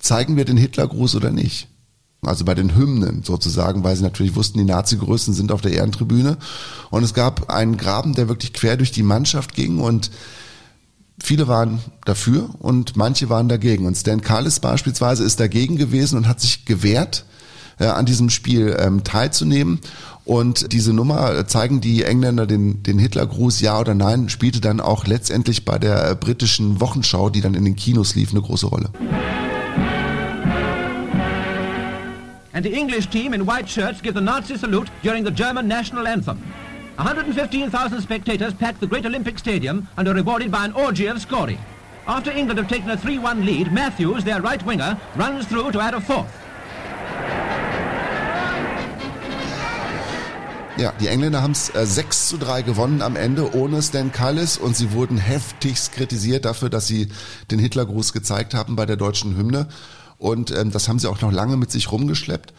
zeigen 0.00 0.36
wir 0.36 0.44
den 0.44 0.56
Hitlergruß 0.56 1.16
oder 1.16 1.30
nicht? 1.30 1.68
Also 2.22 2.44
bei 2.44 2.54
den 2.54 2.74
Hymnen 2.74 3.22
sozusagen, 3.22 3.84
weil 3.84 3.94
sie 3.94 4.02
natürlich 4.02 4.34
wussten, 4.34 4.58
die 4.58 4.64
Nazi-Größen 4.64 5.34
sind 5.34 5.52
auf 5.52 5.60
der 5.60 5.72
Ehrentribüne. 5.72 6.38
Und 6.90 7.04
es 7.04 7.14
gab 7.14 7.50
einen 7.50 7.76
Graben, 7.76 8.14
der 8.14 8.28
wirklich 8.28 8.52
quer 8.52 8.76
durch 8.76 8.90
die 8.90 9.02
Mannschaft 9.02 9.54
ging 9.54 9.78
und 9.80 10.10
Viele 11.18 11.48
waren 11.48 11.80
dafür 12.04 12.50
und 12.58 12.96
manche 12.96 13.30
waren 13.30 13.48
dagegen. 13.48 13.86
Und 13.86 13.96
Stan 13.96 14.20
Carlis 14.20 14.60
beispielsweise 14.60 15.24
ist 15.24 15.40
dagegen 15.40 15.76
gewesen 15.76 16.18
und 16.18 16.28
hat 16.28 16.42
sich 16.42 16.66
gewehrt, 16.66 17.24
äh, 17.78 17.86
an 17.86 18.06
diesem 18.06 18.30
Spiel 18.30 18.76
ähm, 18.78 19.02
teilzunehmen. 19.02 19.80
Und 20.24 20.72
diese 20.72 20.92
Nummer, 20.92 21.34
äh, 21.34 21.46
zeigen 21.46 21.80
die 21.80 22.02
Engländer 22.02 22.46
den, 22.46 22.82
den 22.82 22.98
Hitlergruß, 22.98 23.60
ja 23.60 23.78
oder 23.80 23.94
nein, 23.94 24.28
spielte 24.28 24.60
dann 24.60 24.80
auch 24.80 25.06
letztendlich 25.06 25.64
bei 25.64 25.78
der 25.78 26.10
äh, 26.10 26.14
britischen 26.14 26.80
Wochenschau, 26.80 27.30
die 27.30 27.40
dann 27.40 27.54
in 27.54 27.64
den 27.64 27.76
Kinos 27.76 28.14
lief, 28.14 28.32
eine 28.32 28.42
große 28.42 28.66
Rolle. 28.66 28.90
And 32.56 32.64
the 32.64 32.72
English 32.72 33.08
team 33.08 33.34
in 33.34 33.44
white 33.44 33.68
shirts 33.68 34.00
give 34.00 34.14
the 34.14 34.20
Nazi 34.20 34.56
salute 34.56 34.88
during 35.02 35.22
the 35.22 35.30
German 35.30 35.68
national 35.68 36.06
anthem. 36.06 36.38
115,000 36.94 38.00
spectators 38.00 38.54
packed 38.54 38.80
the 38.80 38.86
Great 38.86 39.04
Olympic 39.04 39.38
Stadium 39.38 39.86
and 39.98 40.08
are 40.08 40.14
rewarded 40.14 40.50
by 40.50 40.64
an 40.64 40.72
orgy 40.72 41.06
of 41.06 41.20
scoring. 41.20 41.58
After 42.06 42.30
England 42.30 42.58
have 42.58 42.68
taken 42.68 42.88
a 42.88 42.96
3-1 42.96 43.44
lead, 43.44 43.70
Matthews, 43.72 44.24
their 44.24 44.40
right 44.40 44.64
winger, 44.64 44.98
runs 45.16 45.46
through 45.46 45.70
to 45.72 45.80
add 45.80 45.92
a 45.92 46.00
fourth. 46.00 46.32
Ja, 50.78 50.92
die 51.00 51.08
Engländer 51.08 51.42
haben 51.42 51.52
es 51.52 51.74
äh, 51.74 51.84
6 51.86 52.28
zu 52.28 52.38
3 52.38 52.62
gewonnen 52.62 53.02
am 53.02 53.16
Ende 53.16 53.54
ohne 53.54 53.82
Stan 53.82 54.12
Cullis 54.12 54.56
und 54.56 54.76
sie 54.76 54.92
wurden 54.92 55.18
heftigst 55.18 55.92
kritisiert 55.92 56.46
dafür, 56.46 56.70
dass 56.70 56.86
sie 56.86 57.08
den 57.50 57.58
Hitlergruß 57.58 58.14
gezeigt 58.14 58.54
haben 58.54 58.76
bei 58.76 58.86
der 58.86 58.96
deutschen 58.96 59.36
Hymne. 59.36 59.68
Und 60.18 60.50
ähm, 60.50 60.70
das 60.70 60.88
haben 60.88 60.98
sie 60.98 61.08
auch 61.08 61.20
noch 61.20 61.32
lange 61.32 61.56
mit 61.56 61.70
sich 61.70 61.90
rumgeschleppt. 61.92 62.52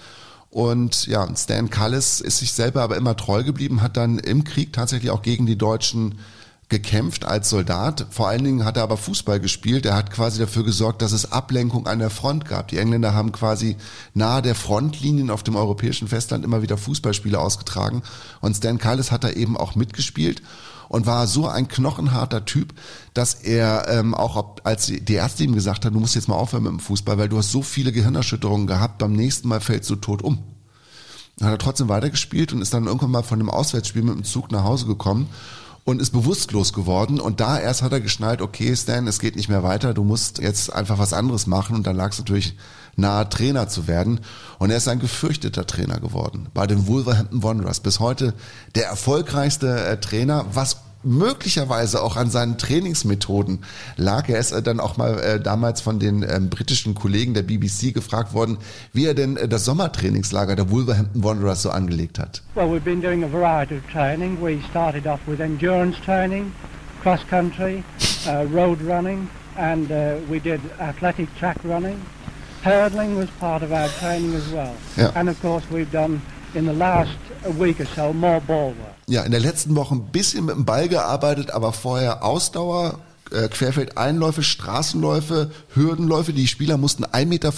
Und 0.50 1.08
ja, 1.08 1.28
Stan 1.36 1.70
Cullis 1.70 2.22
ist 2.22 2.40
sich 2.40 2.54
selber 2.54 2.82
aber 2.82 2.98
immer 2.98 3.16
treu 3.16 3.44
geblieben, 3.44 3.82
hat 3.82 3.98
dann 3.98 4.18
im 4.18 4.44
Krieg 4.44 4.74
tatsächlich 4.74 5.12
auch 5.12 5.22
gegen 5.22 5.46
die 5.46 5.58
Deutschen 5.58 6.20
gekämpft 6.70 7.24
als 7.26 7.50
Soldat. 7.50 8.08
Vor 8.10 8.28
allen 8.28 8.44
Dingen 8.44 8.66
hat 8.66 8.76
er 8.76 8.84
aber 8.84 8.98
Fußball 8.98 9.40
gespielt. 9.40 9.86
Er 9.86 9.96
hat 9.96 10.12
quasi 10.12 10.40
dafür 10.40 10.64
gesorgt, 10.64 11.02
dass 11.02 11.14
es 11.14 11.32
Ablenkung 11.32 11.88
an 11.88 12.00
der 12.00 12.10
Front 12.10 12.46
gab. 12.46 12.68
Die 12.68 12.78
Engländer 12.78 13.14
haben 13.14 13.32
quasi 13.32 13.78
nahe 14.14 14.42
der 14.42 14.56
Frontlinien 14.56 15.30
auf 15.30 15.44
dem 15.44 15.56
europäischen 15.56 16.10
Festland 16.10 16.44
immer 16.44 16.62
wieder 16.62 16.78
Fußballspiele 16.78 17.40
ausgetragen. 17.40 18.04
Und 18.42 18.56
Stan 18.56 18.80
Cullis 18.80 19.12
hat 19.12 19.24
da 19.24 19.30
eben 19.30 19.56
auch 19.56 19.76
mitgespielt 19.76 20.42
und 20.90 21.06
war 21.06 21.28
so 21.28 21.48
ein 21.48 21.68
knochenharter 21.68 22.46
Typ, 22.46 22.74
dass 23.14 23.34
er 23.34 23.88
ähm, 23.90 24.14
auch, 24.14 24.56
als 24.64 24.88
die 24.88 25.14
Ärzte 25.14 25.44
ihm 25.44 25.54
gesagt 25.54 25.86
haben, 25.86 25.94
du 25.94 26.00
musst 26.00 26.16
jetzt 26.16 26.28
mal 26.28 26.36
aufhören 26.36 26.64
mit 26.64 26.72
dem 26.72 26.80
Fußball, 26.80 27.18
weil 27.18 27.30
du 27.30 27.38
hast 27.38 27.52
so 27.52 27.62
viele 27.62 27.92
Gehirnerschütterungen 27.92 28.68
gehabt, 28.68 28.98
beim 28.98 29.14
nächsten 29.14 29.48
Mal 29.48 29.60
fällst 29.60 29.90
du 29.90 29.96
tot 29.96 30.22
um. 30.22 30.40
Dann 31.38 31.50
hat 31.50 31.56
er 31.56 31.64
trotzdem 31.64 31.90
weitergespielt 31.90 32.54
und 32.54 32.62
ist 32.62 32.74
dann 32.74 32.88
irgendwann 32.88 33.12
mal 33.12 33.24
von 33.24 33.40
einem 33.40 33.50
Auswärtsspiel 33.50 34.02
mit 34.02 34.16
dem 34.16 34.24
Zug 34.24 34.52
nach 34.52 34.64
Hause 34.64 34.88
gekommen 34.88 35.28
und 35.88 36.02
ist 36.02 36.10
bewusstlos 36.10 36.74
geworden. 36.74 37.20
Und 37.20 37.40
da 37.40 37.60
erst 37.60 37.82
hat 37.82 37.94
er 37.94 38.02
geschnallt, 38.02 38.42
okay, 38.42 38.76
Stan, 38.76 39.08
es 39.08 39.20
geht 39.20 39.36
nicht 39.36 39.48
mehr 39.48 39.64
weiter, 39.64 39.94
du 39.94 40.04
musst 40.04 40.40
jetzt 40.40 40.74
einfach 40.74 40.98
was 40.98 41.14
anderes 41.14 41.48
machen. 41.48 41.76
Und 41.76 41.88
dann 41.88 41.96
lag 41.96 42.12
es 42.12 42.18
natürlich 42.18 42.58
nahe, 42.98 43.30
Trainer 43.30 43.70
zu 43.70 43.88
werden. 43.88 44.20
Und 44.60 44.72
er 44.72 44.78
ist 44.78 44.88
ein 44.88 45.00
gefürchteter 45.00 45.66
Trainer 45.66 46.00
geworden 46.00 46.48
bei 46.54 46.68
den 46.68 46.88
Wolverhampton 46.88 47.44
Wanderers. 47.44 47.80
Bis 47.80 48.00
heute 48.00 48.34
der 48.76 48.88
erfolgreichste 48.88 49.86
äh, 49.86 49.98
Trainer, 49.98 50.46
was 50.54 50.78
möglicherweise 51.04 52.02
auch 52.02 52.18
an 52.18 52.30
seinen 52.30 52.58
Trainingsmethoden 52.58 53.60
lag. 53.96 54.30
Er 54.30 54.40
ist 54.40 54.52
äh, 54.52 54.62
dann 54.62 54.80
auch 54.80 54.98
mal 54.98 55.20
äh, 55.20 55.40
damals 55.40 55.82
von 55.82 56.00
den 56.00 56.24
ähm, 56.24 56.50
britischen 56.50 56.96
Kollegen 56.96 57.34
der 57.34 57.44
BBC 57.44 57.94
gefragt 57.94 58.34
worden, 58.34 58.58
wie 58.94 59.06
er 59.06 59.14
denn 59.14 59.38
äh, 59.38 59.48
das 59.48 59.66
Sommertrainingslager 59.66 60.56
der 60.56 60.70
Wolverhampton 60.70 61.24
Wanderers 61.24 61.62
so 61.62 61.70
angelegt 61.70 62.20
hat. 62.20 62.42
Well, 62.56 62.68
we've 62.68 62.84
been 62.84 63.02
doing 63.02 63.24
a 63.24 63.28
variety 63.28 63.78
of 63.78 63.88
training. 63.92 64.38
We 64.42 64.60
started 64.70 65.08
off 65.08 65.20
with 65.28 65.40
endurance 65.40 65.98
training, 66.04 66.52
cross 67.02 67.22
country, 67.30 67.84
uh, 68.28 68.46
road 68.52 68.82
running, 68.82 69.30
and 69.56 69.90
uh, 69.92 70.16
we 70.30 70.40
did 70.40 70.60
athletic 70.80 71.28
track 71.38 71.58
running. 71.64 71.98
Hurdling 72.64 73.18
was 73.18 73.28
part 73.40 73.64
of 73.64 73.72
our 73.72 73.90
training 74.00 74.36
as 74.36 74.52
well. 74.52 74.74
Ja. 74.96 75.10
And 75.12 75.30
of 75.30 75.40
course, 75.42 75.66
we've 75.72 75.92
done 75.92 76.22
in 76.54 76.66
the 76.66 76.74
last 76.74 77.12
week 77.58 77.80
or 77.80 77.88
so 77.96 78.14
more 78.14 78.42
ball 78.42 78.68
work. 78.68 78.96
Ja, 79.08 79.24
in 79.24 79.32
der 79.32 79.40
letzten 79.40 79.76
Woche 79.76 79.96
ein 79.96 80.12
bisschen 80.12 80.46
mit 80.46 80.56
dem 80.56 80.66
Ball 80.66 80.88
gearbeitet, 80.88 81.52
aber 81.52 81.72
vorher 81.72 82.24
Ausdauer, 82.24 83.00
äh, 83.32 83.48
Querfeldeinläufe, 83.48 84.44
Straßenläufe, 84.44 85.52
Hürdenläufe. 85.74 86.34
Die 86.34 86.48
Spieler 86.48 86.78
mussten 86.78 87.06
1,45 87.06 87.26
Meter 87.26 87.52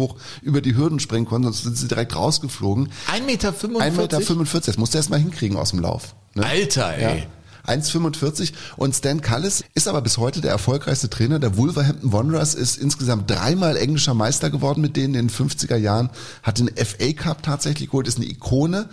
hoch 0.00 0.16
über 0.42 0.60
die 0.60 0.76
Hürden 0.76 1.00
springen 1.00 1.26
konnten, 1.26 1.44
sonst 1.44 1.62
sind 1.62 1.78
sie 1.78 1.88
direkt 1.88 2.16
rausgeflogen. 2.16 2.90
1,45 3.12 3.22
Meter? 3.24 3.48
1,45 3.50 3.90
Meter, 3.96 4.60
das 4.60 4.78
musste 4.78 4.96
er 4.96 5.00
erst 5.00 5.10
mal 5.10 5.18
hinkriegen 5.18 5.56
aus 5.56 5.70
dem 5.70 5.80
Lauf. 5.80 6.14
Ne? 6.34 6.44
Alter, 6.44 6.94
ey. 6.96 7.18
Ja. 7.18 7.24
1,45 7.66 8.52
und 8.76 8.94
Stan 8.94 9.20
Cullis 9.20 9.64
ist 9.74 9.88
aber 9.88 10.02
bis 10.02 10.18
heute 10.18 10.40
der 10.40 10.50
erfolgreichste 10.50 11.08
Trainer 11.08 11.38
der 11.38 11.56
Wolverhampton 11.56 12.12
Wanderers, 12.12 12.54
ist 12.54 12.76
insgesamt 12.76 13.30
dreimal 13.30 13.76
englischer 13.76 14.14
Meister 14.14 14.50
geworden 14.50 14.80
mit 14.80 14.96
denen 14.96 15.14
in 15.14 15.28
den 15.28 15.30
50er 15.30 15.76
Jahren, 15.76 16.10
hat 16.42 16.58
den 16.58 16.68
FA 16.68 17.12
Cup 17.12 17.42
tatsächlich 17.42 17.90
geholt, 17.90 18.06
ist 18.06 18.18
eine 18.18 18.26
Ikone. 18.26 18.88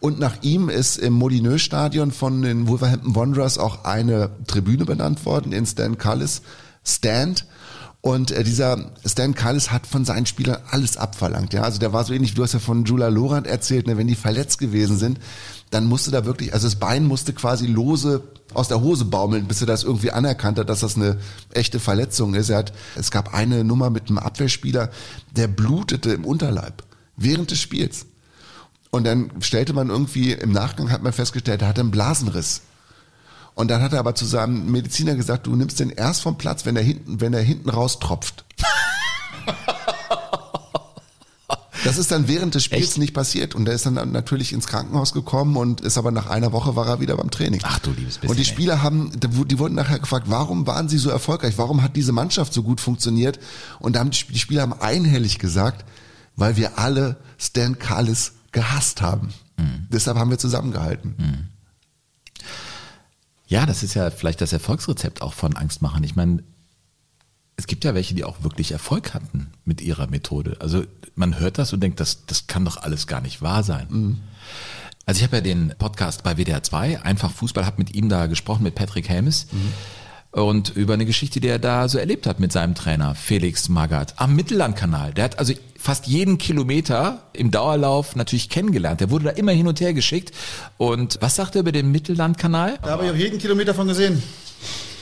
Und 0.00 0.18
nach 0.18 0.42
ihm 0.42 0.68
ist 0.68 0.98
im 0.98 1.14
Molineux 1.14 1.62
Stadion 1.62 2.10
von 2.10 2.42
den 2.42 2.68
Wolverhampton 2.68 3.14
Wanderers 3.14 3.58
auch 3.58 3.84
eine 3.84 4.30
Tribüne 4.46 4.84
benannt 4.84 5.24
worden 5.24 5.52
in 5.52 5.64
Stan 5.64 5.96
Cullis 5.96 6.42
Stand. 6.84 7.46
Und 8.06 8.30
äh, 8.30 8.44
dieser 8.44 8.92
Stan 9.04 9.34
Cullis 9.34 9.72
hat 9.72 9.86
von 9.86 10.04
seinen 10.04 10.26
Spielern 10.26 10.62
alles 10.70 10.96
abverlangt. 10.96 11.52
Ja, 11.52 11.62
also 11.62 11.80
der 11.80 11.92
war 11.92 12.04
so 12.04 12.12
ähnlich, 12.12 12.34
du 12.34 12.42
hast 12.44 12.52
ja 12.52 12.60
von 12.60 12.84
Jula 12.84 13.08
Lorand 13.08 13.48
erzählt, 13.48 13.88
ne, 13.88 13.96
wenn 13.96 14.06
die 14.06 14.14
verletzt 14.14 14.58
gewesen 14.58 14.96
sind, 14.96 15.18
dann 15.70 15.86
musste 15.86 16.10
da 16.10 16.24
wirklich, 16.24 16.52
also 16.52 16.66
das 16.66 16.76
Bein 16.76 17.04
musste 17.04 17.32
quasi 17.32 17.66
lose 17.66 18.22
aus 18.54 18.68
der 18.68 18.80
Hose 18.80 19.04
baumeln, 19.04 19.46
bis 19.46 19.60
er 19.60 19.66
das 19.66 19.82
irgendwie 19.82 20.12
anerkannt 20.12 20.58
hat, 20.58 20.68
dass 20.68 20.80
das 20.80 20.96
eine 20.96 21.18
echte 21.52 21.80
Verletzung 21.80 22.34
ist. 22.34 22.50
Er 22.50 22.58
hat, 22.58 22.72
es 22.94 23.10
gab 23.10 23.34
eine 23.34 23.64
Nummer 23.64 23.90
mit 23.90 24.08
einem 24.08 24.18
Abwehrspieler, 24.18 24.90
der 25.32 25.48
blutete 25.48 26.12
im 26.12 26.24
Unterleib 26.24 26.84
während 27.16 27.50
des 27.50 27.60
Spiels. 27.60 28.06
Und 28.90 29.04
dann 29.04 29.30
stellte 29.40 29.72
man 29.72 29.90
irgendwie, 29.90 30.32
im 30.32 30.52
Nachgang 30.52 30.90
hat 30.90 31.02
man 31.02 31.12
festgestellt, 31.12 31.62
er 31.62 31.68
hatte 31.68 31.80
einen 31.80 31.90
Blasenriss. 31.90 32.62
Und 33.54 33.68
dann 33.68 33.82
hat 33.82 33.92
er 33.92 33.98
aber 33.98 34.14
zu 34.14 34.24
seinem 34.24 34.70
Mediziner 34.70 35.16
gesagt, 35.16 35.46
du 35.46 35.56
nimmst 35.56 35.80
den 35.80 35.90
erst 35.90 36.22
vom 36.22 36.38
Platz, 36.38 36.66
wenn 36.66 36.76
er 36.76 36.82
hinten, 36.82 37.20
wenn 37.20 37.34
er 37.34 37.42
hinten 37.42 37.70
raus 37.70 37.98
tropft. 37.98 38.44
Das 41.84 41.98
ist 41.98 42.10
dann 42.10 42.28
während 42.28 42.54
des 42.54 42.64
Spiels 42.64 42.90
Echt? 42.90 42.98
nicht 42.98 43.14
passiert 43.14 43.54
und 43.54 43.68
er 43.68 43.74
ist 43.74 43.86
dann 43.86 43.94
natürlich 44.12 44.52
ins 44.52 44.66
Krankenhaus 44.66 45.12
gekommen 45.12 45.56
und 45.56 45.80
ist 45.80 45.98
aber 45.98 46.10
nach 46.10 46.26
einer 46.26 46.52
Woche 46.52 46.74
war 46.76 46.86
er 46.86 47.00
wieder 47.00 47.16
beim 47.16 47.30
Training. 47.30 47.60
Ach 47.64 47.78
du 47.80 47.90
liebes 47.92 48.14
bisschen, 48.18 48.30
Und 48.30 48.36
die 48.36 48.42
ey. 48.42 48.48
Spieler 48.48 48.82
haben, 48.82 49.12
die 49.18 49.58
wurden 49.58 49.74
nachher 49.74 49.98
gefragt, 49.98 50.26
warum 50.28 50.66
waren 50.66 50.88
sie 50.88 50.98
so 50.98 51.10
erfolgreich? 51.10 51.58
Warum 51.58 51.82
hat 51.82 51.96
diese 51.96 52.12
Mannschaft 52.12 52.52
so 52.54 52.62
gut 52.62 52.80
funktioniert? 52.80 53.38
Und 53.78 53.94
da 53.96 54.00
haben 54.00 54.10
die 54.10 54.16
Sp- 54.18 54.32
die 54.32 54.38
Spieler 54.38 54.62
haben 54.62 54.72
einhellig 54.72 55.38
gesagt, 55.38 55.84
weil 56.36 56.56
wir 56.56 56.78
alle 56.78 57.16
Stan 57.38 57.78
Cullis 57.78 58.32
gehasst 58.52 59.00
haben. 59.02 59.28
Mhm. 59.58 59.86
Deshalb 59.90 60.16
haben 60.18 60.30
wir 60.30 60.38
zusammengehalten. 60.38 61.48
Ja, 63.48 63.64
das 63.66 63.82
ist 63.82 63.94
ja 63.94 64.10
vielleicht 64.10 64.40
das 64.40 64.52
Erfolgsrezept 64.52 65.22
auch 65.22 65.32
von 65.32 65.54
Angstmachern. 65.56 66.02
Ich 66.04 66.16
meine, 66.16 66.42
es 67.56 67.66
gibt 67.66 67.84
ja 67.84 67.94
welche, 67.94 68.14
die 68.14 68.24
auch 68.24 68.42
wirklich 68.42 68.72
Erfolg 68.72 69.14
hatten 69.14 69.48
mit 69.64 69.80
ihrer 69.80 70.06
Methode. 70.08 70.56
Also 70.60 70.84
man 71.14 71.38
hört 71.38 71.58
das 71.58 71.72
und 71.72 71.80
denkt, 71.80 72.00
das, 72.00 72.26
das 72.26 72.46
kann 72.46 72.64
doch 72.64 72.76
alles 72.76 73.06
gar 73.06 73.20
nicht 73.20 73.40
wahr 73.40 73.62
sein. 73.62 74.20
Also 75.06 75.18
ich 75.18 75.24
habe 75.24 75.36
ja 75.36 75.42
den 75.42 75.72
Podcast 75.78 76.22
bei 76.22 76.36
WDR 76.36 76.62
2, 76.62 77.02
einfach 77.02 77.30
Fußball, 77.30 77.64
habe 77.64 77.78
mit 77.78 77.94
ihm 77.94 78.08
da 78.08 78.26
gesprochen, 78.26 78.62
mit 78.62 78.74
Patrick 78.74 79.08
Helmes. 79.08 79.46
Und 80.32 80.76
über 80.76 80.92
eine 80.92 81.06
Geschichte, 81.06 81.40
die 81.40 81.48
er 81.48 81.58
da 81.58 81.88
so 81.88 81.96
erlebt 81.96 82.26
hat 82.26 82.40
mit 82.40 82.52
seinem 82.52 82.74
Trainer 82.74 83.14
Felix 83.14 83.70
Magath 83.70 84.20
am 84.20 84.36
Mittellandkanal. 84.36 85.14
Der 85.14 85.24
hat 85.24 85.38
also 85.38 85.54
fast 85.78 86.06
jeden 86.06 86.36
Kilometer 86.36 87.22
im 87.32 87.50
Dauerlauf 87.50 88.16
natürlich 88.16 88.50
kennengelernt. 88.50 89.00
Der 89.00 89.10
wurde 89.10 89.26
da 89.26 89.30
immer 89.30 89.52
hin 89.52 89.66
und 89.66 89.80
her 89.80 89.94
geschickt. 89.94 90.32
Und 90.76 91.16
was 91.22 91.36
sagt 91.36 91.54
er 91.54 91.60
über 91.60 91.72
den 91.72 91.90
Mittellandkanal? 91.90 92.78
Da 92.82 92.90
habe 92.90 93.06
ich 93.06 93.12
auch 93.12 93.16
jeden 93.16 93.38
Kilometer 93.38 93.72
von 93.72 93.88
gesehen. 93.88 94.22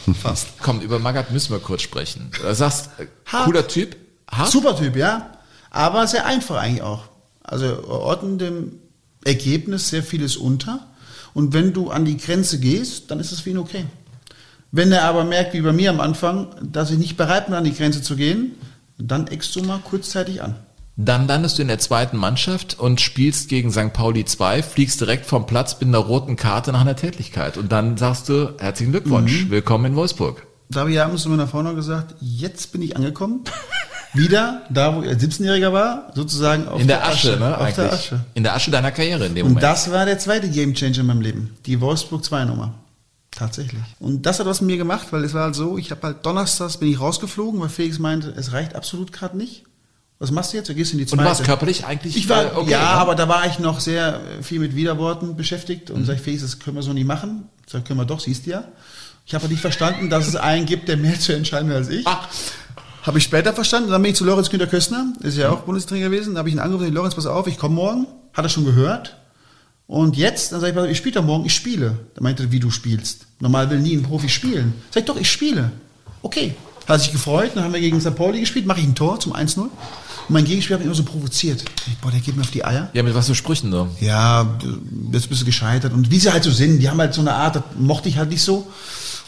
Fast. 0.21 0.59
Komm, 0.61 0.81
über 0.81 0.99
Magath 0.99 1.31
müssen 1.31 1.53
wir 1.53 1.61
kurz 1.61 1.83
sprechen. 1.83 2.31
Du 2.41 2.55
sagst, 2.55 2.91
äh, 2.99 3.07
Hart. 3.27 3.45
cooler 3.47 3.67
Typ. 3.69 3.97
Hart? 4.31 4.51
Super 4.51 4.77
Typ, 4.77 4.97
ja. 4.97 5.39
Aber 5.71 6.07
sehr 6.07 6.27
einfach 6.27 6.57
eigentlich 6.57 6.83
auch. 6.83 7.05
Also 7.43 7.87
ordnen 7.89 8.39
dem 8.39 8.73
Ergebnis 9.25 9.89
sehr 9.89 10.03
vieles 10.03 10.37
unter. 10.37 10.87
Und 11.35 11.53
wenn 11.53 11.73
du 11.73 11.91
an 11.91 12.05
die 12.05 12.17
Grenze 12.17 12.61
gehst, 12.61 13.11
dann 13.11 13.21
ist 13.21 13.33
es 13.33 13.41
für 13.41 13.51
ihn 13.51 13.59
okay. 13.59 13.87
Wenn 14.71 14.93
er 14.93 15.05
aber 15.05 15.25
merkt, 15.25 15.55
wie 15.55 15.61
bei 15.61 15.73
mir 15.73 15.91
am 15.91 16.01
Anfang, 16.01 16.49
dass 16.61 16.91
ich 16.91 16.99
nicht 16.99 17.17
bereit 17.17 17.47
bin, 17.47 17.55
an 17.55 17.65
die 17.65 17.75
Grenze 17.75 18.03
zu 18.03 18.17
gehen, 18.17 18.53
dann 18.99 19.27
eckst 19.27 19.55
du 19.57 19.63
mal 19.63 19.79
kurzzeitig 19.79 20.43
an. 20.43 20.57
Dann 20.97 21.27
landest 21.27 21.59
du 21.59 21.63
in 21.63 21.69
der 21.69 21.81
zweiten 21.81 22.17
Mannschaft 22.17 22.79
und 22.79 23.01
spielst 23.01 23.49
gegen 23.49 23.73
St. 23.73 23.93
Pauli 23.93 24.25
2, 24.25 24.63
fliegst 24.63 25.01
direkt 25.01 25.27
vom 25.27 25.45
Platz 25.45 25.77
mit 25.81 25.89
einer 25.89 25.99
roten 25.99 26.37
Karte 26.37 26.71
nach 26.71 26.83
einer 26.83 26.95
Tätigkeit. 26.95 27.57
Und 27.57 27.73
dann 27.73 27.97
sagst 27.97 28.29
du, 28.29 28.55
herzlichen 28.59 28.93
Glückwunsch, 28.93 29.51
willkommen 29.51 29.87
in 29.87 29.97
Wolfsburg. 29.97 30.47
Da 30.69 30.81
habe 30.81 30.93
ich 30.93 31.01
abends 31.01 31.25
zu 31.25 31.31
meiner 31.31 31.49
Frau 31.49 31.63
noch 31.63 31.75
gesagt, 31.75 32.15
jetzt 32.21 32.71
bin 32.71 32.81
ich 32.81 32.97
angekommen. 32.97 33.43
Wieder 34.13 34.63
da, 34.71 34.95
wo 34.95 35.03
er 35.03 35.17
17-Jähriger 35.19 35.73
war, 35.73 36.13
sozusagen 36.15 36.69
auf 36.69 36.81
in 36.81 36.87
der, 36.87 37.05
Asche, 37.05 37.37
ne? 37.39 37.57
Auf 37.57 37.63
Eigentlich. 37.63 37.75
der 37.75 37.93
Asche. 37.93 38.25
In 38.35 38.45
der 38.45 38.55
Asche 38.55 38.71
deiner 38.71 38.93
Karriere 38.93 39.27
in 39.27 39.35
dem 39.35 39.47
Und 39.47 39.55
Moment. 39.55 39.65
das 39.65 39.91
war 39.91 40.07
der 40.07 40.21
zweite 40.21 40.49
Gamechanger 40.49 41.01
in 41.01 41.07
meinem 41.07 41.21
Leben. 41.23 41.57
Die 41.67 41.81
Wolfsburg 41.81 42.25
2 42.25 42.45
Nummer. 42.45 42.75
Tatsächlich. 43.33 43.83
Und 43.99 44.27
das 44.27 44.39
hat 44.39 44.47
was 44.47 44.61
mit 44.61 44.69
mir 44.69 44.77
gemacht, 44.77 45.09
weil 45.11 45.25
es 45.25 45.35
war 45.35 45.43
halt 45.43 45.57
so, 45.57 45.77
ich 45.77 45.91
habe 45.91 46.03
halt 46.03 46.25
donnerstags 46.25 46.77
bin 46.77 46.89
ich 46.89 47.01
rausgeflogen, 47.01 47.61
weil 47.61 47.69
Felix 47.69 47.99
meinte, 47.99 48.33
es 48.37 48.53
reicht 48.53 48.77
absolut 48.77 49.13
gerade 49.13 49.37
nicht. 49.37 49.65
Was 50.19 50.31
machst 50.31 50.53
du 50.53 50.59
jetzt? 50.59 50.69
Du 50.69 50.75
gehst 50.75 50.93
in 50.93 50.99
die 50.99 51.05
und 51.05 51.09
zweite. 51.09 51.23
du 51.23 51.29
warst 51.29 51.45
körperlich 51.45 51.85
eigentlich 51.85 52.17
ich 52.17 52.29
war, 52.29 52.45
äh, 52.45 52.57
okay. 52.57 52.71
ja, 52.71 52.79
ne? 52.79 52.87
aber 52.87 53.15
da 53.15 53.29
war 53.29 53.47
ich 53.47 53.59
noch 53.59 53.81
sehr 53.81 54.21
viel 54.43 54.61
mit 54.61 54.77
Widerworten 54.77 55.37
beschäftigt 55.37 55.91
und 55.91 56.05
sag 56.05 56.17
ich, 56.17 56.23
Felix, 56.23 56.43
das 56.43 56.59
können 56.61 56.77
wir 56.77 56.83
so 56.83 56.93
nicht 56.93 57.07
machen. 57.07 57.49
Ich 57.67 57.73
sag, 57.73 57.85
können 57.85 57.99
wir 57.99 58.05
doch, 58.05 58.21
siehst 58.21 58.47
du 58.47 58.51
ja. 58.51 58.65
Ich 59.27 59.35
habe 59.35 59.49
nicht 59.49 59.61
verstanden, 59.61 60.11
dass 60.11 60.29
es 60.29 60.37
einen 60.37 60.67
gibt, 60.67 60.89
der 60.89 60.97
mehr 60.97 61.19
zu 61.19 61.35
entscheiden 61.35 61.71
hat 61.71 61.77
als 61.79 61.89
ich. 61.89 62.07
Ach. 62.07 62.29
Habe 63.03 63.19
ich 63.19 63.25
später 63.25 63.53
verstanden. 63.53 63.91
Dann 63.91 64.01
bin 64.03 64.13
ich 64.13 64.17
zu 64.17 64.25
Lorenz 64.25 64.49
Günter 64.49 64.67
Köstner, 64.67 65.13
ist 65.21 65.37
ja 65.37 65.51
auch 65.51 65.61
Bundestrainer 65.61 66.09
gewesen. 66.09 66.35
Da 66.35 66.39
habe 66.39 66.49
ich 66.49 66.55
ihn 66.55 66.59
angerufen, 66.59 66.93
Lorenz, 66.93 67.15
pass 67.15 67.27
auf, 67.27 67.47
ich 67.47 67.59
komme 67.59 67.75
morgen. 67.75 68.07
Hat 68.33 68.45
er 68.45 68.49
schon 68.49 68.65
gehört. 68.65 69.17
Und 69.87 70.17
jetzt, 70.17 70.53
dann 70.53 70.61
sage 70.61 70.87
ich, 70.87 70.93
ich 70.93 70.99
spiele 70.99 71.17
doch 71.17 71.25
morgen, 71.25 71.45
ich 71.45 71.55
spiele. 71.55 71.99
Da 72.15 72.23
meinte 72.23 72.45
er, 72.45 72.53
wie 72.53 72.61
du 72.61 72.71
spielst. 72.71 73.27
Normal 73.41 73.69
will 73.69 73.81
nie 73.81 73.95
ein 73.95 74.03
Profi 74.03 74.29
spielen. 74.29 74.73
Sag 74.91 75.03
ich, 75.03 75.07
doch, 75.07 75.17
ich 75.17 75.31
spiele. 75.31 75.73
Okay. 76.23 76.55
Hat 76.89 77.01
sich 77.01 77.13
gefreut, 77.13 77.53
dann 77.55 77.65
haben 77.65 77.73
wir 77.73 77.81
gegen 77.81 78.01
St. 78.01 78.15
Pauli 78.15 78.41
gespielt, 78.41 78.67
mache 78.67 78.81
ich 78.81 78.87
ein 78.87 78.95
Tor 78.95 79.21
zum 79.21 79.35
1-0. 79.35 79.69
Und 80.29 80.35
mein 80.35 80.45
Gegenspieler 80.45 80.77
hat 80.77 80.81
mich 80.81 80.87
immer 80.87 80.95
so 80.95 81.05
provoziert. 81.05 81.65
Ich, 81.87 81.99
boah, 81.99 82.11
der 82.11 82.21
geht 82.21 82.37
mir 82.37 82.43
auf 82.43 82.51
die 82.51 82.65
Eier. 82.65 82.91
Ja, 82.95 83.03
mit 83.03 83.15
was 83.15 83.27
für 83.27 83.35
Sprüchen 83.35 83.71
so. 83.71 83.89
Ja, 84.01 84.57
bist 84.91 85.29
bist 85.29 85.43
du 85.43 85.45
gescheitert. 85.45 85.93
Und 85.93 86.11
wie 86.11 86.19
sie 86.19 86.33
halt 86.33 86.45
so 86.45 86.51
sind, 86.51 86.81
die 86.81 86.89
haben 86.89 86.99
halt 86.99 87.15
so 87.15 87.21
eine 87.21 87.35
Art, 87.35 87.57
das 87.57 87.63
mochte 87.79 88.09
ich 88.09 88.17
halt 88.17 88.31
nicht 88.31 88.43
so. 88.43 88.67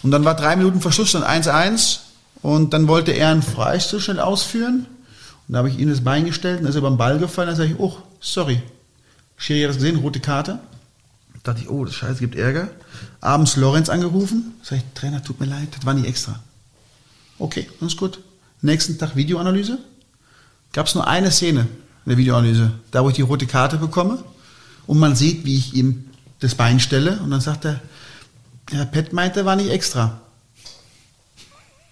Und 0.02 0.10
dann 0.10 0.24
war 0.24 0.34
drei 0.34 0.56
Minuten 0.56 0.80
Verschlussstand 0.80 1.26
1-1. 1.26 1.98
Und 2.42 2.72
dann 2.72 2.88
wollte 2.88 3.12
er 3.12 3.30
einen 3.30 3.42
Freistoß 3.42 4.02
schnell 4.04 4.20
ausführen. 4.20 4.86
Und 5.48 5.52
da 5.52 5.58
habe 5.58 5.68
ich 5.68 5.78
ihm 5.78 5.88
das 5.88 6.02
Bein 6.02 6.24
gestellt 6.24 6.58
und 6.58 6.64
dann 6.64 6.70
ist 6.70 6.76
er 6.76 6.82
beim 6.82 6.96
Ball 6.96 7.18
gefallen. 7.18 7.48
Dann 7.48 7.56
sage 7.56 7.70
ich, 7.70 7.78
oh, 7.78 7.96
sorry. 8.20 8.62
Schiri 9.36 9.62
hat 9.62 9.70
das 9.70 9.76
gesehen, 9.76 9.96
rote 9.96 10.20
Karte. 10.20 10.58
Dachte 11.42 11.60
ich, 11.62 11.70
oh, 11.70 11.84
das 11.84 11.94
Scheiße, 11.94 12.20
gibt 12.20 12.34
Ärger. 12.34 12.68
Abends 13.20 13.56
Lorenz 13.56 13.88
angerufen. 13.88 14.54
Sag 14.62 14.78
ich, 14.78 14.84
Trainer, 14.94 15.22
tut 15.22 15.38
mir 15.38 15.46
leid, 15.46 15.68
das 15.76 15.86
war 15.86 15.94
nicht 15.94 16.08
extra. 16.08 16.40
Okay, 17.38 17.68
alles 17.80 17.96
gut. 17.96 18.18
Nächsten 18.62 18.98
Tag 18.98 19.14
Videoanalyse. 19.14 19.78
Gab 20.76 20.88
es 20.88 20.94
nur 20.94 21.06
eine 21.06 21.30
Szene 21.30 21.60
in 22.04 22.10
der 22.10 22.18
Videoanalyse, 22.18 22.70
da 22.90 23.02
wo 23.02 23.08
ich 23.08 23.14
die 23.14 23.22
rote 23.22 23.46
Karte 23.46 23.78
bekomme 23.78 24.22
und 24.86 24.98
man 24.98 25.16
sieht, 25.16 25.46
wie 25.46 25.56
ich 25.56 25.72
ihm 25.72 26.10
das 26.40 26.54
Bein 26.54 26.80
stelle 26.80 27.18
und 27.20 27.30
dann 27.30 27.40
sagt 27.40 27.64
er, 27.64 27.80
Herr 28.70 28.84
Pett 28.84 29.14
meinte, 29.14 29.46
war 29.46 29.56
nicht 29.56 29.70
extra. 29.70 30.20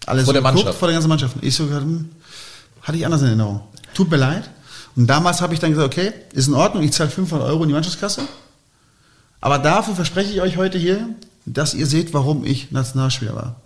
Alles 0.04 0.24
Vor 0.24 0.34
der 0.34 0.42
geguckt, 0.42 0.56
Mannschaft. 0.56 0.78
Vor 0.78 0.88
der 0.88 0.96
ganzen 0.96 1.08
Mannschaft. 1.08 1.36
Ich 1.40 1.54
so, 1.54 1.64
hm, 1.64 2.10
hatte 2.82 2.98
ich 2.98 3.06
anders 3.06 3.22
in 3.22 3.28
Erinnerung. 3.28 3.62
Tut 3.94 4.10
mir 4.10 4.18
leid. 4.18 4.50
Und 4.96 5.06
damals 5.06 5.40
habe 5.40 5.54
ich 5.54 5.60
dann 5.60 5.70
gesagt, 5.70 5.86
okay, 5.86 6.12
ist 6.34 6.48
in 6.48 6.54
Ordnung, 6.54 6.82
ich 6.82 6.92
zahle 6.92 7.08
500 7.08 7.48
Euro 7.48 7.62
in 7.62 7.68
die 7.68 7.74
Mannschaftskasse. 7.74 8.20
Aber 9.40 9.58
dafür 9.58 9.94
verspreche 9.94 10.30
ich 10.30 10.42
euch 10.42 10.58
heute 10.58 10.76
hier, 10.76 11.08
dass 11.46 11.72
ihr 11.72 11.86
seht, 11.86 12.12
warum 12.12 12.44
ich 12.44 12.70
Nationalspieler 12.70 13.34
war. 13.34 13.56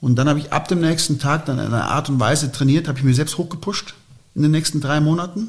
Und 0.00 0.16
dann 0.16 0.26
habe 0.26 0.38
ich 0.38 0.54
ab 0.54 0.68
dem 0.68 0.80
nächsten 0.80 1.18
Tag 1.18 1.44
dann 1.44 1.58
in 1.58 1.66
einer 1.66 1.90
Art 1.90 2.08
und 2.08 2.18
Weise 2.18 2.50
trainiert, 2.50 2.88
habe 2.88 2.96
ich 2.96 3.04
mir 3.04 3.14
selbst 3.14 3.36
hochgepusht 3.36 3.92
in 4.34 4.42
den 4.42 4.50
nächsten 4.50 4.80
drei 4.80 5.00
Monaten, 5.00 5.48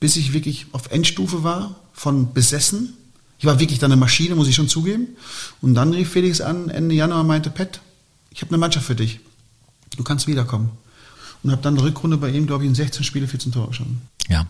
bis 0.00 0.16
ich 0.16 0.32
wirklich 0.32 0.66
auf 0.72 0.90
Endstufe 0.90 1.42
war, 1.42 1.76
von 1.92 2.32
besessen. 2.32 2.94
Ich 3.38 3.46
war 3.46 3.60
wirklich 3.60 3.78
dann 3.78 3.92
eine 3.92 4.00
Maschine, 4.00 4.34
muss 4.34 4.48
ich 4.48 4.54
schon 4.54 4.68
zugeben. 4.68 5.08
Und 5.60 5.74
dann 5.74 5.92
rief 5.92 6.10
Felix 6.10 6.40
an, 6.40 6.68
Ende 6.68 6.94
Januar 6.94 7.24
meinte, 7.24 7.50
Pet, 7.50 7.80
ich 8.30 8.42
habe 8.42 8.50
eine 8.50 8.58
Mannschaft 8.58 8.86
für 8.86 8.94
dich. 8.94 9.20
Du 9.96 10.02
kannst 10.02 10.26
wiederkommen. 10.26 10.70
Und 11.42 11.50
habe 11.50 11.62
dann 11.62 11.74
eine 11.74 11.86
Rückrunde 11.86 12.16
bei 12.16 12.30
ihm, 12.30 12.46
glaube 12.46 12.64
ich, 12.64 12.68
in 12.68 12.74
16 12.74 13.04
Spiele 13.04 13.28
14 13.28 13.52
Tore 13.52 13.68
geschossen. 13.68 14.00
Ja. 14.28 14.46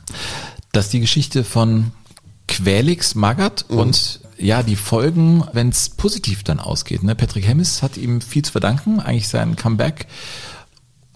Das 0.72 0.86
ist 0.86 0.92
die 0.92 1.00
Geschichte 1.00 1.44
von 1.44 1.92
Quelix 2.46 3.14
Magath 3.14 3.64
und 3.68 4.20
ja, 4.38 4.62
die 4.62 4.76
Folgen, 4.76 5.44
wenn 5.52 5.68
es 5.68 5.88
positiv 5.88 6.42
dann 6.42 6.60
ausgeht. 6.60 7.02
Ne? 7.02 7.14
Patrick 7.14 7.46
Hemmis 7.46 7.82
hat 7.82 7.96
ihm 7.96 8.20
viel 8.20 8.44
zu 8.44 8.52
verdanken, 8.52 9.00
eigentlich 9.00 9.28
sein 9.28 9.56
Comeback. 9.56 10.06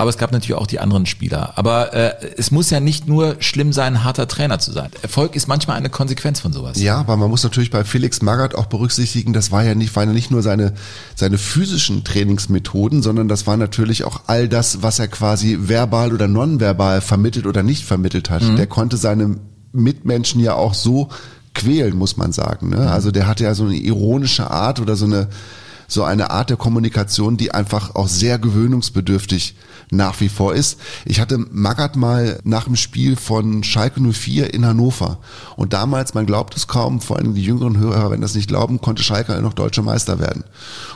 Aber 0.01 0.11
es 0.11 0.17
gab 0.17 0.31
natürlich 0.31 0.55
auch 0.55 0.69
die 0.69 0.79
anderen 0.79 1.07
Spieler. 1.07 1.55
Aber 1.57 1.93
äh, 1.93 2.13
es 2.37 2.53
muss 2.53 2.71
ja 2.71 2.79
nicht 2.79 3.09
nur 3.09 3.35
schlimm 3.41 3.73
sein, 3.73 4.05
harter 4.05 4.29
Trainer 4.29 4.61
zu 4.61 4.71
sein. 4.71 4.91
Erfolg 5.03 5.35
ist 5.35 5.49
manchmal 5.49 5.77
eine 5.77 5.91
Konsequenz 5.91 6.39
von 6.39 6.53
sowas. 6.53 6.81
Ja, 6.81 6.99
aber 6.99 7.17
man 7.17 7.29
muss 7.29 7.43
natürlich 7.43 7.73
bei 7.73 7.83
Felix 7.83 8.23
Magath 8.23 8.55
auch 8.55 8.67
berücksichtigen, 8.67 9.33
das 9.33 9.51
war 9.51 9.65
ja 9.65 9.75
nicht, 9.75 9.97
waren 9.97 10.09
ja 10.09 10.15
nicht 10.15 10.31
nur 10.31 10.43
seine, 10.43 10.75
seine 11.17 11.37
physischen 11.37 12.05
Trainingsmethoden, 12.05 13.03
sondern 13.03 13.27
das 13.27 13.49
war 13.49 13.57
natürlich 13.57 14.05
auch 14.05 14.23
all 14.29 14.49
das, 14.49 14.83
was 14.83 15.01
er 15.01 15.09
quasi 15.09 15.59
verbal 15.63 16.13
oder 16.13 16.29
nonverbal 16.29 17.01
vermittelt 17.01 17.47
oder 17.47 17.65
nicht 17.65 17.85
vermittelt 17.85 18.31
hat. 18.31 18.43
Der 18.57 18.69
konnte 18.69 18.97
seine 18.97 19.37
Mitmenschen 19.73 20.41
ja 20.41 20.55
auch 20.55 20.75
so 20.75 21.09
quälen, 21.55 21.97
muss 21.97 22.17
man 22.17 22.31
sagen. 22.31 22.71
Ne? 22.71 22.89
Also 22.89 23.11
der 23.11 23.27
hatte 23.27 23.43
ja 23.43 23.55
so 23.55 23.65
eine 23.65 23.75
ironische 23.75 24.49
Art 24.49 24.79
oder 24.79 24.95
so 24.95 25.07
eine, 25.07 25.27
so 25.89 26.05
eine 26.05 26.31
Art 26.31 26.51
der 26.51 26.57
Kommunikation, 26.57 27.37
die 27.37 27.53
einfach 27.53 27.97
auch 27.97 28.07
sehr 28.07 28.39
gewöhnungsbedürftig 28.39 29.57
nach 29.91 30.21
wie 30.21 30.29
vor 30.29 30.55
ist. 30.55 30.79
Ich 31.05 31.21
hatte 31.21 31.39
Magath 31.39 31.97
mal 31.97 32.41
nach 32.45 32.65
dem 32.65 32.77
Spiel 32.77 33.17
von 33.17 33.63
Schalke 33.65 34.01
04 34.01 34.53
in 34.53 34.67
Hannover 34.67 35.19
und 35.57 35.73
damals, 35.73 36.15
man 36.15 36.27
glaubt 36.27 36.57
es 36.57 36.67
kaum, 36.67 37.01
vor 37.01 37.19
allem 37.19 37.35
die 37.35 37.43
jüngeren 37.43 37.79
Hörer, 37.79 38.11
wenn 38.11 38.21
das 38.21 38.35
nicht 38.35 38.49
glauben, 38.49 38.81
konnte 38.81 39.03
Schalke 39.03 39.41
noch 39.41 39.55
deutscher 39.55 39.83
Meister 39.83 40.19
werden. 40.19 40.45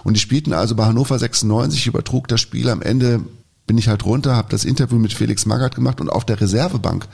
Und 0.04 0.14
die 0.14 0.20
spielten 0.20 0.52
also 0.52 0.74
bei 0.74 0.86
Hannover 0.86 1.18
96, 1.18 1.86
übertrug 1.86 2.28
das 2.28 2.40
Spiel 2.40 2.68
am 2.68 2.82
Ende 2.82 3.20
bin 3.66 3.78
ich 3.78 3.88
halt 3.88 4.04
runter, 4.04 4.36
habe 4.36 4.48
das 4.50 4.64
Interview 4.64 4.98
mit 4.98 5.12
Felix 5.12 5.46
Magath 5.46 5.76
gemacht 5.76 6.00
und 6.00 6.10
auf 6.10 6.24
der 6.24 6.40
Reservebank 6.40 7.06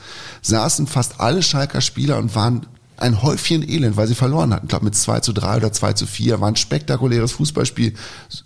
saßen 0.43 0.87
fast 0.87 1.21
alle 1.21 1.43
Schalker 1.43 1.81
Spieler 1.81 2.19
und 2.19 2.35
waren 2.35 2.67
ein 3.01 3.23
Häufchen 3.23 3.69
Elend, 3.69 3.97
weil 3.97 4.07
sie 4.07 4.15
verloren 4.15 4.53
hatten. 4.53 4.67
Ich 4.67 4.71
glaube 4.71 4.85
mit 4.85 4.95
2 4.95 5.21
zu 5.21 5.33
3 5.33 5.59
oder 5.59 5.73
2 5.73 5.93
zu 5.93 6.07
4. 6.07 6.41
War 6.41 6.49
ein 6.49 6.57
spektakuläres 6.57 7.33
Fußballspiel. 7.33 7.95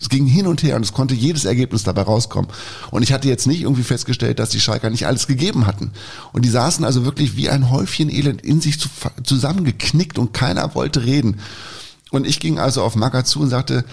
Es 0.01 0.09
ging 0.09 0.27
hin 0.27 0.47
und 0.47 0.63
her 0.63 0.77
und 0.77 0.83
es 0.83 0.93
konnte 0.93 1.15
jedes 1.15 1.45
Ergebnis 1.45 1.85
dabei 1.85 2.03
rauskommen. 2.03 2.51
Und 2.91 3.03
ich 3.03 3.13
hatte 3.13 3.29
jetzt 3.29 3.47
nicht 3.47 3.63
irgendwie 3.63 3.83
festgestellt, 3.83 4.39
dass 4.39 4.51
die 4.51 4.61
Schalker 4.61 4.91
nicht 4.91 5.07
alles 5.07 5.27
gegeben 5.27 5.67
hatten. 5.67 5.93
Und 6.33 6.45
die 6.45 6.51
saßen 6.51 6.85
also 6.85 7.05
wirklich 7.05 7.37
wie 7.37 7.49
ein 7.49 7.71
Häufchen 7.71 8.11
Elend 8.11 8.43
in 8.43 8.61
sich 8.61 8.79
zu, 8.79 8.89
zusammengeknickt 9.23 10.19
und 10.19 10.33
keiner 10.33 10.75
wollte 10.75 11.05
reden. 11.05 11.41
Und 12.11 12.27
ich 12.27 12.41
ging 12.41 12.59
also 12.59 12.83
auf 12.83 12.95
Magath 12.95 13.27
zu 13.27 13.41
und 13.41 13.49
sagte, 13.49 13.85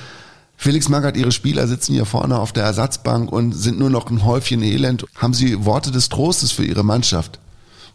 Felix 0.57 0.89
Magath, 0.89 1.15
Ihre 1.15 1.31
Spieler 1.31 1.69
sitzen 1.69 1.93
hier 1.93 2.05
vorne 2.05 2.37
auf 2.37 2.51
der 2.51 2.65
Ersatzbank 2.65 3.31
und 3.31 3.53
sind 3.53 3.79
nur 3.79 3.89
noch 3.89 4.09
ein 4.09 4.25
Häufchen 4.25 4.61
Elend. 4.61 5.05
Haben 5.15 5.33
Sie 5.33 5.63
Worte 5.63 5.89
des 5.89 6.09
Trostes 6.09 6.51
für 6.51 6.65
Ihre 6.65 6.83
Mannschaft? 6.83 7.39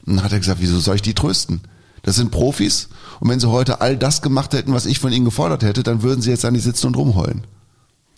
Und 0.07 0.17
dann 0.17 0.25
hat 0.25 0.33
er 0.33 0.39
gesagt, 0.39 0.63
wieso 0.63 0.81
soll 0.81 0.97
ich 0.97 1.03
die 1.03 1.13
trösten? 1.13 1.61
Das 2.05 2.17
sind 2.17 2.31
Profis 2.31 2.89
und 3.21 3.31
wenn 3.31 3.41
sie 3.41 3.51
heute 3.51 3.81
all 3.81 3.97
das 3.97 4.23
gemacht 4.23 4.53
hätten, 4.53 4.73
was 4.73 4.87
ich 4.87 5.01
von 5.01 5.13
ihnen 5.13 5.25
gefordert 5.25 5.63
hätte, 5.63 5.83
dann 5.83 6.03
würden 6.03 6.21
sie 6.21 6.31
jetzt 6.31 6.45
da 6.45 6.51
nicht 6.51 6.63
sitzen 6.63 6.87
und 6.89 6.97
rumheulen. 6.97 7.47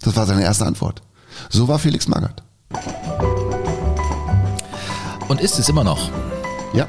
Das 0.03 0.17
war 0.17 0.27
seine 0.27 0.43
erste 0.43 0.67
Antwort. 0.67 1.03
So 1.49 1.69
war 1.69 1.79
Felix 1.79 2.09
Magath. 2.09 2.43
Und 5.29 5.41
ist 5.41 5.59
es 5.59 5.69
immer 5.69 5.85
noch. 5.85 6.11
Ja. 6.75 6.87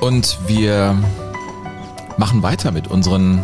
Und 0.00 0.38
wir 0.46 0.96
machen 2.18 2.42
weiter 2.42 2.72
mit 2.72 2.88
unseren 2.88 3.42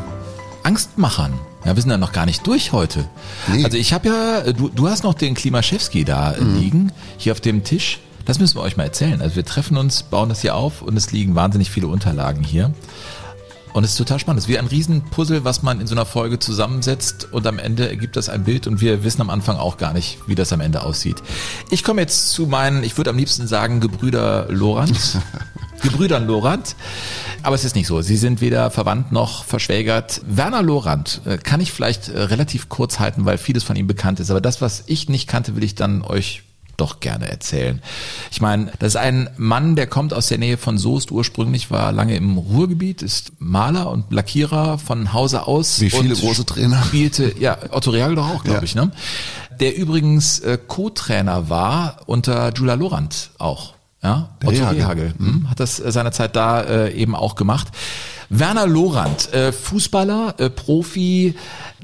Angstmachern. 0.62 1.32
Ja, 1.64 1.74
wir 1.74 1.82
sind 1.82 1.90
ja 1.90 1.98
noch 1.98 2.12
gar 2.12 2.26
nicht 2.26 2.46
durch 2.46 2.72
heute. 2.72 3.08
Nee. 3.50 3.64
Also 3.64 3.78
ich 3.78 3.92
habe 3.92 4.08
ja, 4.08 4.52
du, 4.52 4.68
du 4.68 4.88
hast 4.88 5.04
noch 5.04 5.14
den 5.14 5.34
Klimaschewski 5.34 6.04
da 6.04 6.32
äh, 6.32 6.42
liegen, 6.42 6.92
hier 7.16 7.32
auf 7.32 7.40
dem 7.40 7.64
Tisch. 7.64 8.00
Das 8.24 8.38
müssen 8.38 8.56
wir 8.56 8.62
euch 8.62 8.76
mal 8.76 8.84
erzählen. 8.84 9.20
Also 9.20 9.36
wir 9.36 9.44
treffen 9.44 9.76
uns, 9.76 10.02
bauen 10.02 10.28
das 10.28 10.40
hier 10.40 10.54
auf 10.54 10.82
und 10.82 10.96
es 10.96 11.12
liegen 11.12 11.34
wahnsinnig 11.34 11.70
viele 11.70 11.88
Unterlagen 11.88 12.42
hier. 12.42 12.72
Und 13.74 13.82
es 13.82 13.90
ist 13.90 13.96
total 13.98 14.20
spannend. 14.20 14.38
Es 14.38 14.44
ist 14.44 14.48
wie 14.48 14.58
ein 14.58 14.68
Riesenpuzzle, 14.68 15.44
was 15.44 15.64
man 15.64 15.80
in 15.80 15.88
so 15.88 15.96
einer 15.96 16.06
Folge 16.06 16.38
zusammensetzt 16.38 17.32
und 17.32 17.44
am 17.48 17.58
Ende 17.58 17.88
ergibt 17.88 18.14
das 18.14 18.28
ein 18.28 18.44
Bild 18.44 18.68
und 18.68 18.80
wir 18.80 19.02
wissen 19.02 19.20
am 19.20 19.30
Anfang 19.30 19.56
auch 19.56 19.78
gar 19.78 19.92
nicht, 19.92 20.18
wie 20.28 20.36
das 20.36 20.52
am 20.52 20.60
Ende 20.60 20.84
aussieht. 20.84 21.16
Ich 21.70 21.82
komme 21.82 22.00
jetzt 22.00 22.30
zu 22.30 22.46
meinen, 22.46 22.84
ich 22.84 22.96
würde 22.96 23.10
am 23.10 23.16
liebsten 23.18 23.48
sagen, 23.48 23.80
Gebrüder 23.80 24.46
Lorand. 24.48 25.18
Gebrüdern 25.82 26.28
Lorand. 26.28 26.76
Aber 27.42 27.56
es 27.56 27.64
ist 27.64 27.74
nicht 27.74 27.88
so. 27.88 28.00
Sie 28.00 28.16
sind 28.16 28.40
weder 28.40 28.70
verwandt 28.70 29.10
noch 29.10 29.44
verschwägert. 29.44 30.20
Werner 30.24 30.62
Lorand 30.62 31.20
äh, 31.26 31.36
kann 31.36 31.60
ich 31.60 31.72
vielleicht 31.72 32.08
äh, 32.08 32.18
relativ 32.18 32.68
kurz 32.68 33.00
halten, 33.00 33.24
weil 33.24 33.38
vieles 33.38 33.64
von 33.64 33.74
ihm 33.74 33.88
bekannt 33.88 34.20
ist. 34.20 34.30
Aber 34.30 34.40
das, 34.40 34.60
was 34.60 34.84
ich 34.86 35.08
nicht 35.08 35.28
kannte, 35.28 35.56
will 35.56 35.64
ich 35.64 35.74
dann 35.74 36.02
euch 36.02 36.43
doch 36.76 37.00
gerne 37.00 37.28
erzählen. 37.30 37.82
Ich 38.30 38.40
meine, 38.40 38.72
das 38.78 38.88
ist 38.94 38.96
ein 38.96 39.30
Mann, 39.36 39.76
der 39.76 39.86
kommt 39.86 40.12
aus 40.14 40.28
der 40.28 40.38
Nähe 40.38 40.56
von 40.56 40.78
Soest 40.78 41.10
ursprünglich, 41.10 41.70
war 41.70 41.92
lange 41.92 42.16
im 42.16 42.36
Ruhrgebiet, 42.38 43.02
ist 43.02 43.32
Maler 43.38 43.90
und 43.90 44.12
Lackierer 44.12 44.78
von 44.78 45.12
Hause 45.12 45.46
aus. 45.46 45.80
Wie 45.80 45.90
viele 45.90 46.14
und 46.14 46.20
große 46.20 46.44
Trainer. 46.44 46.82
Spielte, 46.84 47.34
ja, 47.38 47.56
Otto 47.70 47.90
Reagel 47.90 48.16
doch 48.16 48.28
auch, 48.28 48.44
glaube 48.44 48.58
Ja. 48.58 48.62
ich, 48.64 48.74
ne? 48.74 48.90
Der 49.60 49.76
übrigens 49.76 50.40
äh, 50.40 50.58
Co-Trainer 50.66 51.48
war 51.48 51.98
unter 52.06 52.52
Julia 52.54 52.74
Lorand 52.74 53.30
auch. 53.38 53.74
Ja, 54.02 54.30
Der 54.42 54.48
Otto 54.50 54.58
Rehagel. 54.58 54.80
Rehagel 54.82 55.14
hm, 55.16 55.48
hat 55.50 55.60
das 55.60 55.80
äh, 55.80 55.90
seinerzeit 55.92 56.34
da 56.36 56.60
äh, 56.62 56.92
eben 56.94 57.14
auch 57.14 57.36
gemacht. 57.36 57.68
Werner 58.30 58.66
Lorand, 58.66 59.32
äh, 59.32 59.52
Fußballer, 59.52 60.34
äh, 60.38 60.50
Profi, 60.50 61.34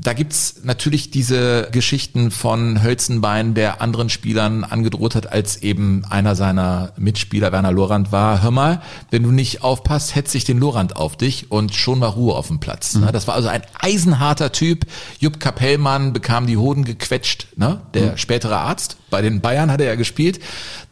da 0.03 0.13
gibt's 0.15 0.61
natürlich 0.63 1.11
diese 1.11 1.69
Geschichten 1.73 2.31
von 2.31 2.83
Hölzenbein, 2.83 3.55
der 3.55 3.83
anderen 3.83 4.09
Spielern 4.09 4.65
angedroht 4.65 5.15
hat, 5.15 5.31
als 5.31 5.59
eben 5.63 6.05
einer 6.09 6.35
seiner 6.35 6.93
Mitspieler 6.97 7.53
Werner 7.53 7.73
Lorand 7.73 8.11
war. 8.11 8.43
Hör 8.43 8.51
mal, 8.51 8.83
wenn 9.11 9.23
du 9.23 9.31
nicht 9.31 9.63
aufpasst, 9.63 10.15
hetzt 10.15 10.33
sich 10.33 10.45
den 10.45 10.59
Lorand 10.59 10.97
auf 10.97 11.17
dich 11.17 11.51
und 11.51 11.75
schon 11.75 12.01
war 12.01 12.11
Ruhe 12.11 12.35
auf 12.35 12.49
dem 12.49 12.61
Platz. 12.61 12.95
Ne? 12.95 13.11
Das 13.13 13.27
war 13.27 13.35
also 13.35 13.49
ein 13.49 13.63
eisenharter 13.79 14.53
Typ. 14.53 14.87
Jupp 15.19 15.39
Kapellmann 15.39 16.13
bekam 16.13 16.47
die 16.47 16.57
Hoden 16.57 16.85
gequetscht, 16.85 17.49
ne? 17.57 17.81
der 17.95 18.17
spätere 18.17 18.57
Arzt. 18.57 18.97
Bei 19.11 19.21
den 19.23 19.41
Bayern 19.41 19.71
hat 19.71 19.81
er 19.81 19.89
ja 19.89 19.95
gespielt. 19.97 20.41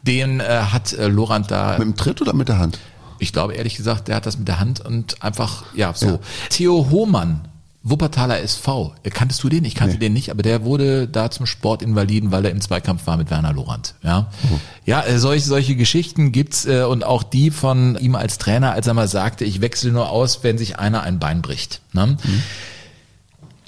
Den 0.03 0.39
äh, 0.39 0.43
hat 0.43 0.93
äh, 0.93 1.07
Lorand 1.07 1.49
da 1.49 1.77
Mit 1.79 1.87
dem 1.87 1.95
Tritt 1.95 2.21
oder 2.21 2.33
mit 2.33 2.47
der 2.47 2.59
Hand? 2.59 2.79
ich 3.19 3.33
glaube 3.33 3.53
ehrlich 3.53 3.75
gesagt, 3.75 4.07
der 4.07 4.15
hat 4.15 4.25
das 4.25 4.37
mit 4.37 4.47
der 4.47 4.61
Hand 4.61 4.79
und 4.79 5.21
einfach, 5.21 5.63
ja, 5.75 5.93
so. 5.93 6.19
Theo 6.49 6.87
Hohmann, 6.89 7.48
Wuppertaler 7.81 8.41
SV. 8.41 8.93
Äh, 9.03 9.09
Kanntest 9.09 9.41
du 9.41 9.49
den? 9.49 9.63
Ich 9.63 9.73
kannte 9.75 9.93
Nee. 9.95 9.99
den 9.99 10.13
nicht, 10.13 10.31
aber 10.31 10.43
der 10.43 10.63
wurde 10.65 11.07
da 11.07 11.31
zum 11.31 11.45
Sportinvaliden, 11.45 12.31
weil 12.31 12.43
er 12.45 12.51
im 12.51 12.59
Zweikampf 12.59 13.07
war 13.07 13.15
mit 13.17 13.29
Werner 13.31 13.53
Lorand. 13.53 13.95
Ja, 14.03 14.27
ja 14.85 15.01
äh, 15.03 15.17
solche, 15.17 15.45
solche 15.45 15.75
Geschichten 15.75 16.31
gibt's 16.33 16.65
äh, 16.65 16.83
und 16.83 17.05
auch 17.05 17.23
die 17.23 17.51
von 17.51 17.97
ihm 17.99 18.15
als 18.15 18.37
Trainer, 18.37 18.73
als 18.73 18.87
er 18.87 18.93
mal 18.93 19.07
sagte, 19.07 19.45
ich 19.45 19.61
wechsle 19.61 19.91
nur 19.91 20.09
aus, 20.09 20.43
wenn 20.43 20.57
sich 20.57 20.77
einer 20.77 21.03
ein 21.03 21.19
Bein 21.19 21.41
bricht. 21.41 21.81
Ne? 21.93 22.17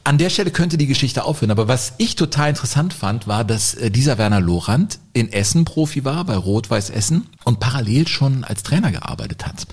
An 0.03 0.17
der 0.17 0.31
Stelle 0.31 0.49
könnte 0.49 0.77
die 0.77 0.87
Geschichte 0.87 1.23
aufhören, 1.25 1.51
aber 1.51 1.67
was 1.67 1.93
ich 1.99 2.15
total 2.15 2.49
interessant 2.49 2.91
fand, 2.91 3.27
war, 3.27 3.43
dass 3.45 3.75
äh, 3.75 3.91
dieser 3.91 4.17
Werner 4.17 4.41
Lorand 4.41 4.97
in 5.13 5.31
Essen 5.31 5.63
Profi 5.63 6.03
war, 6.03 6.25
bei 6.25 6.35
Rot-Weiß 6.35 6.89
Essen 6.89 7.27
und 7.43 7.59
parallel 7.59 8.07
schon 8.07 8.43
als 8.43 8.63
Trainer 8.63 8.91
gearbeitet 8.91 9.45
hat. 9.45 9.67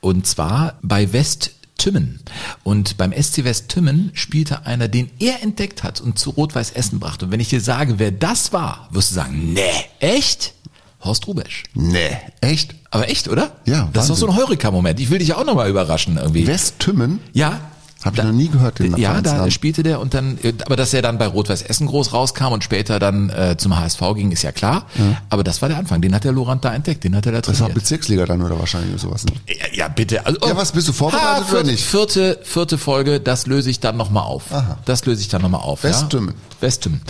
Und 0.00 0.26
zwar 0.26 0.78
bei 0.82 1.12
West 1.12 1.52
Tümmen. 1.78 2.20
Und 2.64 2.96
beim 2.96 3.12
SC 3.12 3.44
West 3.44 3.68
Tümmen 3.68 4.10
spielte 4.14 4.66
einer, 4.66 4.88
den 4.88 5.10
er 5.18 5.42
entdeckt 5.42 5.82
hat 5.82 6.00
und 6.00 6.18
zu 6.18 6.30
Rot-Weiß 6.30 6.72
Essen 6.72 6.98
brachte. 7.00 7.26
Und 7.26 7.30
wenn 7.32 7.40
ich 7.40 7.48
dir 7.48 7.60
sage, 7.60 7.98
wer 7.98 8.10
das 8.10 8.52
war, 8.52 8.88
wirst 8.90 9.10
du 9.10 9.14
sagen, 9.14 9.52
nee, 9.52 9.60
echt? 10.00 10.54
Horst 11.00 11.26
Rubesch. 11.26 11.64
Nee, 11.74 12.16
echt? 12.40 12.74
Aber 12.90 13.08
echt, 13.08 13.28
oder? 13.28 13.52
Ja, 13.66 13.88
Das 13.92 14.04
ist 14.04 14.10
doch 14.10 14.16
so 14.16 14.26
ein 14.28 14.36
Heureka-Moment. 14.36 14.98
Ich 14.98 15.10
will 15.10 15.18
dich 15.18 15.34
auch 15.34 15.44
nochmal 15.44 15.68
überraschen 15.70 16.16
irgendwie. 16.16 16.46
Westtümmen? 16.46 17.20
Ja, 17.32 17.60
Habe 18.06 18.16
ich 18.16 18.22
noch 18.24 18.32
nie 18.32 18.48
gehört, 18.48 18.78
den 18.78 18.96
Ja, 18.96 19.20
da 19.20 19.50
spielte 19.50 19.82
der 19.82 20.00
und 20.00 20.14
dann, 20.14 20.38
äh, 20.42 20.52
aber 20.64 20.76
dass 20.76 20.94
er 20.94 21.02
dann 21.02 21.18
bei 21.18 21.26
Rot-Weiß 21.26 21.62
Essen 21.62 21.86
groß 21.86 22.12
rauskam 22.12 22.52
und 22.52 22.64
später 22.64 22.98
dann 22.98 23.30
äh, 23.30 23.56
zum 23.58 23.76
HSV 23.78 24.00
ging, 24.14 24.32
ist 24.32 24.42
ja 24.42 24.52
klar. 24.52 24.86
Aber 25.28 25.44
das 25.44 25.60
war 25.62 25.68
der 25.68 25.78
Anfang. 25.78 26.00
Den 26.00 26.14
hat 26.14 26.24
der 26.24 26.32
Lorand 26.32 26.64
da 26.64 26.72
entdeckt, 26.74 27.04
den 27.04 27.14
hat 27.16 27.26
er 27.26 27.32
da 27.32 27.40
Das 27.40 27.48
war 27.48 27.54
trainiert. 27.66 27.74
Bezirksliga 27.74 28.24
dann 28.26 28.42
oder 28.42 28.58
wahrscheinlich 28.58 28.90
oder 28.90 29.00
sowas. 29.00 29.24
Ne? 29.26 29.32
Ja, 29.48 29.66
ja, 29.72 29.88
bitte. 29.88 30.24
Also, 30.24 30.38
Ja, 30.46 30.56
was, 30.56 30.72
bist 30.72 30.88
du 30.88 30.92
vorbereitet 30.92 31.38
oder 31.40 31.46
vierte, 31.46 31.70
nicht? 31.70 31.84
Vierte, 31.84 32.38
vierte 32.42 32.78
Folge, 32.78 33.20
das 33.20 33.46
löse 33.46 33.70
ich 33.70 33.80
dann 33.80 33.96
nochmal 33.96 34.24
auf. 34.24 34.52
Aha. 34.52 34.78
Das 34.84 35.04
löse 35.04 35.20
ich 35.20 35.28
dann 35.28 35.42
nochmal 35.42 35.60
auf. 35.62 35.82
Westum. 35.82 36.28
Ja? 36.28 36.34
Westum. 36.60 37.00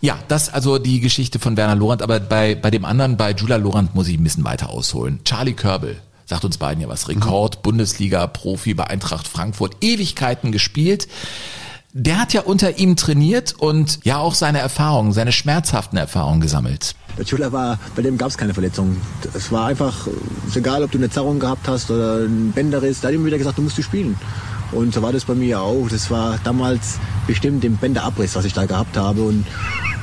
Ja, 0.00 0.18
das 0.28 0.52
also 0.52 0.78
die 0.78 1.00
Geschichte 1.00 1.38
von 1.38 1.56
Werner 1.56 1.74
Lorand, 1.76 2.02
aber 2.02 2.20
bei, 2.20 2.54
bei 2.54 2.70
dem 2.70 2.84
anderen, 2.84 3.16
bei 3.16 3.32
Julia 3.32 3.56
Lorand 3.56 3.94
muss 3.94 4.08
ich 4.08 4.18
ein 4.18 4.24
bisschen 4.24 4.44
weiter 4.44 4.70
ausholen. 4.70 5.20
Charlie 5.24 5.54
Körbel. 5.54 5.96
Sagt 6.26 6.44
uns 6.44 6.58
beiden 6.58 6.80
ja 6.80 6.88
was. 6.88 7.08
Rekord, 7.08 7.62
Bundesliga, 7.62 8.26
Profi 8.26 8.74
bei 8.74 8.86
Eintracht 8.86 9.28
Frankfurt, 9.28 9.76
Ewigkeiten 9.80 10.52
gespielt. 10.52 11.08
Der 11.92 12.18
hat 12.18 12.32
ja 12.32 12.40
unter 12.40 12.78
ihm 12.78 12.96
trainiert 12.96 13.54
und 13.56 14.00
ja 14.04 14.18
auch 14.18 14.34
seine 14.34 14.58
Erfahrungen, 14.58 15.12
seine 15.12 15.30
schmerzhaften 15.30 15.96
Erfahrungen 15.96 16.40
gesammelt. 16.40 16.96
Der 17.16 17.24
Schüler 17.24 17.52
war, 17.52 17.78
bei 17.94 18.02
dem 18.02 18.18
gab 18.18 18.28
es 18.28 18.38
keine 18.38 18.52
Verletzungen. 18.52 19.00
Es 19.32 19.52
war 19.52 19.66
einfach, 19.66 20.08
ist 20.48 20.56
egal, 20.56 20.82
ob 20.82 20.90
du 20.90 20.98
eine 20.98 21.08
Zerrung 21.08 21.38
gehabt 21.38 21.68
hast 21.68 21.90
oder 21.92 22.24
einen 22.24 22.50
Bänderriss, 22.50 23.00
da 23.00 23.08
hat 23.08 23.14
immer 23.14 23.26
wieder 23.26 23.38
gesagt, 23.38 23.58
du 23.58 23.62
musst 23.62 23.78
du 23.78 23.82
spielen. 23.82 24.16
Und 24.72 24.92
so 24.92 25.02
war 25.02 25.12
das 25.12 25.24
bei 25.24 25.34
mir 25.34 25.60
auch. 25.60 25.86
Das 25.88 26.10
war 26.10 26.38
damals 26.42 26.98
bestimmt 27.28 27.64
im 27.64 27.76
Bänderabriss, 27.76 28.34
was 28.34 28.44
ich 28.44 28.54
da 28.54 28.66
gehabt 28.66 28.96
habe. 28.96 29.22
Und, 29.22 29.46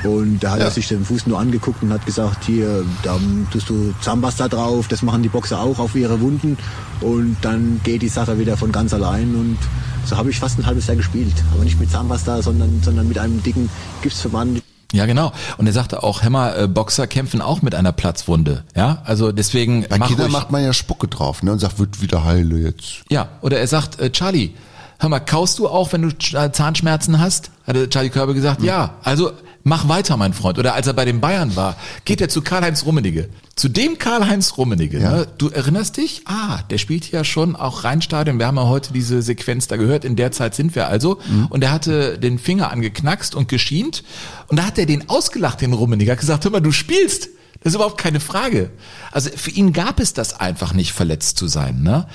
und 0.03 0.39
da 0.39 0.51
hat 0.51 0.59
Ja. 0.59 0.65
er 0.65 0.71
sich 0.71 0.87
den 0.87 1.03
Fuß 1.05 1.27
nur 1.27 1.39
angeguckt 1.39 1.81
und 1.83 1.91
hat 1.93 2.05
gesagt, 2.05 2.43
hier, 2.45 2.83
da 3.03 3.17
tust 3.51 3.69
du 3.69 3.93
Zahnpasta 4.01 4.47
drauf, 4.47 4.87
das 4.87 5.01
machen 5.01 5.23
die 5.23 5.29
Boxer 5.29 5.59
auch 5.59 5.79
auf 5.79 5.95
ihre 5.95 6.19
Wunden. 6.21 6.57
Und 7.01 7.37
dann 7.41 7.79
geht 7.83 8.01
die 8.01 8.07
Sache 8.09 8.37
wieder 8.39 8.57
von 8.57 8.71
ganz 8.71 8.93
allein. 8.93 9.35
Und 9.35 9.57
so 10.05 10.17
habe 10.17 10.29
ich 10.29 10.39
fast 10.39 10.59
ein 10.59 10.65
halbes 10.65 10.87
Jahr 10.87 10.97
gespielt. 10.97 11.33
Aber 11.53 11.63
nicht 11.63 11.79
mit 11.79 11.89
Zahnpasta, 11.91 12.41
sondern, 12.41 12.81
sondern 12.83 13.07
mit 13.07 13.17
einem 13.17 13.41
dicken 13.43 13.69
Gipsverband. 14.01 14.61
Ja, 14.93 15.05
genau. 15.05 15.31
Und 15.57 15.67
er 15.67 15.73
sagte 15.73 16.03
auch, 16.03 16.21
Hämmer, 16.21 16.57
äh, 16.57 16.67
Boxer 16.67 17.07
kämpfen 17.07 17.41
auch 17.41 17.61
mit 17.61 17.73
einer 17.75 17.93
Platzwunde. 17.93 18.65
Ja, 18.75 19.01
also 19.05 19.31
deswegen 19.31 19.85
Bei 19.87 19.97
mach 19.97 20.07
Kindern 20.07 20.25
ruhig- 20.27 20.33
macht 20.33 20.51
man 20.51 20.63
ja 20.63 20.73
Spucke 20.73 21.07
drauf 21.07 21.43
ne, 21.43 21.53
und 21.53 21.59
sagt, 21.59 21.79
wird 21.79 22.01
wieder 22.01 22.25
heile 22.25 22.57
jetzt. 22.57 23.03
Ja, 23.09 23.29
oder 23.41 23.57
er 23.59 23.67
sagt, 23.67 24.01
äh, 24.01 24.11
Charlie, 24.11 24.51
hör 24.99 25.07
mal, 25.09 25.19
kaust 25.21 25.59
du 25.59 25.69
auch, 25.69 25.93
wenn 25.93 26.01
du 26.01 26.09
Sch- 26.09 26.51
Zahnschmerzen 26.51 27.19
hast? 27.19 27.51
Hatte 27.65 27.89
Charlie 27.89 28.09
Körbe 28.09 28.33
gesagt, 28.33 28.63
ja. 28.63 28.95
Also 29.03 29.31
mach 29.63 29.87
weiter, 29.87 30.17
mein 30.17 30.33
Freund. 30.33 30.59
Oder 30.59 30.73
als 30.73 30.87
er 30.87 30.93
bei 30.93 31.05
den 31.05 31.21
Bayern 31.21 31.55
war, 31.55 31.75
geht 32.05 32.21
er 32.21 32.29
zu 32.29 32.41
Karl-Heinz 32.41 32.85
Rummenigge. 32.85 33.29
Zu 33.55 33.69
dem 33.69 33.97
Karl-Heinz 33.97 34.57
Rummenigge. 34.57 34.99
Ja. 34.99 35.11
Ne? 35.11 35.27
Du 35.37 35.49
erinnerst 35.49 35.97
dich? 35.97 36.23
Ah, 36.25 36.59
der 36.69 36.77
spielt 36.77 37.11
ja 37.11 37.23
schon 37.23 37.55
auch 37.55 37.83
Rheinstadion. 37.83 38.39
Wir 38.39 38.47
haben 38.47 38.57
ja 38.57 38.67
heute 38.67 38.93
diese 38.93 39.21
Sequenz 39.21 39.67
da 39.67 39.77
gehört. 39.77 40.05
In 40.05 40.15
der 40.15 40.31
Zeit 40.31 40.55
sind 40.55 40.75
wir 40.75 40.87
also. 40.87 41.19
Und 41.49 41.63
er 41.63 41.71
hatte 41.71 42.17
den 42.17 42.39
Finger 42.39 42.71
angeknackst 42.71 43.35
und 43.35 43.47
geschient. 43.47 44.03
Und 44.47 44.57
da 44.57 44.65
hat 44.65 44.77
er 44.77 44.85
den 44.85 45.09
ausgelacht, 45.09 45.61
den 45.61 45.73
Rummenigge. 45.73 46.11
Hat 46.11 46.19
gesagt, 46.19 46.43
hör 46.43 46.51
mal, 46.51 46.61
du 46.61 46.71
spielst. 46.71 47.29
Das 47.63 47.73
ist 47.73 47.75
überhaupt 47.75 47.99
keine 47.99 48.19
Frage. 48.19 48.71
Also 49.11 49.29
für 49.35 49.51
ihn 49.51 49.71
gab 49.71 49.99
es 49.99 50.13
das 50.13 50.39
einfach 50.39 50.73
nicht, 50.73 50.93
verletzt 50.93 51.37
zu 51.37 51.47
sein. 51.47 51.83
Ne? 51.83 52.07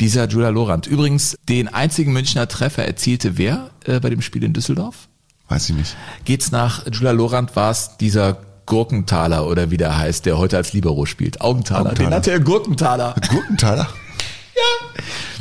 Dieser 0.00 0.28
Julia 0.28 0.50
Lorand. 0.50 0.86
Übrigens, 0.86 1.36
den 1.48 1.66
einzigen 1.66 2.12
Münchner 2.12 2.46
Treffer 2.46 2.84
erzielte 2.84 3.36
wer 3.36 3.70
äh, 3.84 3.98
bei 3.98 4.10
dem 4.10 4.22
Spiel 4.22 4.44
in 4.44 4.52
Düsseldorf? 4.52 5.08
Weiß 5.48 5.68
ich 5.68 5.76
nicht. 5.76 5.96
Geht's 6.24 6.50
nach 6.50 6.86
Julia 6.90 7.12
Lorand, 7.12 7.54
war 7.56 7.70
es 7.70 7.96
dieser 7.98 8.38
Gurkenthaler 8.66 9.46
oder 9.46 9.70
wie 9.70 9.76
der 9.76 9.96
heißt, 9.96 10.24
der 10.26 10.38
heute 10.38 10.56
als 10.56 10.72
Libero 10.72 11.04
spielt. 11.06 11.40
Augenthaler. 11.40 11.90
Augenthaler. 11.90 12.08
Den 12.08 12.14
hatte 12.14 12.30
er 12.30 12.40
Gurkenthaler. 12.40 13.14
Gurkenthaler? 13.30 13.88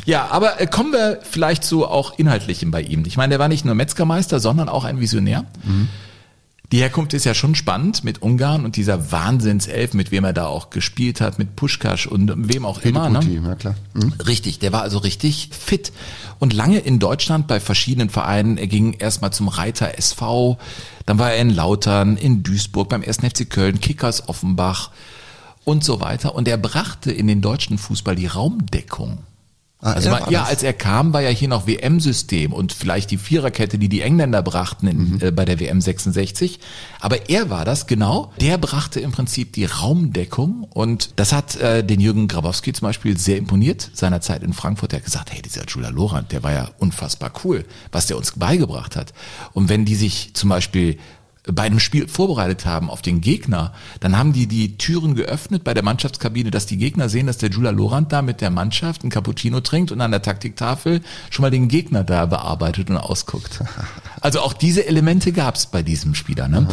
Ja, 0.05 0.27
aber 0.31 0.59
äh, 0.59 0.67
kommen 0.67 0.91
wir 0.91 1.19
vielleicht 1.23 1.63
zu 1.63 1.87
auch 1.87 2.17
Inhaltlichem 2.19 2.71
bei 2.71 2.81
ihm. 2.81 3.05
Ich 3.05 3.15
meine, 3.15 3.29
der 3.29 3.39
war 3.39 3.47
nicht 3.47 3.63
nur 3.63 3.73
Metzgermeister, 3.73 4.41
sondern 4.41 4.67
auch 4.67 4.83
ein 4.83 4.99
Visionär. 4.99 5.45
Die 6.71 6.79
Herkunft 6.79 7.13
ist 7.13 7.25
ja 7.25 7.35
schon 7.35 7.53
spannend 7.53 8.03
mit 8.03 8.23
Ungarn 8.23 8.65
und 8.65 8.77
dieser 8.77 9.11
Wahnsinnself, 9.11 9.93
mit 9.93 10.11
wem 10.11 10.23
er 10.23 10.33
da 10.33 10.47
auch 10.47 10.71
gespielt 10.71 11.21
hat, 11.21 11.37
mit 11.37 11.55
Puschkasch 11.55 12.07
und 12.07 12.31
wem 12.51 12.65
auch 12.65 12.81
immer. 12.81 13.09
Ne? 13.09 13.19
Petit, 13.19 13.43
ja 13.43 13.55
klar. 13.55 13.75
Mhm. 13.93 14.13
Richtig, 14.25 14.57
der 14.57 14.73
war 14.73 14.81
also 14.81 14.97
richtig 14.97 15.49
fit 15.51 15.91
und 16.39 16.51
lange 16.51 16.79
in 16.79 16.97
Deutschland 16.97 17.47
bei 17.47 17.59
verschiedenen 17.59 18.09
Vereinen. 18.09 18.57
Er 18.57 18.67
ging 18.67 18.93
erstmal 18.93 19.31
zum 19.31 19.49
Reiter 19.49 19.99
SV, 19.99 20.57
dann 21.05 21.19
war 21.19 21.33
er 21.33 21.41
in 21.41 21.51
Lautern, 21.51 22.17
in 22.17 22.41
Duisburg, 22.41 22.89
beim 22.89 23.03
1. 23.03 23.17
FC 23.17 23.47
Köln, 23.47 23.79
Kickers 23.79 24.27
Offenbach 24.27 24.89
und 25.65 25.83
so 25.83 26.01
weiter. 26.01 26.33
Und 26.33 26.47
er 26.47 26.57
brachte 26.57 27.11
in 27.11 27.27
den 27.27 27.41
deutschen 27.41 27.77
Fußball 27.77 28.15
die 28.15 28.27
Raumdeckung. 28.27 29.19
Ah, 29.83 29.93
Also 29.93 30.09
er 30.09 30.19
man, 30.19 30.31
ja, 30.31 30.43
als 30.43 30.63
er 30.63 30.71
kam, 30.71 31.13
war 31.13 31.21
ja 31.21 31.29
hier 31.29 31.49
noch 31.49 31.67
WM-System 31.67 32.53
und 32.53 32.71
vielleicht 32.71 33.11
die 33.11 33.17
Viererkette, 33.17 33.77
die 33.77 33.89
die 33.89 34.01
Engländer 34.01 34.41
brachten 34.41 34.87
in, 34.87 35.21
äh, 35.21 35.31
bei 35.31 35.43
der 35.43 35.59
WM 35.59 35.81
66. 35.81 36.59
Aber 37.01 37.29
er 37.29 37.49
war 37.49 37.65
das 37.65 37.85
genau. 37.85 38.31
Der 38.39 38.57
brachte 38.57 39.01
im 39.01 39.11
Prinzip 39.11 39.51
die 39.53 39.65
Raumdeckung 39.65 40.67
und 40.69 41.11
das 41.17 41.33
hat 41.33 41.55
äh, 41.57 41.83
den 41.83 41.99
Jürgen 41.99 42.29
Grabowski 42.29 42.71
zum 42.71 42.87
Beispiel 42.87 43.17
sehr 43.17 43.37
imponiert 43.37 43.91
seiner 43.93 44.21
Zeit 44.21 44.41
in 44.41 44.53
Frankfurt. 44.53 44.93
Der 44.93 44.99
hat 44.99 45.05
gesagt, 45.05 45.33
hey, 45.33 45.41
dieser 45.41 45.65
Julia 45.65 45.89
Lorand, 45.89 46.31
der 46.31 46.43
war 46.43 46.53
ja 46.53 46.69
unfassbar 46.77 47.33
cool, 47.43 47.65
was 47.91 48.07
der 48.07 48.15
uns 48.15 48.31
beigebracht 48.31 48.95
hat. 48.95 49.13
Und 49.51 49.67
wenn 49.67 49.83
die 49.83 49.95
sich 49.95 50.33
zum 50.33 50.49
Beispiel 50.49 50.97
bei 51.51 51.63
einem 51.63 51.79
Spiel 51.79 52.07
vorbereitet 52.07 52.65
haben 52.65 52.89
auf 52.89 53.01
den 53.01 53.19
Gegner, 53.19 53.73
dann 53.99 54.17
haben 54.17 54.31
die 54.31 54.47
die 54.47 54.77
Türen 54.77 55.13
geöffnet 55.13 55.63
bei 55.63 55.73
der 55.73 55.83
Mannschaftskabine, 55.83 56.51
dass 56.51 56.65
die 56.65 56.77
Gegner 56.77 57.09
sehen, 57.09 57.27
dass 57.27 57.37
der 57.37 57.49
Julia 57.49 57.71
Lorand 57.71 58.13
da 58.13 58.21
mit 58.21 58.39
der 58.39 58.49
Mannschaft 58.49 59.03
ein 59.03 59.09
Cappuccino 59.09 59.59
trinkt 59.59 59.91
und 59.91 59.99
an 59.99 60.11
der 60.11 60.21
Taktiktafel 60.21 61.01
schon 61.29 61.43
mal 61.43 61.51
den 61.51 61.67
Gegner 61.67 62.03
da 62.05 62.25
bearbeitet 62.25 62.89
und 62.89 62.97
ausguckt. 62.97 63.61
Also 64.21 64.39
auch 64.39 64.53
diese 64.53 64.87
Elemente 64.87 65.33
gab 65.33 65.55
es 65.55 65.65
bei 65.65 65.83
diesem 65.83 66.15
Spieler. 66.15 66.47
Ne? 66.47 66.65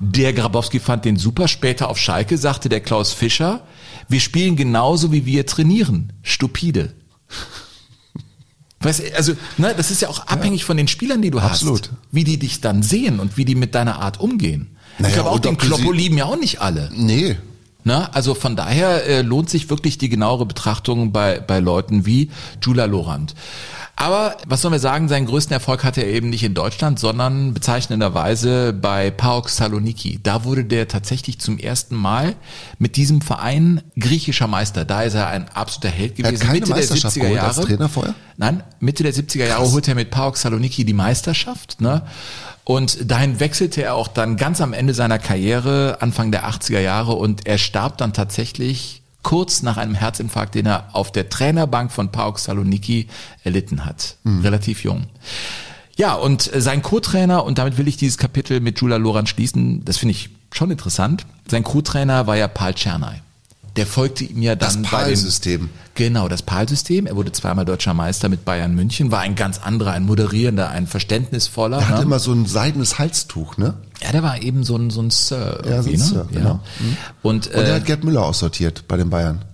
Der 0.00 0.32
Grabowski 0.32 0.80
fand 0.80 1.04
den 1.04 1.16
super. 1.16 1.46
Später 1.46 1.88
auf 1.88 1.98
Schalke 1.98 2.36
sagte 2.36 2.68
der 2.68 2.80
Klaus 2.80 3.12
Fischer, 3.12 3.60
wir 4.08 4.18
spielen 4.18 4.56
genauso 4.56 5.12
wie 5.12 5.24
wir 5.24 5.46
trainieren. 5.46 6.12
Stupide. 6.22 6.94
Weißt, 8.86 9.02
also, 9.16 9.34
ne, 9.58 9.74
das 9.76 9.90
ist 9.90 10.00
ja 10.00 10.08
auch 10.08 10.26
abhängig 10.28 10.64
von 10.64 10.76
den 10.76 10.86
Spielern, 10.88 11.20
die 11.20 11.30
du 11.30 11.40
Absolut. 11.40 11.82
hast. 11.82 11.90
Wie 12.12 12.24
die 12.24 12.38
dich 12.38 12.60
dann 12.60 12.82
sehen 12.82 13.18
und 13.18 13.36
wie 13.36 13.44
die 13.44 13.56
mit 13.56 13.74
deiner 13.74 14.00
Art 14.00 14.20
umgehen. 14.20 14.68
Naja, 14.98 15.08
ich 15.08 15.14
glaube 15.14 15.30
auch 15.30 15.38
den 15.40 15.58
Kloppo 15.58 15.92
lieben 15.92 16.16
ja 16.16 16.26
auch 16.26 16.38
nicht 16.38 16.60
alle. 16.60 16.90
Nee. 16.94 17.36
Ne? 17.86 18.12
Also 18.12 18.34
von 18.34 18.56
daher 18.56 19.06
äh, 19.06 19.22
lohnt 19.22 19.48
sich 19.48 19.70
wirklich 19.70 19.96
die 19.96 20.08
genauere 20.08 20.44
Betrachtung 20.44 21.12
bei, 21.12 21.38
bei 21.38 21.60
Leuten 21.60 22.04
wie 22.04 22.30
Julia 22.60 22.84
Lorand. 22.84 23.36
Aber 23.94 24.36
was 24.46 24.60
sollen 24.60 24.72
wir 24.72 24.80
sagen, 24.80 25.08
seinen 25.08 25.24
größten 25.26 25.54
Erfolg 25.54 25.84
hatte 25.84 26.02
er 26.02 26.08
eben 26.08 26.28
nicht 26.28 26.42
in 26.42 26.52
Deutschland, 26.52 26.98
sondern 26.98 27.54
bezeichnenderweise 27.54 28.72
bei 28.74 29.10
PAOK 29.10 29.48
Saloniki. 29.48 30.18
Da 30.22 30.44
wurde 30.44 30.64
der 30.64 30.88
tatsächlich 30.88 31.38
zum 31.38 31.58
ersten 31.58 31.94
Mal 31.94 32.34
mit 32.78 32.96
diesem 32.96 33.20
Verein 33.22 33.82
griechischer 33.98 34.48
Meister. 34.48 34.84
Da 34.84 35.02
ist 35.04 35.14
er 35.14 35.28
ein 35.28 35.48
absoluter 35.54 35.88
Held 35.88 36.18
Er 36.18 36.24
hat 36.26 36.34
gewesen. 36.34 36.40
keine 36.40 36.52
Mitte 36.60 36.66
der 36.66 36.76
Meisterschaft 36.76 37.16
70er 37.16 37.20
geholt 37.20 37.36
Jahre. 37.36 37.56
als 37.56 37.60
Trainer 37.60 37.88
vorher? 37.88 38.14
Nein, 38.36 38.62
Mitte 38.80 39.02
der 39.04 39.14
70er 39.14 39.46
Jahre 39.46 39.70
holte 39.70 39.92
er 39.92 39.94
mit 39.94 40.10
PAOK 40.10 40.36
Saloniki 40.36 40.84
die 40.84 40.92
Meisterschaft. 40.92 41.80
Ne? 41.80 42.02
Und 42.68 43.12
dahin 43.12 43.38
wechselte 43.38 43.84
er 43.84 43.94
auch 43.94 44.08
dann 44.08 44.36
ganz 44.36 44.60
am 44.60 44.72
Ende 44.72 44.92
seiner 44.92 45.20
Karriere, 45.20 45.98
Anfang 46.00 46.32
der 46.32 46.50
80er 46.50 46.80
Jahre, 46.80 47.12
und 47.12 47.46
er 47.46 47.58
starb 47.58 47.96
dann 47.98 48.12
tatsächlich 48.12 49.02
kurz 49.22 49.62
nach 49.62 49.76
einem 49.76 49.94
Herzinfarkt, 49.94 50.56
den 50.56 50.66
er 50.66 50.88
auf 50.92 51.12
der 51.12 51.28
Trainerbank 51.28 51.92
von 51.92 52.10
PAOK 52.10 52.40
Saloniki 52.40 53.06
erlitten 53.44 53.84
hat. 53.84 54.16
Relativ 54.42 54.82
jung. 54.82 55.06
Ja, 55.96 56.14
und 56.14 56.50
sein 56.54 56.82
Co-Trainer, 56.82 57.44
und 57.44 57.58
damit 57.58 57.78
will 57.78 57.86
ich 57.86 57.98
dieses 57.98 58.18
Kapitel 58.18 58.58
mit 58.58 58.80
Julia 58.80 58.96
Loran 58.96 59.28
schließen, 59.28 59.84
das 59.84 59.98
finde 59.98 60.12
ich 60.12 60.30
schon 60.52 60.72
interessant. 60.72 61.24
Sein 61.48 61.62
Co-Trainer 61.62 62.26
war 62.26 62.36
ja 62.36 62.48
Paul 62.48 62.74
Czernay. 62.74 63.20
Der 63.76 63.86
folgte 63.86 64.24
ihm 64.24 64.42
ja 64.42 64.54
dann 64.56 64.82
Das 64.82 64.90
PAL-System. 64.90 65.68
Genau, 65.94 66.28
das 66.28 66.42
PAL-System. 66.42 67.06
Er 67.06 67.16
wurde 67.16 67.32
zweimal 67.32 67.64
deutscher 67.64 67.94
Meister 67.94 68.28
mit 68.28 68.44
Bayern 68.44 68.74
München, 68.74 69.10
war 69.10 69.20
ein 69.20 69.34
ganz 69.34 69.58
anderer, 69.58 69.92
ein 69.92 70.04
moderierender, 70.04 70.68
ein 70.70 70.86
verständnisvoller. 70.86 71.78
Er 71.78 71.88
hatte 71.88 71.98
ne? 72.00 72.04
immer 72.06 72.18
so 72.18 72.32
ein 72.32 72.46
seidenes 72.46 72.98
Halstuch, 72.98 73.56
ne? 73.56 73.74
ja, 74.02 74.12
der 74.12 74.22
war 74.22 74.42
eben 74.42 74.64
so 74.64 74.76
ein, 74.76 74.90
so 74.90 75.00
ein 75.02 75.10
Sir. 75.10 75.62
Ja, 75.64 75.82
so 75.82 75.88
ein 75.88 75.94
irgendwie, 75.94 75.96
Sir, 75.96 76.24
ne? 76.24 76.28
genau. 76.32 76.48
Ja. 76.48 76.60
Und, 77.22 77.46
Und 77.46 77.54
er 77.54 77.68
äh, 77.68 77.72
hat 77.76 77.86
Gerd 77.86 78.04
Müller 78.04 78.24
aussortiert 78.24 78.84
bei 78.88 78.96
den 78.96 79.10
Bayern. 79.10 79.44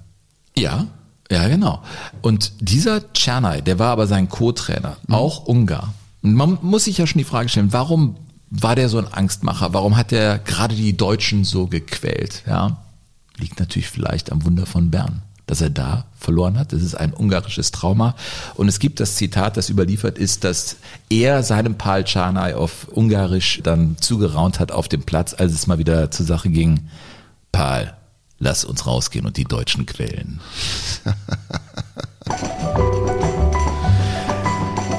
ja, 0.57 0.87
ja, 1.31 1.49
genau. 1.49 1.83
Und 2.21 2.53
dieser 2.61 3.13
Czernay, 3.15 3.63
der 3.63 3.79
war 3.79 3.93
aber 3.93 4.07
sein 4.07 4.29
Co-Trainer, 4.29 4.99
Mhm. 5.07 5.15
auch 5.15 5.47
Ungar. 5.47 5.95
Und 6.23 6.35
man 6.35 6.59
muss 6.61 6.85
sich 6.85 6.99
ja 6.99 7.07
schon 7.07 7.19
die 7.21 7.25
Frage 7.25 7.49
stellen, 7.49 7.73
warum 7.73 8.17
war 8.51 8.77
der 8.77 8.91
so 8.91 8.99
ein 8.99 9.09
Angstmacher? 9.11 9.73
Warum 9.73 9.97
hat 9.97 10.13
er 10.13 10.39
gerade 10.39 10.75
die 10.75 10.95
Deutschen 10.95 11.45
so 11.45 11.69
gequält? 11.69 12.43
Ja, 12.47 12.77
liegt 13.43 13.61
natürlich 13.61 13.89
vielleicht 13.89 14.33
am 14.33 14.45
Wunder 14.45 14.65
von 14.65 14.91
Bern, 14.91 15.21
dass 15.47 15.61
er 15.61 15.69
da 15.69 16.07
verloren 16.19 16.59
hat. 16.59 16.73
Das 16.73 16.83
ist 16.83 16.95
ein 16.95 17.13
ungarisches 17.13 17.73
Trauma. 17.73 18.15
Und 18.55 18.69
es 18.69 18.79
gibt 18.79 19.01
das 19.01 19.17
Zitat, 19.17 19.57
das 19.57 19.69
überliefert 19.69 20.17
ist, 20.17 20.45
dass 20.45 20.77
er 21.11 21.43
seinem 21.43 21.77
Pal 21.77 22.05
Czernay 22.05 22.55
auf 22.55 22.89
Ungarisch 22.89 23.61
dann 23.63 23.97
zugeraunt 24.01 24.61
hat 24.61 24.73
auf 24.73 24.89
dem 24.89 25.03
Platz, 25.03 25.35
als 25.35 25.53
es 25.53 25.67
mal 25.67 25.79
wieder 25.79 26.11
zur 26.11 26.25
Sache 26.25 26.49
ging. 26.49 26.89
Pal, 27.51 27.95
lass 28.39 28.65
uns 28.65 28.87
rausgehen 28.87 29.27
und 29.27 29.37
die 29.37 29.45
Deutschen 29.45 29.85
quälen. 29.85 30.41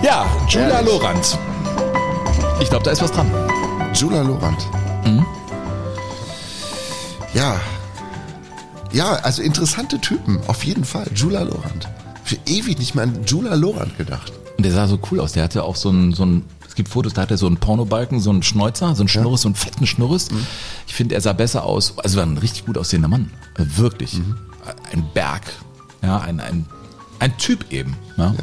Ja, 0.04 0.26
Jula 0.50 0.68
Ehrlich. 0.82 0.86
Lorand. 0.92 1.40
Ich 2.60 2.70
glaube, 2.70 2.84
da 2.84 2.92
ist 2.92 3.02
was 3.02 3.14
dran. 3.14 3.32
Jula 3.94 4.22
Lorand. 4.22 4.68
Mhm. 5.06 5.26
Ja. 7.34 7.58
Ja, 8.94 9.16
also 9.16 9.42
interessante 9.42 10.00
Typen, 10.00 10.40
auf 10.48 10.64
jeden 10.64 10.86
Fall. 10.86 11.08
Jula 11.16 11.42
Lorand. 11.42 11.90
Für 12.24 12.38
ewig 12.46 12.78
nicht 12.78 12.96
mehr 12.96 13.04
an 13.04 13.24
Jula 13.26 13.56
Lorand 13.56 13.98
gedacht. 13.98 14.32
Und 14.58 14.64
der 14.64 14.72
sah 14.72 14.88
so 14.88 15.00
cool 15.12 15.20
aus. 15.20 15.34
Der 15.34 15.44
hatte 15.44 15.64
auch 15.64 15.76
so 15.76 15.90
ein, 15.90 16.14
so 16.14 16.26
ein 16.26 16.44
es 16.68 16.76
gibt 16.76 16.90
Fotos, 16.90 17.14
da 17.14 17.22
hat 17.22 17.32
er 17.32 17.38
so 17.38 17.46
einen 17.46 17.58
Pornobalken, 17.58 18.20
so 18.20 18.32
einen 18.32 18.42
Schnäuzer, 18.42 18.96
so 18.96 19.04
einen 19.04 19.08
Schnurres, 19.10 19.42
so 19.42 19.48
einen 19.48 19.56
fetten 19.56 19.86
Schnurres. 19.86 20.30
Ich 20.88 20.96
finde, 20.96 21.14
er 21.14 21.22
sah 21.22 21.34
besser 21.34 21.66
aus. 21.66 21.98
Also 21.98 22.18
war 22.18 22.26
ein 22.26 22.38
richtig 22.38 22.66
gut 22.66 22.78
aussehender 22.78 23.08
Mann. 23.08 23.32
Wirklich. 23.58 24.20
Ein 24.92 25.04
Berg. 25.14 25.44
Ja, 26.02 26.20
ein, 26.20 26.40
ein, 26.40 26.66
ein 27.20 27.38
Typ 27.38 27.72
eben. 27.72 27.96
Ja. 28.18 28.34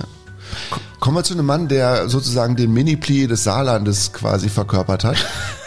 Kommen 1.00 1.16
wir 1.16 1.24
zu 1.24 1.34
einem 1.34 1.46
Mann, 1.46 1.66
der 1.66 2.08
sozusagen 2.08 2.56
den 2.56 2.72
Mini-Pli 2.72 3.26
des 3.26 3.44
Saarlandes 3.44 4.12
quasi 4.12 4.48
verkörpert 4.48 5.04
hat. 5.04 5.16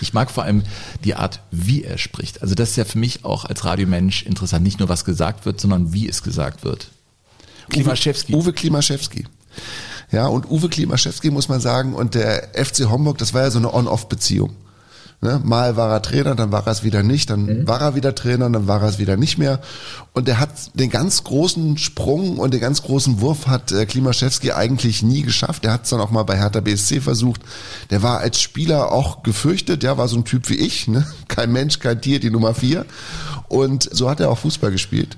Ich 0.00 0.12
mag 0.12 0.30
vor 0.30 0.44
allem 0.44 0.62
die 1.04 1.14
Art, 1.14 1.40
wie 1.50 1.84
er 1.84 1.98
spricht. 1.98 2.42
Also 2.42 2.54
das 2.54 2.70
ist 2.70 2.76
ja 2.76 2.84
für 2.84 2.98
mich 2.98 3.24
auch 3.24 3.44
als 3.44 3.64
Radiomensch 3.64 4.22
interessant. 4.22 4.62
Nicht 4.62 4.78
nur, 4.78 4.88
was 4.88 5.04
gesagt 5.04 5.46
wird, 5.46 5.60
sondern 5.60 5.92
wie 5.92 6.08
es 6.08 6.22
gesagt 6.22 6.64
wird. 6.64 6.88
Klimaschewski. 7.68 8.32
Uwe, 8.32 8.42
Uwe 8.42 8.52
Klimaschewski. 8.52 9.26
Ja, 10.12 10.26
und 10.26 10.48
Uwe 10.50 10.68
Klimaschewski 10.68 11.30
muss 11.30 11.48
man 11.48 11.60
sagen, 11.60 11.94
und 11.94 12.14
der 12.14 12.50
FC 12.54 12.88
Homburg, 12.88 13.18
das 13.18 13.34
war 13.34 13.42
ja 13.42 13.50
so 13.50 13.58
eine 13.58 13.72
On-Off-Beziehung. 13.74 14.54
Ne? 15.22 15.40
Mal 15.42 15.76
war 15.76 15.90
er 15.90 16.02
Trainer, 16.02 16.34
dann 16.34 16.52
war 16.52 16.66
er 16.66 16.72
es 16.72 16.84
wieder 16.84 17.02
nicht, 17.02 17.30
dann 17.30 17.66
war 17.66 17.80
er 17.80 17.94
wieder 17.94 18.14
Trainer, 18.14 18.50
dann 18.50 18.66
war 18.68 18.82
er 18.82 18.88
es 18.88 18.98
wieder 18.98 19.16
nicht 19.16 19.38
mehr. 19.38 19.60
Und 20.12 20.28
er 20.28 20.38
hat 20.38 20.50
den 20.74 20.90
ganz 20.90 21.24
großen 21.24 21.78
Sprung 21.78 22.38
und 22.38 22.52
den 22.52 22.60
ganz 22.60 22.82
großen 22.82 23.20
Wurf 23.20 23.46
hat 23.46 23.72
äh, 23.72 23.86
Klimaschewski 23.86 24.52
eigentlich 24.52 25.02
nie 25.02 25.22
geschafft. 25.22 25.64
Er 25.64 25.72
hat 25.72 25.84
es 25.84 25.90
dann 25.90 26.00
auch 26.00 26.10
mal 26.10 26.24
bei 26.24 26.36
Hertha 26.36 26.60
BSC 26.60 27.00
versucht. 27.00 27.40
Der 27.90 28.02
war 28.02 28.18
als 28.18 28.40
Spieler 28.40 28.92
auch 28.92 29.22
gefürchtet, 29.22 29.82
der 29.82 29.96
war 29.96 30.08
so 30.08 30.16
ein 30.16 30.24
Typ 30.24 30.48
wie 30.50 30.56
ich, 30.56 30.86
ne? 30.86 31.06
kein 31.28 31.50
Mensch, 31.50 31.78
kein 31.78 32.00
Tier, 32.00 32.20
die 32.20 32.30
Nummer 32.30 32.54
vier. 32.54 32.84
Und 33.48 33.88
so 33.90 34.10
hat 34.10 34.20
er 34.20 34.30
auch 34.30 34.38
Fußball 34.38 34.70
gespielt 34.70 35.16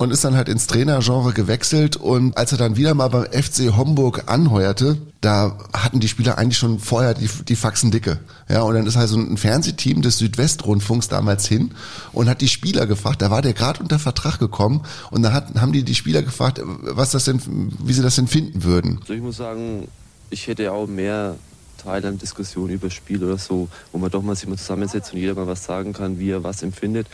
und 0.00 0.12
ist 0.12 0.24
dann 0.24 0.34
halt 0.34 0.48
ins 0.48 0.66
Trainergenre 0.66 1.34
gewechselt 1.34 1.98
und 1.98 2.34
als 2.38 2.52
er 2.52 2.58
dann 2.58 2.78
wieder 2.78 2.94
mal 2.94 3.08
beim 3.08 3.24
FC 3.24 3.76
Homburg 3.76 4.22
anheuerte, 4.32 4.96
da 5.20 5.58
hatten 5.74 6.00
die 6.00 6.08
Spieler 6.08 6.38
eigentlich 6.38 6.56
schon 6.56 6.78
vorher 6.78 7.12
die, 7.12 7.28
die 7.46 7.54
Faxen 7.54 7.90
dicke. 7.90 8.18
Ja, 8.48 8.62
und 8.62 8.72
dann 8.72 8.86
ist 8.86 8.96
halt 8.96 9.10
so 9.10 9.18
ein 9.18 9.36
Fernsehteam 9.36 10.00
des 10.00 10.16
Südwestrundfunks 10.16 11.08
damals 11.08 11.46
hin 11.46 11.72
und 12.12 12.30
hat 12.30 12.40
die 12.40 12.48
Spieler 12.48 12.86
gefragt, 12.86 13.20
da 13.20 13.30
war 13.30 13.42
der 13.42 13.52
gerade 13.52 13.80
unter 13.80 13.98
Vertrag 13.98 14.38
gekommen 14.38 14.84
und 15.10 15.22
da 15.22 15.34
hat, 15.34 15.54
haben 15.60 15.72
die 15.72 15.82
die 15.82 15.94
Spieler 15.94 16.22
gefragt, 16.22 16.62
was 16.64 17.10
das 17.10 17.26
denn, 17.26 17.70
wie 17.84 17.92
sie 17.92 18.02
das 18.02 18.16
denn 18.16 18.26
finden 18.26 18.64
würden. 18.64 19.00
Also 19.02 19.12
ich 19.12 19.20
muss 19.20 19.36
sagen, 19.36 19.86
ich 20.30 20.46
hätte 20.46 20.62
ja 20.62 20.72
auch 20.72 20.86
mehr 20.86 21.36
Teil 21.76 22.06
an 22.06 22.16
Diskussionen 22.16 22.72
über 22.72 22.88
Spiel 22.88 23.22
oder 23.22 23.36
so, 23.36 23.68
wo 23.92 23.98
man 23.98 24.10
doch 24.10 24.22
mal 24.22 24.34
sich 24.34 24.48
mal 24.48 24.56
zusammensetzt 24.56 25.12
und 25.12 25.18
jeder 25.18 25.34
mal 25.34 25.46
was 25.46 25.62
sagen 25.62 25.92
kann, 25.92 26.18
wie 26.18 26.30
er 26.30 26.42
was 26.42 26.62
empfindet. 26.62 27.06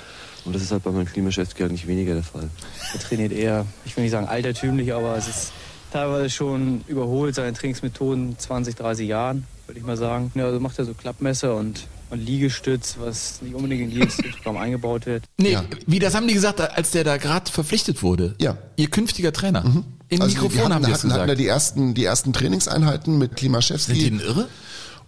Und 0.46 0.54
das 0.54 0.62
ist 0.62 0.70
halt 0.72 0.84
bei 0.84 0.90
meinem 0.92 1.06
Klimaschewski 1.06 1.64
eigentlich 1.64 1.86
weniger 1.86 2.14
der 2.14 2.22
Fall. 2.22 2.48
Er 2.94 3.00
trainiert 3.00 3.32
eher, 3.32 3.66
ich 3.84 3.96
will 3.96 4.04
nicht 4.04 4.12
sagen 4.12 4.26
altertümlich, 4.28 4.94
aber 4.94 5.16
es 5.16 5.26
ist 5.28 5.52
teilweise 5.92 6.30
schon 6.30 6.82
überholt, 6.86 7.34
seine 7.34 7.52
Trainingsmethoden 7.52 8.38
20, 8.38 8.76
30 8.76 9.08
Jahren, 9.08 9.44
würde 9.66 9.80
ich 9.80 9.84
mal 9.86 9.96
sagen. 9.96 10.30
Ja, 10.34 10.44
also 10.46 10.60
macht 10.60 10.78
er 10.78 10.84
so 10.84 10.94
Klappmesser 10.94 11.56
und, 11.56 11.86
und 12.10 12.18
Liegestütz, 12.24 12.96
was 13.00 13.42
nicht 13.42 13.54
unbedingt 13.54 13.82
in 13.82 13.90
jedes 13.90 14.16
Programm 14.16 14.56
eingebaut 14.56 15.06
wird. 15.06 15.24
Nee, 15.38 15.58
wie 15.86 15.98
das 15.98 16.14
haben 16.14 16.28
die 16.28 16.34
gesagt, 16.34 16.60
als 16.60 16.92
der 16.92 17.02
da 17.04 17.16
gerade 17.16 17.50
verpflichtet 17.50 18.02
wurde? 18.02 18.34
Ja. 18.40 18.56
Ihr 18.76 18.88
künftiger 18.88 19.32
Trainer. 19.32 19.64
Im 20.08 20.22
Also 20.22 20.34
Mikrofon 20.34 20.50
die 20.52 20.60
hatten, 20.62 20.74
haben 20.74 20.84
die 20.84 20.90
das 20.92 20.98
hatten, 21.00 21.12
hatten 21.12 21.20
gesagt. 21.22 21.30
da 21.30 21.34
die 21.34 21.46
ersten, 21.48 21.94
die 21.94 22.04
ersten 22.04 22.32
Trainingseinheiten 22.32 23.18
mit 23.18 23.34
Klimaschewski. 23.34 23.92
Sind 23.94 24.00
die 24.02 24.10
denn 24.10 24.20
irre? 24.20 24.48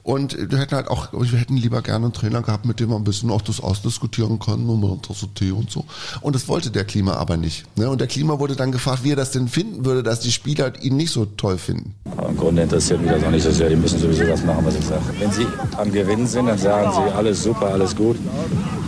Und 0.02 0.50
wir 0.50 0.58
hätten 0.58 0.74
halt 0.74 0.88
auch, 0.88 1.12
wir 1.12 1.38
hätten 1.38 1.56
lieber 1.56 1.82
gerne 1.82 2.06
einen 2.06 2.12
Trainer 2.14 2.42
gehabt, 2.42 2.64
mit 2.64 2.80
dem 2.80 2.90
man 2.90 3.02
ein 3.02 3.04
bisschen 3.04 3.30
auch 3.30 3.42
das 3.42 3.60
ausdiskutieren 3.60 4.38
kann 4.38 4.68
und 4.68 4.84
eine 4.84 5.00
Tasse 5.02 5.28
Tee 5.34 5.50
und 5.50 5.70
so. 5.70 5.84
Und 6.20 6.34
das 6.34 6.48
wollte 6.48 6.70
der 6.70 6.84
Klima 6.84 7.14
aber 7.14 7.36
nicht. 7.36 7.64
Ne? 7.76 7.90
Und 7.90 8.00
der 8.00 8.08
Klima 8.08 8.38
wurde 8.38 8.56
dann 8.56 8.72
gefragt, 8.72 9.04
wie 9.04 9.12
er 9.12 9.16
das 9.16 9.32
denn 9.32 9.48
finden 9.48 9.84
würde, 9.84 10.02
dass 10.02 10.20
die 10.20 10.32
Spieler 10.32 10.72
ihn 10.82 10.96
nicht 10.96 11.12
so 11.12 11.26
toll 11.26 11.58
finden. 11.58 11.94
Im 12.26 12.36
Grunde 12.36 12.62
interessiert 12.62 13.02
mich 13.02 13.10
das 13.10 13.22
auch 13.22 13.30
nicht 13.30 13.42
so 13.42 13.50
sehr. 13.50 13.68
Die 13.68 13.76
müssen 13.76 13.98
sowieso 13.98 14.24
das 14.24 14.44
machen, 14.44 14.64
was 14.64 14.76
ich 14.76 14.84
sage. 14.84 15.02
Wenn 15.18 15.30
sie 15.30 15.46
am 15.76 15.92
Gewinnen 15.92 16.26
sind, 16.26 16.46
dann 16.46 16.58
sagen 16.58 16.90
sie 16.92 17.14
alles 17.14 17.42
super, 17.42 17.66
alles 17.68 17.94
gut. 17.94 18.16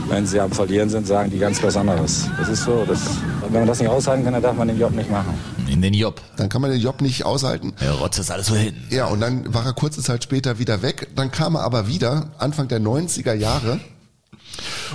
Wenn 0.08 0.26
sie 0.26 0.40
am 0.40 0.50
Verlieren 0.50 0.88
sind, 0.88 1.06
sagen 1.06 1.30
die 1.30 1.38
ganz 1.38 1.62
was 1.62 1.76
anderes. 1.76 2.28
Das 2.38 2.48
ist 2.48 2.64
so. 2.64 2.84
Das, 2.86 3.00
wenn 3.53 3.61
man 3.61 3.68
das 3.68 3.80
nicht 3.80 3.88
aushalten 3.88 4.24
kann, 4.24 4.32
dann 4.32 4.42
darf 4.42 4.57
man 4.57 4.68
den 4.68 4.78
Job 4.78 4.92
nicht 4.92 5.11
machen. 5.11 5.34
In 5.68 5.82
den 5.82 5.94
Job. 5.94 6.20
Dann 6.36 6.48
kann 6.48 6.62
man 6.62 6.70
den 6.70 6.80
Job 6.80 7.01
nicht 7.01 7.24
aushalten. 7.24 7.72
Er 7.80 7.92
rotzt 7.92 8.18
das 8.18 8.30
alles 8.30 8.46
so 8.46 8.55
hin. 8.55 8.74
Ja, 8.90 9.07
und 9.07 9.20
dann 9.20 9.53
war 9.53 9.64
er 9.64 9.72
kurze 9.72 10.03
Zeit 10.03 10.22
später 10.24 10.59
wieder 10.59 10.82
weg. 10.82 11.09
Dann 11.16 11.30
kam 11.30 11.55
er 11.57 11.62
aber 11.62 11.86
wieder, 11.86 12.30
Anfang 12.38 12.68
der 12.68 12.80
90er 12.80 13.34
Jahre. 13.34 13.80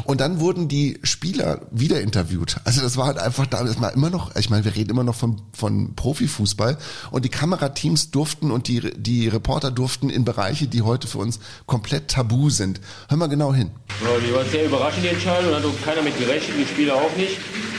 Und 0.03 0.22
dann 0.22 0.39
wurden 0.39 0.68
die 0.68 0.99
Spieler 1.03 1.61
wieder 1.72 2.01
interviewt. 2.01 2.57
Also 2.63 2.82
das 2.82 2.97
war 2.97 3.07
halt 3.07 3.18
einfach 3.18 3.45
da, 3.45 3.63
das 3.63 3.80
war 3.80 3.93
immer 3.93 4.09
noch, 4.09 4.36
ich 4.36 4.49
meine, 4.49 4.66
wir 4.66 4.76
reden 4.76 4.91
immer 4.91 5.03
noch 5.03 5.16
von, 5.16 5.41
von 5.53 5.95
Profifußball 5.95 6.78
und 7.11 7.26
die 7.26 7.30
Kamerateams 7.30 8.11
durften 8.11 8.51
und 8.51 8.68
die, 8.68 8.82
die 8.95 9.28
Reporter 9.28 9.72
durften 9.72 10.09
in 10.09 10.26
Bereiche, 10.26 10.68
die 10.68 10.82
heute 10.82 11.07
für 11.07 11.20
uns 11.20 11.39
komplett 11.66 12.09
tabu 12.09 12.49
sind. 12.49 12.82
Hör 13.09 13.18
mal 13.18 13.28
genau 13.28 13.53
hin. 13.53 13.72
Ja, 14.01 14.09
die 14.20 14.34
war 14.34 14.45
sehr 14.45 14.66
überraschend, 14.66 15.03
die 15.03 15.09
Entscheidung. 15.09 15.51
Da 15.51 15.57
hat 15.57 15.66
auch 15.66 15.86
keiner 15.86 16.01
mit 16.01 16.18
gerechnet, 16.18 16.57
die 16.57 16.66
Spieler 16.66 16.95
auch 16.95 17.16
nicht. 17.16 17.38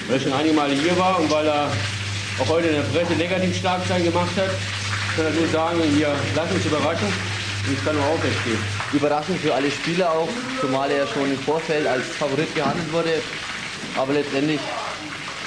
Weil 0.08 0.16
er 0.16 0.20
schon 0.20 0.32
einige 0.32 0.54
Male 0.54 0.74
hier 0.74 0.96
war 0.98 1.20
und 1.20 1.30
weil 1.30 1.46
er 1.46 1.70
auch 2.38 2.48
heute 2.48 2.68
in 2.68 2.74
der 2.74 2.82
Presse 2.82 3.14
negativ 3.14 3.56
Schlagzeilen 3.56 4.04
gemacht 4.04 4.30
hat, 4.36 4.50
kann 5.16 5.26
er 5.26 5.32
nur 5.32 5.48
sagen, 5.48 5.80
hier, 5.94 6.14
lass 6.34 6.50
uns 6.52 6.64
überraschen. 6.64 7.08
Und 7.66 7.72
ich 7.72 7.84
kann 7.84 7.96
nur 7.96 8.04
aufrecht 8.04 8.44
gehen. 8.44 8.58
Überraschend 8.92 9.38
für 9.40 9.52
alle 9.52 9.70
Spieler 9.70 10.10
auch, 10.12 10.28
zumal 10.60 10.90
er 10.90 11.06
schon 11.06 11.30
im 11.30 11.38
Vorfeld 11.38 11.86
als 11.86 12.04
Favorit 12.04 12.54
gehandelt 12.54 12.92
wurde. 12.92 13.10
Aber 13.96 14.12
letztendlich 14.12 14.60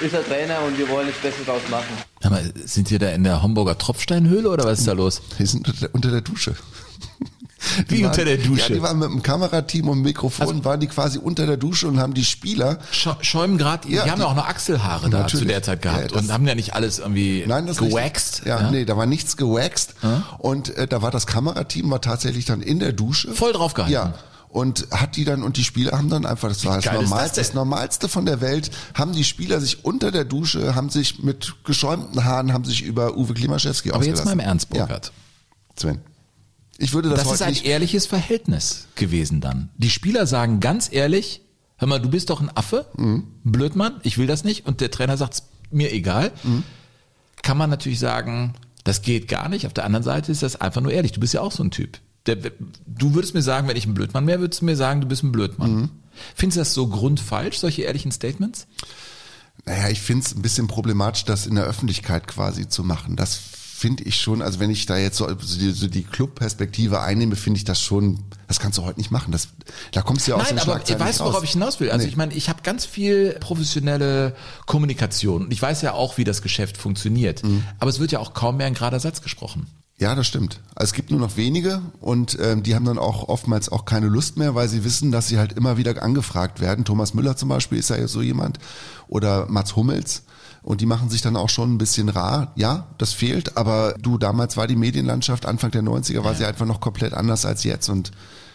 ist 0.02 0.14
er 0.14 0.26
Trainer 0.26 0.62
und 0.68 0.78
wir 0.78 0.90
wollen 0.90 1.08
das 1.08 1.18
Beste 1.18 1.44
draus 1.46 1.62
machen. 1.70 1.88
Aber 2.24 2.42
sind 2.66 2.92
wir 2.92 3.00
da 3.00 3.10
in 3.10 3.24
der 3.24 3.42
Homburger 3.42 3.78
Tropfsteinhöhle 3.78 4.50
oder 4.50 4.66
was 4.66 4.80
ist 4.80 4.88
da 4.88 4.94
los? 4.94 5.22
Wir 5.38 5.48
sind 5.48 5.68
unter 5.68 5.80
der, 5.80 5.96
unter 5.96 6.12
der 6.12 6.22
Dusche. 6.22 6.56
Wie 7.88 7.98
Die 7.98 8.06
unter 8.06 8.24
der 8.26 8.38
waren- 8.40 8.48
Dusche? 8.48 8.70
Ja, 8.70 8.76
die 8.76 8.82
waren 8.82 9.00
mit 9.00 9.10
dem 9.10 9.22
Kamerateam 9.24 9.90
und 9.90 9.98
dem 10.00 10.04
Mikrofon, 10.04 10.64
waren 10.64 10.80
die 10.80 10.88
quasi 10.88 11.18
unter 11.18 11.46
der 11.46 11.58
Dusche 11.58 11.88
und 11.88 12.00
haben 12.00 12.14
die 12.14 12.24
Spieler 12.24 12.80
Schäumen 13.22 13.58
gerade, 13.58 13.88
die 13.88 13.96
Ja, 13.96 14.08
haben 14.08 14.22
ja 14.22 14.28
auch 14.28 14.36
noch 14.36 14.48
Achselhaare 14.48 15.10
da 15.10 15.28
zu 15.28 15.44
der 15.46 15.62
Zeit 15.62 15.84
Ja, 15.84 15.92
gehabt 15.94 16.16
das- 16.16 16.22
und 16.24 16.32
haben 16.32 16.48
ja 16.48 16.56
nicht 16.56 16.74
alles 16.74 17.00
irgendwie 17.00 17.44
Nein, 17.48 17.68
das 17.68 17.78
gewaxt. 17.78 18.34
richtig. 18.46 18.48
Ja, 18.48 18.72
nee, 18.72 18.86
da 18.86 18.96
war 18.98 19.06
nichts 19.06 19.36
gewaxt. 19.38 19.96
Und 20.38 20.76
äh, 20.78 20.88
da 20.88 21.02
war 21.02 21.12
das 21.12 21.28
Kamerateam 21.28 21.90
war 21.92 22.02
tatsächlich 22.02 22.46
dann 22.46 22.62
in 22.62 22.80
der 22.80 22.94
Dusche. 22.94 23.32
Voll 23.34 23.54
drauf 23.54 23.74
gehalten. 23.74 23.94
Ja. 23.94 24.14
Und 24.52 24.88
hat 24.92 25.16
die 25.16 25.26
dann, 25.26 25.44
und 25.44 25.58
die 25.58 25.64
Spieler 25.64 25.92
haben 25.92 26.10
dann 26.10 26.26
einfach, 26.26 26.48
das 26.50 26.66
war 26.66 26.78
das, 26.78 26.86
das 26.86 26.94
Normalste, 26.94 27.36
denn? 27.36 27.44
das 27.44 27.54
Normalste 27.54 28.10
von 28.10 28.26
der 28.26 28.42
Welt, 28.42 28.72
haben 28.96 29.12
die 29.14 29.24
Spieler 29.24 29.60
sich 29.62 29.86
unter 29.86 30.10
der 30.12 30.24
Dusche, 30.26 30.74
haben 30.74 30.90
sich 30.90 31.22
mit 31.22 31.54
geschäumten 31.66 32.24
Haaren, 32.26 32.52
haben 32.52 32.66
sich 32.66 32.82
über 32.82 33.16
Uwe 33.16 33.36
Klimaschewski 33.36 33.92
Aber 33.92 34.04
jetzt 34.04 34.14
ausgelassen. 34.22 34.38
mal 34.38 34.44
im 34.44 34.48
Ernst, 34.50 34.70
Ja. 34.74 34.86
Burkhard. 34.86 35.12
Sven. 35.80 36.00
Ich 36.82 36.94
würde 36.94 37.10
das, 37.10 37.24
Das, 37.24 37.34
ist 37.34 37.42
ein 37.42 37.56
ehrliches 37.56 38.06
Verhältnis 38.06 38.88
gewesen 38.96 39.42
dann. 39.42 39.70
Die 39.78 39.90
Spieler 39.90 40.26
sagen 40.26 40.60
ganz 40.62 40.90
ehrlich, 40.92 41.42
hör 41.78 41.88
mal, 41.88 42.00
du 42.00 42.10
bist 42.10 42.30
doch 42.30 42.40
ein 42.42 42.50
Affe, 42.56 42.88
Mhm. 42.96 43.28
Blödmann, 43.44 44.00
ich 44.04 44.18
will 44.18 44.28
das 44.28 44.44
nicht. 44.44 44.66
Und 44.66 44.80
der 44.82 44.90
Trainer 44.90 45.18
sagt, 45.18 45.44
mir 45.72 45.92
egal. 45.92 46.32
Mhm. 46.44 46.64
Kann 47.42 47.58
man 47.58 47.70
natürlich 47.70 48.00
sagen, 48.00 48.54
das 48.86 49.02
geht 49.02 49.28
gar 49.28 49.50
nicht. 49.50 49.66
Auf 49.68 49.74
der 49.74 49.86
anderen 49.86 50.04
Seite 50.04 50.32
ist 50.32 50.42
das 50.42 50.56
einfach 50.60 50.82
nur 50.82 50.92
ehrlich. 50.92 51.12
Du 51.12 51.20
bist 51.20 51.34
ja 51.34 51.42
auch 51.42 51.52
so 51.52 51.64
ein 51.64 51.72
Typ. 51.72 52.00
Der, 52.26 52.36
du 52.36 53.14
würdest 53.14 53.34
mir 53.34 53.42
sagen, 53.42 53.68
wenn 53.68 53.78
ich 53.78 53.86
ein 53.86 53.94
Blödmann 53.94 54.26
wäre, 54.28 54.40
würdest 54.40 54.62
du 54.62 54.66
mir 54.66 54.76
sagen, 54.76 55.02
du 55.02 55.08
bist 55.08 55.24
ein 55.24 55.32
Blödmann. 55.32 55.74
Mhm. 55.76 55.90
Findest 56.36 56.58
du 56.58 56.62
das 56.62 56.74
so 56.74 56.88
grundfalsch, 56.88 57.58
solche 57.58 57.84
ehrlichen 57.84 58.12
Statements? 58.12 58.68
Naja, 59.66 59.90
ich 59.90 60.02
finde 60.02 60.26
es 60.26 60.34
ein 60.36 60.42
bisschen 60.42 60.68
problematisch, 60.68 61.26
das 61.26 61.46
in 61.46 61.56
der 61.56 61.66
Öffentlichkeit 61.66 62.28
quasi 62.28 62.68
zu 62.68 62.84
machen. 62.84 63.16
Das 63.16 63.40
finde 63.80 64.04
ich 64.04 64.20
schon, 64.20 64.42
also 64.42 64.60
wenn 64.60 64.70
ich 64.70 64.86
da 64.86 64.98
jetzt 64.98 65.18
so, 65.18 65.28
so 65.40 65.58
die, 65.58 65.72
so 65.72 65.88
die 65.88 66.04
Club-Perspektive 66.04 67.00
einnehme, 67.00 67.38
finde 67.38 67.58
ich 67.58 67.64
das 67.64 67.82
schon, 67.82 68.20
das 68.48 68.60
kannst 68.60 68.78
du 68.78 68.84
heute 68.84 69.00
nicht 69.00 69.10
machen. 69.10 69.32
Das, 69.32 69.48
da 69.94 70.02
kommst 70.02 70.28
du 70.28 70.32
ja 70.32 70.38
aus 70.38 70.44
Nein, 70.44 70.60
aber 70.60 70.64
Schlagzeilen 70.74 71.00
weißt 71.00 71.20
du, 71.22 71.24
worauf 71.24 71.44
ich 71.44 71.52
hinaus 71.52 71.80
will? 71.80 71.90
Also 71.90 72.04
Nee. 72.04 72.10
ich 72.10 72.18
meine, 72.18 72.34
ich 72.34 72.50
habe 72.50 72.62
ganz 72.62 72.86
viel 72.86 73.38
professionelle 73.40 74.36
Kommunikation 74.66 75.44
und 75.46 75.52
ich 75.54 75.62
weiß 75.62 75.82
ja 75.82 75.94
auch, 75.94 76.18
wie 76.18 76.26
das 76.26 76.42
Geschäft 76.42 76.78
funktioniert. 76.78 77.44
Mhm. 77.44 77.64
Aber 77.80 77.90
es 77.90 78.00
wird 78.00 78.12
ja 78.12 78.20
auch 78.20 78.34
kaum 78.34 78.58
mehr 78.58 78.68
ein 78.68 78.74
gerader 78.74 79.00
Satz 79.00 79.22
gesprochen. 79.22 79.68
Ja, 79.98 80.16
das 80.16 80.28
stimmt. 80.28 80.62
Also 80.76 80.92
es 80.92 80.94
gibt 80.94 81.12
nur 81.12 81.20
noch 81.20 81.36
wenige 81.38 81.82
und 82.00 82.38
ähm, 82.42 82.64
die 82.64 82.74
haben 82.76 82.86
dann 82.86 82.98
auch 82.98 83.28
oftmals 83.28 83.70
auch 83.70 83.84
keine 83.86 84.08
Lust 84.08 84.38
mehr, 84.38 84.56
weil 84.56 84.70
sie 84.70 84.84
wissen, 84.86 85.12
dass 85.12 85.28
sie 85.28 85.38
halt 85.38 85.54
immer 85.54 85.76
wieder 85.78 86.02
angefragt 86.02 86.60
werden. 86.62 86.86
Thomas 86.86 87.14
Müller 87.14 87.36
zum 87.36 87.50
Beispiel 87.50 87.78
ist 87.78 87.90
ja 87.90 88.08
so 88.08 88.22
jemand 88.22 88.60
oder 89.08 89.46
Mats 89.48 89.76
Hummels. 89.76 90.24
Und 90.62 90.82
die 90.82 90.86
machen 90.86 91.10
sich 91.10 91.22
dann 91.22 91.36
auch 91.36 91.50
schon 91.50 91.74
ein 91.74 91.78
bisschen 91.78 92.10
rar. 92.10 92.52
Ja, 92.56 92.88
das 92.98 93.14
fehlt, 93.14 93.58
aber 93.58 93.96
du, 94.00 94.18
damals 94.18 94.58
war 94.58 94.68
die 94.68 94.76
Medienlandschaft, 94.76 95.46
Anfang 95.46 95.72
der 95.72 95.84
90er 95.84 96.24
war 96.24 96.36
sie 96.36 96.46
einfach 96.46 96.66
noch 96.66 96.82
komplett 96.82 97.14
anders 97.14 97.46
als 97.46 97.64
jetzt 97.64 97.90
und 97.90 98.12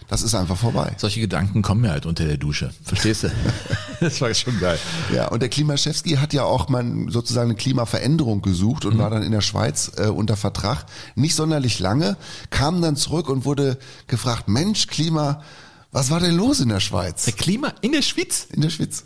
Das 0.09 0.23
ist 0.23 0.35
einfach 0.35 0.57
vorbei. 0.59 0.95
Solche 0.99 1.21
Gedanken 1.21 1.63
kommen 1.63 1.81
mir 1.81 1.91
halt 1.91 2.05
unter 2.05 2.27
der 2.27 2.37
Dusche. 2.37 2.73
Verstehst 2.83 3.23
du? 3.23 3.31
das 4.01 4.21
war 4.21 4.33
schon 4.35 4.61
geil. 4.61 4.79
Ja, 5.15 5.29
und 5.29 5.41
der 5.41 5.49
Klimaschewski 5.49 6.17
hat 6.17 6.35
ja 6.35 6.45
auch 6.45 6.69
mal 6.69 6.85
sozusagen 7.09 7.51
eine 7.51 7.57
Klimaveränderung 7.57 8.43
gesucht 8.43 8.85
und 8.85 8.95
mhm. 8.95 8.99
war 8.99 9.11
dann 9.11 9.23
in 9.23 9.33
der 9.33 9.41
Schweiz 9.41 9.93
äh, 9.97 10.09
unter 10.09 10.37
Vertrag. 10.37 10.85
Nicht 11.15 11.35
sonderlich 11.35 11.79
lange, 11.79 12.19
kam 12.51 12.83
dann 12.83 12.97
zurück 12.97 13.31
und 13.31 13.47
wurde 13.47 13.79
gefragt, 14.07 14.47
Mensch, 14.47 14.89
Klima, 14.89 15.43
was 15.91 16.11
war 16.11 16.21
denn 16.21 16.37
los 16.37 16.61
in 16.61 16.69
der 16.69 16.81
Schweiz? 16.81 17.25
Der 17.25 17.33
Klima 17.33 17.73
in 17.81 17.93
der 17.93 18.03
Schweiz? 18.03 18.47
In 18.53 18.61
der 18.61 18.71
Schweiz 18.71 19.05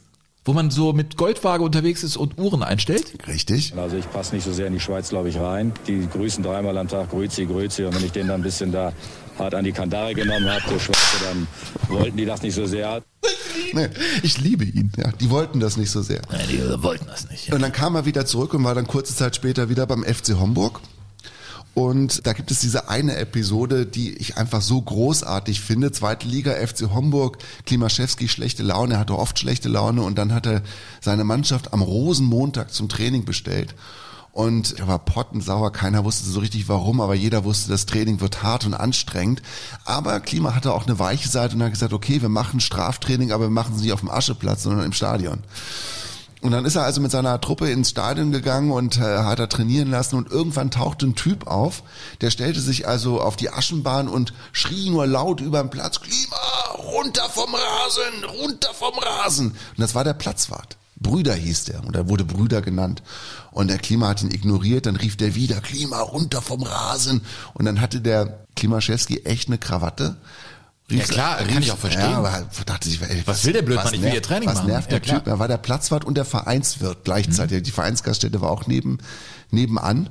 wo 0.49 0.55
man 0.55 0.71
so 0.71 0.95
mit 0.95 1.19
Goldwaage 1.19 1.63
unterwegs 1.63 2.03
ist 2.03 2.17
und 2.17 2.39
Uhren 2.39 2.63
einstellt? 2.63 3.13
Richtig. 3.27 3.75
Also 3.77 3.99
ich 3.99 4.11
passe 4.11 4.35
nicht 4.35 4.45
so 4.45 4.53
sehr 4.53 4.67
in 4.67 4.73
die 4.73 4.81
Schweiz, 4.81 5.11
glaube 5.11 5.29
ich, 5.29 5.39
rein. 5.39 5.75
Die 5.87 6.09
grüßen 6.09 6.43
dreimal 6.43 6.79
am 6.79 6.89
Tag 6.89 7.11
Grüezi, 7.11 7.45
Grüezi. 7.45 7.85
Und 7.85 7.95
wenn 7.95 8.05
ich 8.05 8.13
den 8.13 8.29
dann 8.29 8.41
ein 8.41 8.43
bisschen 8.43 8.73
da 8.73 8.95
hart 9.39 9.55
an 9.55 9.67
die 9.67 9.73
Kandare 9.73 10.15
genommen 10.15 10.49
habe, 10.49 10.63
der 10.71 10.79
Schwarze, 10.79 11.17
dann 11.23 11.47
wollten 11.89 12.17
die 12.17 12.25
das 12.25 12.41
nicht 12.41 12.55
so 12.55 12.65
sehr. 12.65 13.03
Nee, 13.75 13.89
ich 14.23 14.41
liebe 14.41 14.65
ihn. 14.65 14.91
Ja, 14.97 15.13
die 15.13 15.29
wollten 15.29 15.61
das 15.61 15.77
nicht 15.77 15.91
so 15.91 16.01
sehr. 16.01 16.23
Nee, 16.33 16.57
die 16.57 16.83
wollten 16.83 17.07
das 17.07 17.29
nicht. 17.29 17.49
Ja. 17.49 17.55
Und 17.55 17.61
dann 17.61 17.73
kam 17.73 17.95
er 17.95 18.07
wieder 18.07 18.25
zurück 18.25 18.55
und 18.55 18.65
war 18.65 18.75
dann 18.75 18.87
kurze 18.87 19.15
Zeit 19.15 19.37
später 19.37 19.69
wieder 19.69 19.87
beim 19.87 20.03
FC 20.03 20.31
Homburg. 20.41 20.81
Und 21.79 22.27
da 22.27 22.33
gibt 22.33 22.51
es 22.51 22.59
diese 22.59 22.89
eine 22.89 23.15
Episode, 23.19 23.87
die 23.87 24.13
ich 24.17 24.37
einfach 24.37 24.63
so 24.63 24.83
großartig 24.83 25.61
finde. 25.61 25.93
Zweite 25.93 26.27
Liga, 26.27 26.51
FC 26.55 26.91
Homburg, 26.93 27.39
Klimaschewski, 27.67 28.27
schlechte 28.27 28.65
Laune, 28.65 28.95
er 28.95 28.99
hatte 28.99 29.17
oft 29.17 29.39
schlechte 29.39 29.69
Laune 29.69 30.03
und 30.03 30.19
dann 30.19 30.35
hat 30.35 30.45
er 30.45 30.63
seine 31.01 31.23
Mannschaft 31.23 31.73
am 31.73 31.81
Rosenmontag 31.81 32.73
zum 32.73 32.89
Training 32.89 33.25
bestellt. 33.25 33.77
Und 34.33 34.81
er 34.81 34.89
war 34.89 34.99
pottensauer, 34.99 35.71
keiner 35.71 36.05
wusste 36.05 36.29
so 36.29 36.41
richtig 36.41 36.69
warum, 36.69 37.01
aber 37.01 37.15
jeder 37.15 37.45
wusste, 37.45 37.71
das 37.71 37.87
Training 37.87 38.21
wird 38.21 38.43
hart 38.43 38.67
und 38.67 38.75
anstrengend. 38.75 39.41
Aber 39.85 40.19
Klima 40.19 40.57
hatte 40.57 40.73
auch 40.73 40.89
eine 40.89 40.99
weiche 40.99 41.29
Seite 41.29 41.55
und 41.55 41.63
hat 41.63 41.71
gesagt, 41.71 41.93
okay, 41.93 42.21
wir 42.21 42.29
machen 42.29 42.59
Straftraining, 42.59 43.31
aber 43.31 43.45
wir 43.45 43.51
machen 43.51 43.77
es 43.77 43.83
nicht 43.83 43.93
auf 43.93 44.01
dem 44.01 44.11
Ascheplatz, 44.11 44.65
sondern 44.65 44.85
im 44.85 44.93
Stadion. 44.93 45.45
Und 46.41 46.53
dann 46.53 46.65
ist 46.65 46.77
er 46.77 46.85
also 46.85 47.01
mit 47.01 47.11
seiner 47.11 47.41
Truppe 47.41 47.71
ins 47.71 47.91
Stadion 47.91 48.31
gegangen 48.31 48.71
und 48.71 48.99
äh, 48.99 49.01
hat 49.01 49.41
er 49.41 49.49
trainieren 49.49 49.91
lassen 49.91 50.17
und 50.17 50.31
irgendwann 50.31 50.71
tauchte 50.71 51.07
ein 51.07 51.17
Typ 51.17 51.47
auf, 51.49 51.83
der 52.21 52.31
stellte 52.31 52.61
sich 52.61 52.87
also 52.87 53.21
auf 53.21 53.37
die 53.37 53.51
Aschenbahn 53.51 54.09
und 54.09 54.33
schrie 54.53 54.91
nur 54.91 55.07
laut 55.07 55.41
über 55.41 55.61
den 55.61 55.71
Platz, 55.71 56.01
Klima, 56.01 56.37
runter 56.77 57.29
vom 57.29 57.53
Rasen, 57.53 58.25
runter 58.41 58.73
vom 58.73 58.95
Rasen. 58.99 59.49
Und 59.49 59.79
das 59.79 59.95
war 59.97 60.05
der 60.05 60.15
Platzwart. 60.15 60.77
Brüder 61.01 61.35
hieß 61.35 61.65
der 61.65 61.85
und 61.85 61.95
er 61.95 62.09
wurde 62.09 62.25
Brüder 62.25 62.61
genannt. 62.61 63.03
Und 63.51 63.69
der 63.69 63.79
Klima 63.79 64.09
hat 64.09 64.23
ihn 64.23 64.31
ignoriert, 64.31 64.87
dann 64.87 64.97
rief 64.97 65.17
der 65.17 65.35
wieder, 65.35 65.61
Klima, 65.61 66.01
runter 66.01 66.43
vom 66.43 66.63
Rasen. 66.63 67.23
Und 67.55 67.65
dann 67.65 67.81
hatte 67.81 68.01
der 68.01 68.47
Klimaschewski 68.57 69.21
echt 69.25 69.49
eine 69.49 69.59
Krawatte 69.59 70.17
Rief, 70.91 71.01
ja 71.01 71.05
klar, 71.07 71.41
rief, 71.41 71.49
kann 71.49 71.63
ich 71.63 71.73
auch 71.73 71.79
verstehen. 71.79 72.11
Ja, 72.11 72.19
aber 72.19 72.47
dachte 72.65 72.89
ich, 72.89 73.03
ey, 73.03 73.23
was, 73.27 73.39
was 73.39 73.45
will 73.45 73.53
der 73.53 73.63
Blödmann? 73.63 73.93
Ich 73.93 74.01
will 74.01 74.15
ihr 74.15 74.23
Training 74.23 74.49
was 74.49 74.57
machen. 74.57 74.69
Was 74.69 74.73
nervt 74.73 74.91
der 74.91 75.03
ja, 75.03 75.19
Typ? 75.19 75.27
Er 75.27 75.39
war 75.39 75.47
der 75.47 75.59
Platzwart 75.59 76.05
und 76.05 76.17
der 76.17 76.25
Vereinswirt 76.25 77.05
gleichzeitig. 77.05 77.59
Mhm. 77.59 77.63
Die 77.65 77.71
Vereinsgaststätte 77.71 78.41
war 78.41 78.51
auch 78.51 78.67
neben, 78.67 78.99
nebenan. 79.51 80.09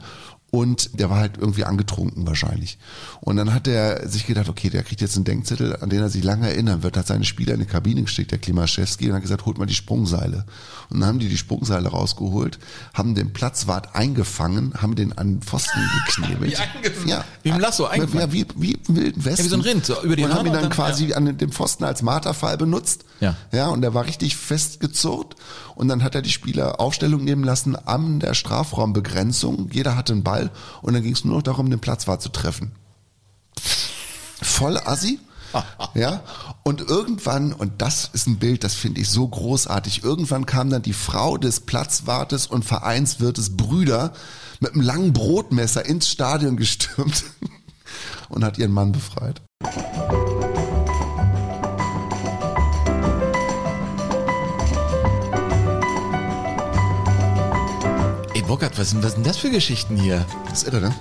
Und 0.49 0.97
der 0.97 1.09
war 1.09 1.17
halt 1.17 1.37
irgendwie 1.37 1.65
angetrunken 1.65 2.25
wahrscheinlich. 2.25 2.77
Und 3.19 3.35
dann 3.35 3.53
hat 3.53 3.67
er 3.67 4.07
sich 4.07 4.25
gedacht, 4.25 4.47
okay, 4.47 4.69
der 4.69 4.83
kriegt 4.83 5.01
jetzt 5.01 5.17
einen 5.17 5.25
Denkzettel, 5.25 5.75
an 5.75 5.89
den 5.89 5.99
er 5.99 6.09
sich 6.09 6.23
lange 6.23 6.47
erinnern 6.47 6.83
wird, 6.83 6.95
hat 6.95 7.05
seine 7.05 7.25
Spieler 7.25 7.53
in 7.53 7.59
die 7.59 7.65
Kabine 7.65 8.01
geschickt, 8.01 8.31
der 8.31 8.39
Klimaschewski, 8.39 9.09
und 9.09 9.15
hat 9.15 9.21
gesagt, 9.21 9.45
holt 9.45 9.57
mal 9.57 9.65
die 9.65 9.73
Sprungseile. 9.73 10.45
Und 10.89 11.01
dann 11.01 11.09
haben 11.09 11.19
die 11.19 11.27
die 11.27 11.37
Sprungseile 11.37 11.89
rausgeholt, 11.89 12.59
haben 12.93 13.13
den 13.13 13.33
Platzwart 13.33 13.93
eingefangen, 13.93 14.73
haben 14.81 14.95
den 14.95 15.17
an 15.17 15.33
den 15.33 15.41
Pfosten 15.41 15.79
geknebelt. 16.05 16.51
wie 16.51 16.55
eingefangen? 16.55 17.09
Ja. 17.09 17.25
Wie 17.43 17.49
im 17.49 17.59
Lasso 17.59 17.85
eingefangen? 17.85 18.21
Ja, 18.21 18.31
wie, 18.31 18.45
wie 18.55 18.79
im 18.87 18.95
Wilden 18.95 19.25
Westen. 19.25 19.39
Ja, 19.41 19.45
wie 19.45 19.49
so 19.49 19.57
ein 19.57 19.61
Rind, 19.61 19.85
so 19.85 20.01
über 20.01 20.15
die 20.15 20.23
Und 20.23 20.33
haben 20.33 20.47
ihn 20.47 20.53
dann, 20.53 20.63
dann 20.63 20.71
quasi 20.71 21.07
ja. 21.07 21.17
an 21.17 21.37
dem 21.37 21.51
Pfosten 21.51 21.83
als 21.83 22.01
Marterfall 22.01 22.57
benutzt. 22.57 23.03
Ja. 23.19 23.35
Ja, 23.51 23.67
und 23.67 23.81
der 23.81 23.93
war 23.93 24.05
richtig 24.05 24.37
festgezurrt. 24.37 25.35
Und 25.75 25.89
dann 25.89 26.03
hat 26.03 26.15
er 26.15 26.21
die 26.21 26.31
Spieler 26.31 26.79
Aufstellung 26.79 27.23
nehmen 27.23 27.43
lassen 27.43 27.75
an 27.75 28.19
der 28.19 28.33
Strafraumbegrenzung. 28.33 29.69
Jeder 29.71 29.95
hatte 29.95 30.13
einen 30.13 30.23
Ball 30.23 30.36
und 30.81 30.93
dann 30.93 31.03
ging 31.03 31.13
es 31.13 31.23
nur 31.23 31.35
noch 31.35 31.43
darum, 31.43 31.69
den 31.69 31.79
Platzwart 31.79 32.21
zu 32.21 32.29
treffen. 32.29 32.71
Voll 34.41 34.77
assi. 34.77 35.19
ja, 35.93 36.23
und 36.63 36.81
irgendwann, 36.81 37.53
und 37.53 37.81
das 37.81 38.09
ist 38.11 38.27
ein 38.27 38.37
Bild, 38.37 38.63
das 38.63 38.75
finde 38.75 39.01
ich 39.01 39.09
so 39.09 39.27
großartig, 39.27 40.03
irgendwann 40.03 40.45
kam 40.45 40.69
dann 40.69 40.81
die 40.81 40.93
Frau 40.93 41.37
des 41.37 41.61
Platzwartes 41.61 42.47
und 42.47 42.65
Vereinswirtes 42.65 43.55
Brüder 43.55 44.13
mit 44.59 44.73
einem 44.73 44.81
langen 44.81 45.13
Brotmesser 45.13 45.85
ins 45.85 46.09
Stadion 46.09 46.57
gestürmt 46.57 47.23
und 48.29 48.43
hat 48.43 48.57
ihren 48.57 48.73
Mann 48.73 48.91
befreit. 48.91 49.41
Burkhard, 58.57 58.79
was 58.79 58.89
sind, 58.89 59.03
was 59.03 59.13
sind 59.13 59.27
das 59.27 59.37
für 59.37 59.51
Geschichten 59.51 59.97
hier? 59.97 60.25
Das 60.49 60.63
ist 60.63 60.73
irre, 60.73 60.81
ne? 60.81 60.95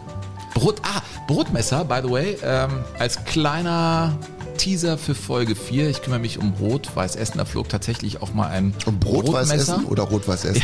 Brot, 0.52 0.78
ah, 0.82 1.00
Brotmesser, 1.26 1.86
by 1.86 2.00
the 2.02 2.10
way, 2.10 2.36
ähm, 2.42 2.84
als 2.98 3.24
kleiner 3.24 4.14
Teaser 4.58 4.98
für 4.98 5.14
Folge 5.14 5.56
4. 5.56 5.88
Ich 5.88 6.02
kümmere 6.02 6.18
mich 6.18 6.38
um 6.38 6.52
Rot-Weiß 6.60 7.16
Essen. 7.16 7.38
Da 7.38 7.46
flog 7.46 7.70
tatsächlich 7.70 8.20
auch 8.20 8.34
mal 8.34 8.48
ein 8.48 8.74
um 8.84 9.00
Brot-Weiß 9.00 9.50
Essen 9.52 9.86
oder 9.86 10.02
Rot-Weiß 10.02 10.44
Essen? 10.44 10.62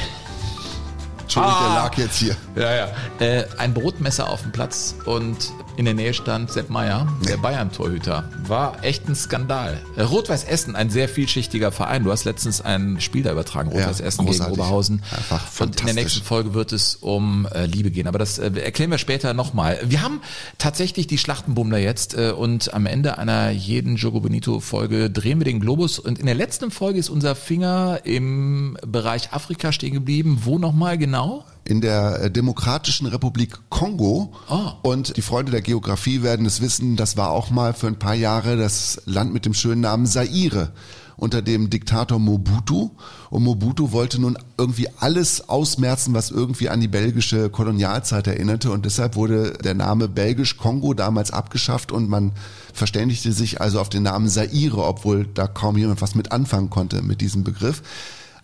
Entschuldigung, 1.22 1.56
ah, 1.56 1.74
der 1.74 1.82
lag 1.82 1.96
jetzt 1.96 2.18
hier. 2.18 2.36
Ja, 2.56 2.74
ja. 2.74 2.88
Äh, 3.20 3.46
ein 3.56 3.72
Brotmesser 3.72 4.28
auf 4.28 4.42
dem 4.42 4.52
Platz 4.52 4.94
und 5.06 5.50
in 5.76 5.84
der 5.86 5.94
Nähe 5.94 6.12
stand 6.12 6.50
Sepp 6.50 6.70
Meier, 6.70 7.06
nee. 7.20 7.28
der 7.28 7.36
Bayern-Torhüter. 7.38 8.28
War 8.46 8.84
echt 8.84 9.08
ein 9.08 9.14
Skandal. 9.14 9.80
Äh, 9.96 10.02
Rot-Weiß 10.02 10.44
Essen, 10.44 10.76
ein 10.76 10.90
sehr 10.90 11.08
vielschichtiger 11.08 11.72
Verein. 11.72 12.04
Du 12.04 12.10
hast 12.10 12.24
letztens 12.24 12.60
ein 12.60 13.00
Spiel 13.00 13.22
da 13.22 13.32
übertragen, 13.32 13.70
Rot-Weiß 13.70 14.00
ja, 14.00 14.04
Essen 14.04 14.26
gegen 14.26 14.44
Oberhausen. 14.44 15.02
Einfach 15.16 15.60
und 15.60 15.80
in 15.80 15.86
der 15.86 15.94
nächsten 15.94 16.22
Folge 16.22 16.54
wird 16.54 16.72
es 16.72 16.96
um 16.96 17.46
äh, 17.54 17.66
Liebe 17.66 17.90
gehen. 17.90 18.06
Aber 18.06 18.18
das 18.18 18.38
äh, 18.38 18.50
erklären 18.60 18.90
wir 18.90 18.98
später 18.98 19.34
nochmal. 19.34 19.78
Wir 19.84 20.02
haben 20.02 20.20
tatsächlich 20.58 21.06
die 21.06 21.18
Schlachtenbummler 21.18 21.78
jetzt 21.78 22.14
äh, 22.14 22.32
und 22.32 22.74
am 22.74 22.86
Ende 22.86 23.18
einer 23.18 23.50
jeden 23.50 23.96
Jogo 23.96 24.20
Bonito-Folge 24.20 25.10
drehen 25.10 25.40
wir 25.40 25.44
den 25.44 25.60
Globus. 25.60 25.98
Und 25.98 26.18
in 26.18 26.26
der 26.26 26.34
letzten 26.34 26.70
Folge 26.70 26.98
ist 26.98 27.08
unser 27.08 27.34
Finger 27.34 28.00
im 28.04 28.76
Bereich 28.86 29.32
Afrika 29.32 29.72
stehen 29.72 29.94
geblieben. 29.94 30.40
Wo 30.42 30.58
nochmal 30.58 30.98
genau? 30.98 31.44
In 31.64 31.80
der 31.80 32.20
äh, 32.20 32.30
Demokratischen 32.30 33.06
Republik 33.06 33.58
Kongo. 33.68 34.32
Oh. 34.48 34.70
Und 34.82 35.16
die 35.16 35.22
Freunde 35.22 35.52
der 35.52 35.62
Geografie 35.62 36.22
werden 36.22 36.46
es 36.46 36.60
wissen, 36.60 36.96
das 36.96 37.16
war 37.16 37.30
auch 37.30 37.50
mal 37.50 37.74
für 37.74 37.86
ein 37.86 37.98
paar 37.98 38.14
Jahre 38.14 38.56
das 38.56 39.02
Land 39.06 39.32
mit 39.32 39.44
dem 39.44 39.54
schönen 39.54 39.80
Namen 39.80 40.06
Zaire 40.06 40.72
unter 41.16 41.40
dem 41.40 41.70
Diktator 41.70 42.18
Mobutu. 42.18 42.90
Und 43.30 43.44
Mobutu 43.44 43.92
wollte 43.92 44.20
nun 44.20 44.36
irgendwie 44.58 44.88
alles 44.98 45.48
ausmerzen, 45.48 46.14
was 46.14 46.32
irgendwie 46.32 46.68
an 46.68 46.80
die 46.80 46.88
belgische 46.88 47.48
Kolonialzeit 47.48 48.26
erinnerte. 48.26 48.72
Und 48.72 48.84
deshalb 48.84 49.14
wurde 49.14 49.52
der 49.52 49.74
Name 49.74 50.08
Belgisch-Kongo 50.08 50.94
damals 50.94 51.30
abgeschafft 51.30 51.92
und 51.92 52.08
man 52.08 52.32
verständigte 52.72 53.32
sich 53.32 53.60
also 53.60 53.80
auf 53.80 53.88
den 53.88 54.02
Namen 54.02 54.28
Zaire, 54.28 54.78
obwohl 54.78 55.26
da 55.26 55.46
kaum 55.46 55.76
jemand 55.76 56.02
was 56.02 56.16
mit 56.16 56.32
anfangen 56.32 56.70
konnte 56.70 57.02
mit 57.02 57.20
diesem 57.20 57.44
Begriff. 57.44 57.82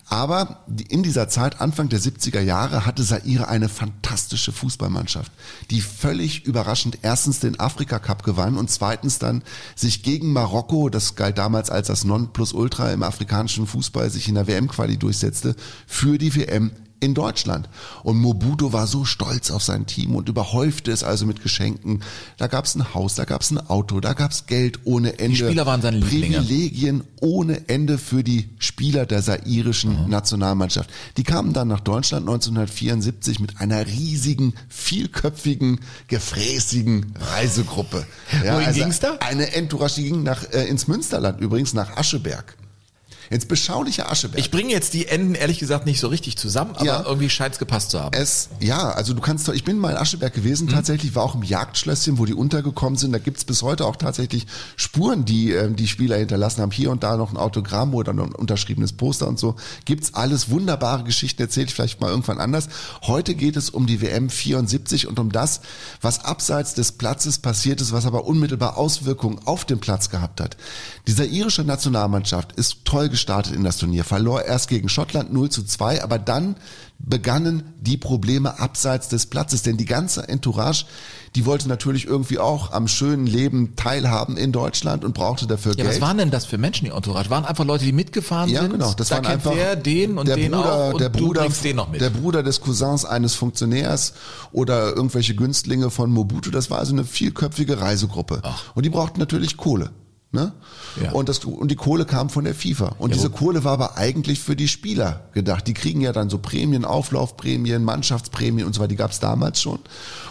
Aber 0.09 0.65
in 0.89 1.03
dieser 1.03 1.29
Zeit, 1.29 1.61
Anfang 1.61 1.87
der 1.87 1.99
70er 1.99 2.41
Jahre, 2.41 2.87
hatte 2.87 3.03
Saire 3.03 3.47
eine 3.47 3.69
fantastische 3.69 4.51
Fußballmannschaft, 4.51 5.31
die 5.69 5.81
völlig 5.81 6.45
überraschend 6.45 6.97
erstens 7.03 7.39
den 7.39 7.59
Afrika 7.59 7.99
Cup 7.99 8.23
gewann 8.23 8.57
und 8.57 8.71
zweitens 8.71 9.19
dann 9.19 9.43
sich 9.75 10.01
gegen 10.01 10.33
Marokko, 10.33 10.89
das 10.89 11.15
galt 11.15 11.37
damals 11.37 11.69
als 11.69 11.87
das 11.87 12.05
Nonplusultra 12.05 12.91
im 12.91 13.03
afrikanischen 13.03 13.67
Fußball, 13.67 14.09
sich 14.09 14.27
in 14.27 14.35
der 14.35 14.47
WM-Quali 14.47 14.97
durchsetzte, 14.97 15.55
für 15.85 16.17
die 16.17 16.35
WM 16.35 16.71
in 16.99 17.13
Deutschland. 17.13 17.69
Und 18.03 18.17
Mobuto 18.17 18.73
war 18.73 18.87
so 18.87 19.05
stolz 19.05 19.51
auf 19.51 19.63
sein 19.63 19.85
Team 19.85 20.15
und 20.15 20.29
überhäufte 20.29 20.91
es 20.91 21.03
also 21.03 21.25
mit 21.25 21.41
Geschenken. 21.41 22.01
Da 22.37 22.47
gab 22.47 22.65
es 22.65 22.75
ein 22.75 22.93
Haus, 22.93 23.15
da 23.15 23.25
gab 23.25 23.41
es 23.41 23.51
ein 23.51 23.57
Auto, 23.69 23.99
da 23.99 24.13
gab 24.13 24.31
es 24.31 24.45
Geld 24.47 24.79
ohne 24.83 25.19
Ende. 25.19 25.37
Die 25.37 25.43
Spieler 25.43 25.65
waren 25.65 25.81
seine 25.81 25.97
Lieblinge. 25.97 26.37
Privilegien 26.37 27.03
ohne 27.21 27.67
Ende 27.67 27.97
für 27.97 28.23
die 28.23 28.49
Spieler 28.59 29.05
der 29.05 29.21
sairischen 29.21 30.03
mhm. 30.03 30.09
Nationalmannschaft. 30.09 30.89
Die 31.17 31.23
kamen 31.23 31.53
dann 31.53 31.67
nach 31.67 31.81
Deutschland 31.81 32.27
1974 32.27 33.39
mit 33.39 33.59
einer 33.59 33.85
riesigen, 33.87 34.53
vielköpfigen, 34.67 35.79
gefräßigen 36.07 37.13
Reisegruppe. 37.19 38.05
Ja, 38.43 38.55
Wohin 38.55 38.67
also 38.67 38.79
ging's 38.79 38.99
da? 38.99 39.17
Eine 39.19 39.53
Entourage, 39.53 39.95
die 39.95 40.03
ging 40.03 40.23
nach, 40.23 40.43
äh, 40.51 40.65
ins 40.67 40.87
Münsterland 40.87 41.39
übrigens, 41.41 41.73
nach 41.73 41.97
Ascheberg. 41.97 42.55
Ins 43.29 43.45
beschauliche 43.45 44.09
Ascheberg. 44.09 44.39
Ich 44.39 44.49
bringe 44.51 44.71
jetzt 44.71 44.93
die 44.93 45.07
Enden 45.07 45.35
ehrlich 45.35 45.59
gesagt 45.59 45.85
nicht 45.85 45.99
so 45.99 46.07
richtig 46.07 46.37
zusammen, 46.37 46.71
aber 46.75 46.85
Ja. 46.85 47.03
irgendwie 47.05 47.29
scheint 47.29 47.53
es 47.53 47.59
gepasst 47.59 47.91
zu 47.91 47.99
haben. 47.99 48.17
Es, 48.17 48.49
ja, 48.59 48.89
also 48.91 49.13
du 49.13 49.21
kannst, 49.21 49.47
ich 49.49 49.63
bin 49.63 49.77
mal 49.77 49.91
in 49.91 49.97
Ascheberg 49.97 50.33
gewesen, 50.33 50.65
Mhm. 50.65 50.71
tatsächlich 50.71 51.13
war 51.13 51.23
auch 51.23 51.35
im 51.35 51.43
Jagdschlösschen, 51.43 52.17
wo 52.17 52.25
die 52.25 52.33
untergekommen 52.33 52.97
sind. 52.97 53.11
Da 53.11 53.19
gibt's 53.19 53.45
bis 53.45 53.61
heute 53.61 53.85
auch 53.85 53.97
tatsächlich 53.97 54.47
Spuren, 54.75 55.25
die 55.25 55.51
ähm, 55.51 55.75
die 55.75 55.87
Spieler 55.87 56.17
hinterlassen 56.17 56.61
haben. 56.61 56.71
Hier 56.71 56.89
und 56.89 57.03
da 57.03 57.17
noch 57.17 57.29
ein 57.31 57.37
Autogramm 57.37 57.93
oder 57.93 58.13
ein 58.13 58.19
unterschriebenes 58.19 58.93
Poster 58.93 59.27
und 59.27 59.37
so. 59.37 59.55
Gibt's 59.85 60.15
alles 60.15 60.49
wunderbare 60.49 61.03
Geschichten, 61.03 61.41
erzähle 61.41 61.67
ich 61.67 61.73
vielleicht 61.75 62.01
mal 62.01 62.09
irgendwann 62.09 62.39
anders. 62.39 62.67
Heute 63.03 63.35
geht 63.35 63.55
es 63.57 63.69
um 63.69 63.85
die 63.85 64.01
WM 64.01 64.29
74 64.29 65.05
und 65.07 65.19
um 65.19 65.31
das, 65.31 65.61
was 66.01 66.25
abseits 66.25 66.73
des 66.73 66.93
Platzes 66.93 67.37
passiert 67.37 67.79
ist, 67.79 67.91
was 67.91 68.05
aber 68.07 68.25
unmittelbar 68.25 68.77
Auswirkungen 68.77 69.39
auf 69.45 69.65
den 69.65 69.79
Platz 69.79 70.09
gehabt 70.09 70.41
hat. 70.41 70.57
Dieser 71.07 71.25
irische 71.25 71.63
Nationalmannschaft 71.63 72.53
ist 72.53 72.85
toll 72.85 73.03
gestartet 73.09 73.18
in 73.27 73.63
das 73.63 73.77
Turnier, 73.77 74.03
verlor 74.03 74.43
erst 74.45 74.69
gegen 74.69 74.89
Schottland 74.89 75.31
0 75.33 75.49
zu 75.49 75.63
2, 75.63 76.03
aber 76.03 76.19
dann 76.19 76.55
begannen 76.99 77.63
die 77.79 77.95
Probleme 77.97 78.59
abseits 78.59 79.07
des 79.07 79.25
Platzes, 79.27 79.61
denn 79.61 79.77
die 79.77 79.85
ganze 79.85 80.27
Entourage, 80.27 80.85
die 81.35 81.45
wollte 81.45 81.69
natürlich 81.69 82.05
irgendwie 82.05 82.39
auch 82.39 82.71
am 82.73 82.87
schönen 82.89 83.25
Leben 83.25 83.75
teilhaben 83.77 84.35
in 84.35 84.51
Deutschland 84.51 85.05
und 85.05 85.13
brauchte 85.13 85.47
dafür 85.47 85.71
Ja, 85.73 85.83
Geld. 85.83 85.95
was 85.95 86.01
waren 86.01 86.17
denn 86.17 86.29
das 86.31 86.45
für 86.45 86.57
Menschen, 86.57 86.85
die 86.85 86.91
Entourage? 86.91 87.29
Waren 87.29 87.45
einfach 87.45 87.63
Leute, 87.65 87.85
die 87.85 87.93
mitgefahren 87.93 88.49
Ja, 88.49 88.61
sind? 88.61 88.71
genau. 88.73 88.93
Das 88.93 89.07
da 89.09 89.15
waren 89.15 89.27
einfach 89.27 89.53
der, 89.53 89.75
den 89.77 90.17
und 90.17 90.27
der 90.27 90.35
den 90.35 90.51
Bruder, 90.51 90.73
auch 90.73 90.93
und 90.93 91.01
der 91.01 91.09
Bruder, 91.09 91.47
den 91.63 91.75
noch 91.75 91.89
mit. 91.89 92.01
Der 92.01 92.09
Bruder 92.09 92.43
des 92.43 92.59
Cousins 92.61 93.05
eines 93.05 93.35
Funktionärs 93.35 94.13
oder 94.51 94.93
irgendwelche 94.95 95.35
Günstlinge 95.35 95.89
von 95.91 96.11
Mobutu. 96.11 96.51
Das 96.51 96.69
war 96.69 96.79
also 96.79 96.91
eine 96.93 97.05
vielköpfige 97.05 97.79
Reisegruppe. 97.79 98.41
Und 98.75 98.85
die 98.85 98.89
brauchten 98.89 99.19
natürlich 99.19 99.55
Kohle. 99.55 99.91
Ne? 100.31 100.51
Ja. 101.01 101.11
Und, 101.13 101.27
das, 101.27 101.39
und 101.39 101.71
die 101.71 101.75
Kohle 101.75 102.05
kam 102.05 102.29
von 102.29 102.43
der 102.43 102.53
FIFA. 102.53 102.95
Und 102.99 103.09
Ja, 103.09 103.15
diese 103.15 103.31
Kohle 103.31 103.63
war 103.63 103.73
aber 103.73 103.97
eigentlich 103.97 104.39
für 104.39 104.55
die 104.55 104.67
Spieler 104.67 105.21
gedacht. 105.33 105.65
Die 105.65 105.73
kriegen 105.73 106.01
ja 106.01 106.13
dann 106.13 106.29
so 106.29 106.37
Prämien, 106.37 106.85
Auflaufprämien, 106.85 107.83
Mannschaftsprämien 107.83 108.67
und 108.67 108.73
so 108.73 108.79
weiter. 108.79 108.89
Die 108.89 108.95
gab 108.95 109.09
es 109.09 109.19
damals 109.19 109.59
schon. 109.59 109.79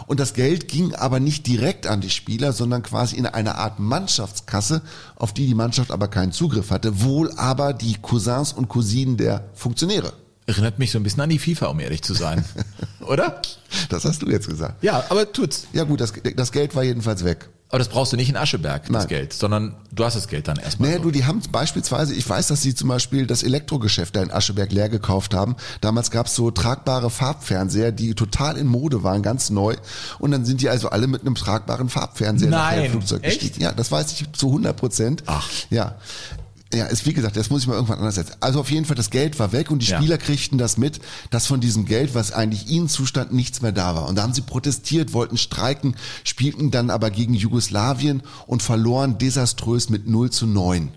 Und 0.07 0.21
das 0.21 0.35
Geld 0.35 0.69
ging 0.69 0.95
aber 0.95 1.19
nicht 1.19 1.49
direkt 1.49 1.89
an 1.89 2.01
die 2.01 2.11
Spieler, 2.11 2.53
sondern 2.53 2.85
quasi 2.85 3.17
in 3.17 3.27
eine 3.27 3.57
Art 3.57 3.81
Mannschaftskasse, 3.81 4.83
auf 5.17 5.35
die 5.35 5.47
die 5.47 5.55
Mannschaft 5.57 5.91
aber 5.91 6.07
keinen 6.07 6.31
Zugriff 6.31 6.71
hatte. 6.71 7.03
Wohl 7.03 7.33
aber 7.33 7.73
die 7.73 7.95
Cousins 8.01 8.53
und 8.53 8.69
Cousinen 8.69 9.17
der 9.17 9.49
Funktionäre. 9.55 10.13
Erinnert 10.47 10.79
mich 10.79 10.93
so 10.93 10.99
ein 10.99 11.03
bisschen 11.03 11.23
an 11.23 11.29
die 11.29 11.41
FIFA, 11.41 11.67
um 11.67 11.81
ehrlich 11.81 12.03
zu 12.03 12.15
sein. 12.15 12.45
Oder? 13.01 13.43
Das 13.89 14.05
hast 14.05 14.23
du 14.23 14.31
jetzt 14.31 14.49
gesagt. 14.49 14.83
Ja, 14.83 15.05
aber 15.09 15.33
tut's. 15.33 15.67
Ja 15.73 15.83
gut, 15.83 16.01
das, 16.01 16.13
das 16.37 16.53
Geld 16.53 16.77
war 16.77 16.85
jedenfalls 16.85 17.25
weg. 17.25 17.51
Aber 17.71 17.79
das 17.79 17.89
brauchst 17.89 18.13
du 18.13 18.17
nicht 18.17 18.31
in 18.31 18.37
Ascheberg, 18.37 18.85
das 18.85 18.91
Nein. 18.91 19.07
Geld, 19.09 19.33
sondern 19.35 19.75
du 19.93 20.03
hast 20.03 20.17
das 20.17 20.29
Geld 20.29 20.49
dann 20.49 20.57
erstmal. 20.57 20.89
Nee, 20.89 20.99
du, 21.01 21.11
die 21.11 21.27
haben 21.27 21.43
beispielsweise, 21.53 22.15
ich 22.15 22.27
weiß, 22.27 22.47
dass 22.47 22.63
sie 22.63 22.75
zum 22.75 22.89
Beispiel 22.89 23.27
das 23.27 23.43
Elektrogeschäft 23.43 24.17
da 24.17 24.23
in 24.23 24.31
Ascheberg 24.31 24.73
leer 24.73 24.89
gekauft 24.89 25.35
haben. 25.35 25.55
Damals 25.83 26.11
gab's 26.11 26.35
so 26.35 26.51
tragbare 26.51 27.11
Farbfernseher, 27.11 27.93
die 27.93 28.15
total 28.15 28.57
in 28.57 28.67
Mode 28.67 29.03
waren, 29.03 29.23
ganz 29.23 29.51
neu. 29.51 29.77
Und 30.19 30.31
dann 30.31 30.47
sind 30.47 30.63
die 30.63 30.71
also 30.71 30.89
alle 30.89 31.09
mit 31.09 31.21
einem 31.21 31.35
tragbaren 31.35 31.91
Farbfernseher 31.91 32.49
nachher 32.49 32.77
Nein, 32.77 32.85
im 32.87 32.93
Flugzeug 32.93 33.23
echt? 33.25 33.41
gestiegen. 33.41 33.63
Ja, 33.63 33.73
das 33.73 33.93
weiß 33.93 34.13
ich 34.13 34.33
zu 34.33 34.47
100 34.47 34.75
Prozent. 34.75 35.23
Ach. 35.27 35.47
Ja. 35.69 35.97
Ja, 36.73 36.85
ist 36.85 37.07
wie 37.07 37.15
gesagt, 37.15 37.37
das 37.37 37.49
muss 37.49 37.63
ich 37.63 37.67
mal 37.67 37.75
irgendwann 37.75 37.99
anders 37.99 38.17
setzen. 38.17 38.35
Also 38.41 38.61
auf 38.61 38.71
jeden 38.71 38.85
Fall, 38.85 38.97
das 38.97 39.09
Geld 39.09 39.39
war 39.39 39.53
weg 39.53 39.71
und 39.71 39.81
die 39.83 39.87
Ja. 39.87 39.97
Spieler 39.99 40.19
kriegten 40.19 40.59
das 40.59 40.77
mit, 40.77 41.01
dass 41.31 41.47
von 41.47 41.61
diesem 41.61 41.87
Geld, 41.87 42.15
was 42.15 42.33
eigentlich 42.33 42.69
ihnen 42.69 42.89
zustand, 42.89 43.33
nichts 43.33 43.63
mehr 43.63 43.73
da 43.73 43.95
war. 43.95 44.07
Und 44.07 44.17
da 44.17 44.23
haben 44.23 44.35
sie 44.35 44.43
protestiert, 44.43 45.15
wollten 45.15 45.39
streiken, 45.39 45.97
spielten 46.25 46.71
dann 46.71 46.91
aber 46.91 47.11
gegen 47.11 47.33
Jugoslawien 47.33 48.23
und 48.47 48.63
verloren 48.63 49.17
desaströs 49.17 49.89
mit 49.89 50.07
0 50.09 50.31
zu 50.31 50.47
9. 50.47 50.91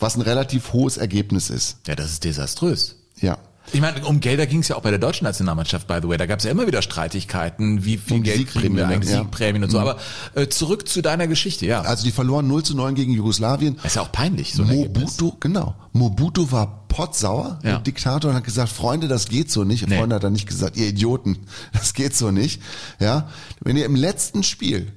Was 0.00 0.16
ein 0.16 0.22
relativ 0.22 0.72
hohes 0.72 0.96
Ergebnis 0.96 1.50
ist. 1.50 1.76
Ja, 1.86 1.94
das 1.94 2.10
ist 2.10 2.24
desaströs. 2.24 2.96
Ja. 3.20 3.38
Ich 3.72 3.80
meine, 3.80 4.04
um 4.04 4.20
Gelder 4.20 4.46
ging 4.46 4.60
es 4.60 4.68
ja 4.68 4.76
auch 4.76 4.82
bei 4.82 4.90
der 4.90 4.98
deutschen 4.98 5.24
Nationalmannschaft, 5.24 5.86
by 5.86 5.98
the 6.02 6.08
way. 6.08 6.16
Da 6.16 6.26
gab 6.26 6.38
es 6.40 6.44
ja 6.44 6.50
immer 6.50 6.66
wieder 6.66 6.82
Streitigkeiten, 6.82 7.84
wie 7.84 7.96
viel 7.98 8.18
Um 8.18 8.22
Geld 8.22 8.46
kriegen 8.48 8.76
wir 8.76 8.82
Siegprämien, 8.84 8.84
eigentlich, 8.86 9.10
ja. 9.10 9.18
Siegprämien 9.18 9.64
und 9.64 9.70
so. 9.70 9.78
Mhm. 9.78 9.86
Aber 9.88 9.98
äh, 10.34 10.48
zurück 10.48 10.88
zu 10.88 11.02
deiner 11.02 11.26
Geschichte, 11.26 11.66
ja. 11.66 11.82
Also 11.82 12.04
die 12.04 12.10
verloren 12.10 12.46
0 12.48 12.62
zu 12.62 12.74
9 12.76 12.94
gegen 12.94 13.12
Jugoslawien. 13.12 13.78
ist 13.84 13.96
ja 13.96 14.02
auch 14.02 14.12
peinlich, 14.12 14.54
so 14.54 14.62
ein 14.62 14.70
Ergebnis. 14.70 15.20
Mobutu, 15.20 15.36
genau. 15.40 15.74
Mobutu 15.92 16.50
war 16.50 16.84
potsauer, 16.88 17.58
Ja. 17.62 17.70
der 17.72 17.78
Diktator, 17.80 18.30
und 18.30 18.36
hat 18.36 18.44
gesagt, 18.44 18.70
Freunde, 18.70 19.06
das 19.08 19.28
geht 19.28 19.50
so 19.50 19.64
nicht. 19.64 19.88
Freunde 19.88 20.16
hat 20.16 20.24
er 20.24 20.30
nicht 20.30 20.46
gesagt, 20.46 20.76
ihr 20.76 20.88
Idioten, 20.88 21.38
das 21.72 21.94
geht 21.94 22.16
so 22.16 22.30
nicht. 22.30 22.60
Ja, 22.98 23.28
wenn 23.60 23.76
ihr 23.76 23.84
im 23.86 23.94
letzten 23.94 24.42
Spiel 24.42 24.92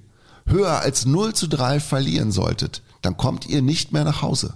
höher 0.46 0.80
als 0.80 1.06
0 1.06 1.34
zu 1.34 1.48
3 1.48 1.80
verlieren 1.80 2.32
solltet, 2.32 2.82
dann 3.02 3.18
kommt 3.18 3.46
ihr 3.48 3.62
nicht 3.62 3.92
mehr 3.94 4.04
nach 4.04 4.22
Hause. 4.22 4.56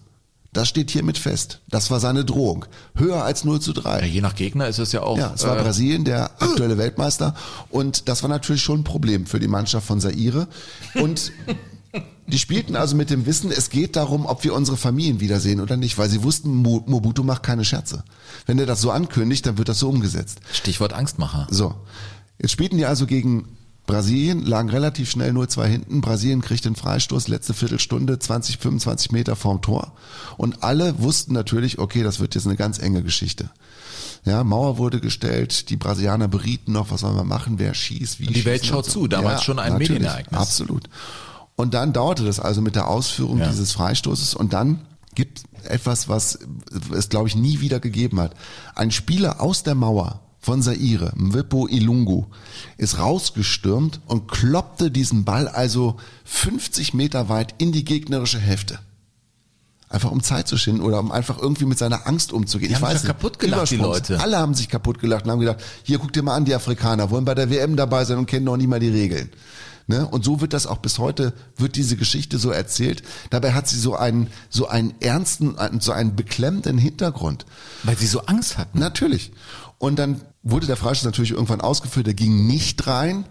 Das 0.57 0.67
steht 0.67 0.89
hiermit 0.89 1.19
fest. 1.19 1.61
Das 1.69 1.91
war 1.91 1.99
seine 1.99 2.25
Drohung. 2.25 2.65
Höher 2.95 3.23
als 3.23 3.43
0 3.43 3.61
zu 3.61 3.73
3. 3.73 3.99
Ja, 3.99 4.05
je 4.07 4.21
nach 4.21 4.33
Gegner 4.33 4.67
ist 4.67 4.79
es 4.79 4.91
ja 4.91 5.03
auch. 5.03 5.15
Ja, 5.15 5.31
es 5.35 5.43
war 5.43 5.55
äh, 5.55 5.61
Brasilien, 5.61 6.03
der 6.03 6.31
aktuelle 6.41 6.79
Weltmeister. 6.79 7.35
Und 7.69 8.09
das 8.09 8.23
war 8.23 8.29
natürlich 8.31 8.63
schon 8.63 8.79
ein 8.79 8.83
Problem 8.83 9.27
für 9.27 9.39
die 9.39 9.47
Mannschaft 9.47 9.85
von 9.85 10.01
Zaire. 10.01 10.47
Und 10.95 11.31
die 12.27 12.39
spielten 12.39 12.75
also 12.75 12.95
mit 12.95 13.11
dem 13.11 13.27
Wissen, 13.27 13.51
es 13.51 13.69
geht 13.69 13.95
darum, 13.95 14.25
ob 14.25 14.43
wir 14.43 14.55
unsere 14.55 14.77
Familien 14.77 15.19
wiedersehen 15.19 15.61
oder 15.61 15.77
nicht, 15.77 15.99
weil 15.99 16.09
sie 16.09 16.23
wussten, 16.23 16.55
Mo- 16.55 16.83
Mobutu 16.87 17.21
macht 17.23 17.43
keine 17.43 17.63
Scherze. 17.63 18.03
Wenn 18.47 18.57
er 18.57 18.65
das 18.65 18.81
so 18.81 18.89
ankündigt, 18.89 19.45
dann 19.45 19.59
wird 19.59 19.69
das 19.69 19.77
so 19.77 19.89
umgesetzt. 19.89 20.39
Stichwort 20.51 20.91
Angstmacher. 20.93 21.45
So. 21.51 21.75
Jetzt 22.41 22.51
spielten 22.51 22.77
die 22.77 22.85
also 22.87 23.05
gegen 23.05 23.47
Brasilien, 23.87 24.45
lagen 24.45 24.69
relativ 24.69 25.09
schnell 25.09 25.31
0-2 25.31 25.65
hinten. 25.65 26.01
Brasilien 26.01 26.41
kriegt 26.41 26.65
den 26.65 26.75
Freistoß, 26.75 27.29
letzte 27.29 27.53
Viertelstunde, 27.55 28.19
20, 28.19 28.57
25 28.57 29.11
Meter 29.11 29.35
vorm 29.35 29.61
Tor. 29.61 29.93
Und 30.35 30.61
alle 30.63 30.99
wussten 31.01 31.33
natürlich, 31.33 31.79
okay, 31.79 32.03
das 32.03 32.19
wird 32.19 32.35
jetzt 32.35 32.45
eine 32.45 32.57
ganz 32.57 32.77
enge 32.79 33.01
Geschichte. 33.01 33.49
Ja, 34.25 34.43
Mauer 34.43 34.77
wurde 34.77 34.99
gestellt, 34.99 35.69
die 35.69 35.77
Brasilianer 35.77 36.27
berieten 36.27 36.73
noch, 36.73 36.91
was 36.91 37.01
sollen 37.01 37.15
wir 37.15 37.23
machen, 37.23 37.59
wer 37.59 37.73
schießt, 37.73 38.19
wie 38.19 38.27
die 38.27 38.45
Welt 38.45 38.65
schaut 38.65 38.85
zu, 38.89 39.07
damals 39.07 39.43
schon 39.43 39.57
ein 39.57 39.77
Medienereignis. 39.77 40.39
Absolut. 40.39 40.89
Und 41.55 41.73
dann 41.73 41.93
dauerte 41.93 42.25
das 42.25 42.39
also 42.39 42.61
mit 42.61 42.75
der 42.75 42.87
Ausführung 42.89 43.39
Ja. 43.39 43.47
dieses 43.47 43.71
Freistoßes 43.71 44.35
und 44.35 44.51
dann 44.53 44.81
gibt 45.15 45.43
etwas, 45.63 46.09
was 46.09 46.37
es 46.93 47.09
glaube 47.09 47.29
ich 47.29 47.35
nie 47.35 47.61
wieder 47.61 47.79
gegeben 47.79 48.19
hat. 48.19 48.33
Ein 48.75 48.91
Spieler 48.91 49.41
aus 49.41 49.63
der 49.63 49.73
Mauer 49.75 50.19
von 50.39 50.61
Zaire, 50.61 51.11
Mwipo 51.15 51.67
Ilungu, 51.67 52.25
ist 52.77 52.99
rausgestürmt 52.99 54.01
und 54.05 54.27
kloppte 54.27 54.91
diesen 54.91 55.25
Ball 55.25 55.47
also 55.47 55.97
50 56.25 56.93
Meter 56.93 57.29
weit 57.29 57.55
in 57.57 57.71
die 57.71 57.83
gegnerische 57.83 58.39
Hälfte. 58.39 58.79
Einfach 59.89 60.11
um 60.11 60.21
Zeit 60.21 60.49
zu 60.49 60.57
schinden 60.57 60.81
oder 60.81 60.99
um 60.99 61.13
einfach 61.13 61.37
irgendwie 61.37 61.65
mit 61.65 61.77
seiner 61.77 62.07
Angst 62.07 62.33
umzugehen. 62.33 62.69
Die 62.69 62.75
ich 62.75 62.81
haben 62.81 62.89
sich 62.89 62.95
weiß 62.95 63.03
nicht. 63.03 63.07
kaputt 63.07 63.39
gelacht, 63.39 63.71
die 63.71 63.77
Leute. 63.77 64.19
Alle 64.19 64.37
haben 64.37 64.53
sich 64.53 64.67
kaputt 64.67 64.99
gelacht 64.99 65.25
und 65.25 65.31
haben 65.31 65.39
gedacht, 65.39 65.63
hier 65.83 65.97
guck 65.97 66.11
dir 66.11 66.23
mal 66.23 66.35
an, 66.35 66.43
die 66.43 66.53
Afrikaner 66.53 67.09
wollen 67.09 67.23
bei 67.23 67.35
der 67.35 67.49
WM 67.49 67.77
dabei 67.77 68.03
sein 68.03 68.17
und 68.17 68.25
kennen 68.25 68.45
noch 68.45 68.57
nie 68.57 68.67
mal 68.67 68.81
die 68.81 68.89
Regeln. 68.89 69.29
Ne? 69.87 70.05
Und 70.05 70.25
so 70.25 70.41
wird 70.41 70.51
das 70.51 70.67
auch 70.67 70.79
bis 70.79 70.99
heute, 70.99 71.33
wird 71.55 71.77
diese 71.77 71.95
Geschichte 71.95 72.37
so 72.37 72.51
erzählt. 72.51 73.01
Dabei 73.29 73.53
hat 73.53 73.69
sie 73.69 73.79
so 73.79 73.95
einen, 73.95 74.27
so 74.49 74.67
einen 74.67 74.93
ernsten, 74.99 75.55
so 75.79 75.93
einen 75.93 76.17
beklemmenden 76.17 76.77
Hintergrund. 76.77 77.45
Weil 77.83 77.97
sie 77.97 78.07
so 78.07 78.19
Angst 78.25 78.57
hatten. 78.57 78.79
Natürlich. 78.79 79.31
Und 79.79 79.99
dann 79.99 80.21
wurde 80.43 80.67
der 80.67 80.77
Freistoß 80.77 81.05
natürlich 81.05 81.31
irgendwann 81.31 81.61
ausgeführt, 81.61 82.07
der 82.07 82.13
ging 82.13 82.47
nicht 82.47 82.87
rein. 82.87 83.25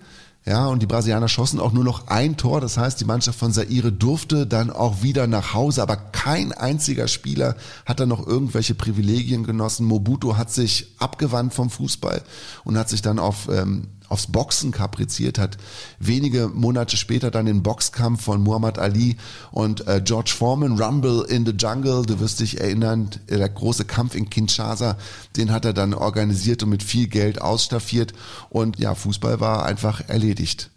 Ja, 0.49 0.67
und 0.69 0.81
die 0.81 0.87
Brasilianer 0.87 1.27
schossen 1.27 1.59
auch 1.59 1.73
nur 1.73 1.83
noch 1.83 2.07
ein 2.07 2.37
Tor. 2.37 2.61
Das 2.61 2.79
heißt, 2.79 3.01
die 3.01 3.05
Mannschaft 3.05 3.37
von 3.37 3.53
Zaire 3.53 3.91
durfte 3.91 4.47
dann 4.47 4.71
auch 4.71 5.03
wieder 5.03 5.27
nach 5.27 5.55
Hause. 5.55 5.83
Aber 5.83 5.97
kein 5.97 6.53
einziger 6.53 7.09
Spieler 7.09 7.57
hat 7.85 7.99
dann 7.99 8.09
noch 8.09 8.25
irgendwelche 8.25 8.77
Privilegien 8.77 9.43
genossen. 9.43 9.87
Mobutu 9.87 10.37
hat 10.37 10.53
sich 10.53 10.95
abgewandt 10.99 11.53
vom 11.53 11.69
Fußball 11.69 12.23
und 12.63 12.79
hat 12.79 12.89
sich 12.89 13.03
dann 13.03 13.19
auf, 13.19 13.49
ähm, 13.51 13.89
aufs 14.09 14.27
Boxen 14.27 14.71
kapriziert, 14.71 15.39
hat 15.39 15.57
wenige 15.99 16.49
Monate 16.49 16.97
später 16.97 17.31
dann 17.31 17.47
den 17.47 17.63
Boxkampf 17.63 18.25
von 18.25 18.43
Muhammad 18.43 18.79
Ali 18.79 19.17
und 19.51 19.87
äh, 19.87 20.01
George 20.05 20.33
Foreman, 20.37 20.81
Rumble 20.81 21.25
in 21.29 21.45
the 21.47 21.53
Jungle, 21.53 22.05
du 22.07 22.21
wirst 22.21 22.41
dich 22.41 22.61
erinnern, 22.61 23.11
der 23.29 23.49
große 23.49 23.85
Kampf 23.85 24.15
in 24.15 24.31
Kinshasa, 24.31 24.97
den 25.37 25.53
hat 25.53 25.65
er 25.65 25.73
dann 25.73 25.95
organisiert 25.95 26.63
und 26.63 26.71
mit 26.71 26.83
viel 26.83 27.09
Geld 27.09 27.41
ausstaffiert 27.41 28.13
und 28.51 28.79
ja, 28.79 28.95
Fußball 28.95 29.41
war 29.41 29.65
einfach 29.65 30.09
erledigt. 30.09 30.71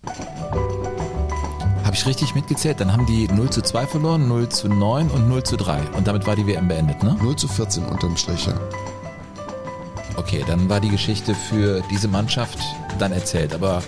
Habe 1.90 1.96
ich 1.96 2.06
richtig 2.06 2.36
mitgezählt? 2.36 2.80
Dann 2.80 2.94
haben 2.94 3.08
die 3.08 3.28
0 3.28 3.50
zu 3.50 3.64
2 3.64 3.88
verloren, 3.88 4.28
0 4.28 4.50
zu 4.50 4.68
9 4.68 5.10
und 5.10 5.28
0 5.28 5.42
zu 5.42 5.58
3. 5.58 5.82
Und 5.98 6.08
damit 6.08 6.28
war 6.28 6.36
die 6.36 6.46
WM 6.46 6.68
beendet, 6.68 7.02
ne? 7.02 7.18
0 7.20 7.36
zu 7.36 7.48
14 7.48 7.84
unterm 7.84 8.16
Strich, 8.16 8.46
ja. 8.46 8.54
Okay, 10.20 10.44
dann 10.46 10.68
war 10.68 10.82
die 10.82 10.90
Geschichte 10.90 11.34
für 11.34 11.82
diese 11.90 12.10
Mannschaft 12.10 12.60
dann 13.00 13.14
erzählt. 13.14 13.54
Aber 13.54 13.82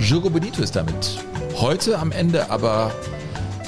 Jogo 0.00 0.28
Bonito 0.28 0.62
ist 0.62 0.74
damit 0.74 1.20
heute 1.54 1.96
am 1.96 2.10
Ende, 2.10 2.50
aber 2.50 2.90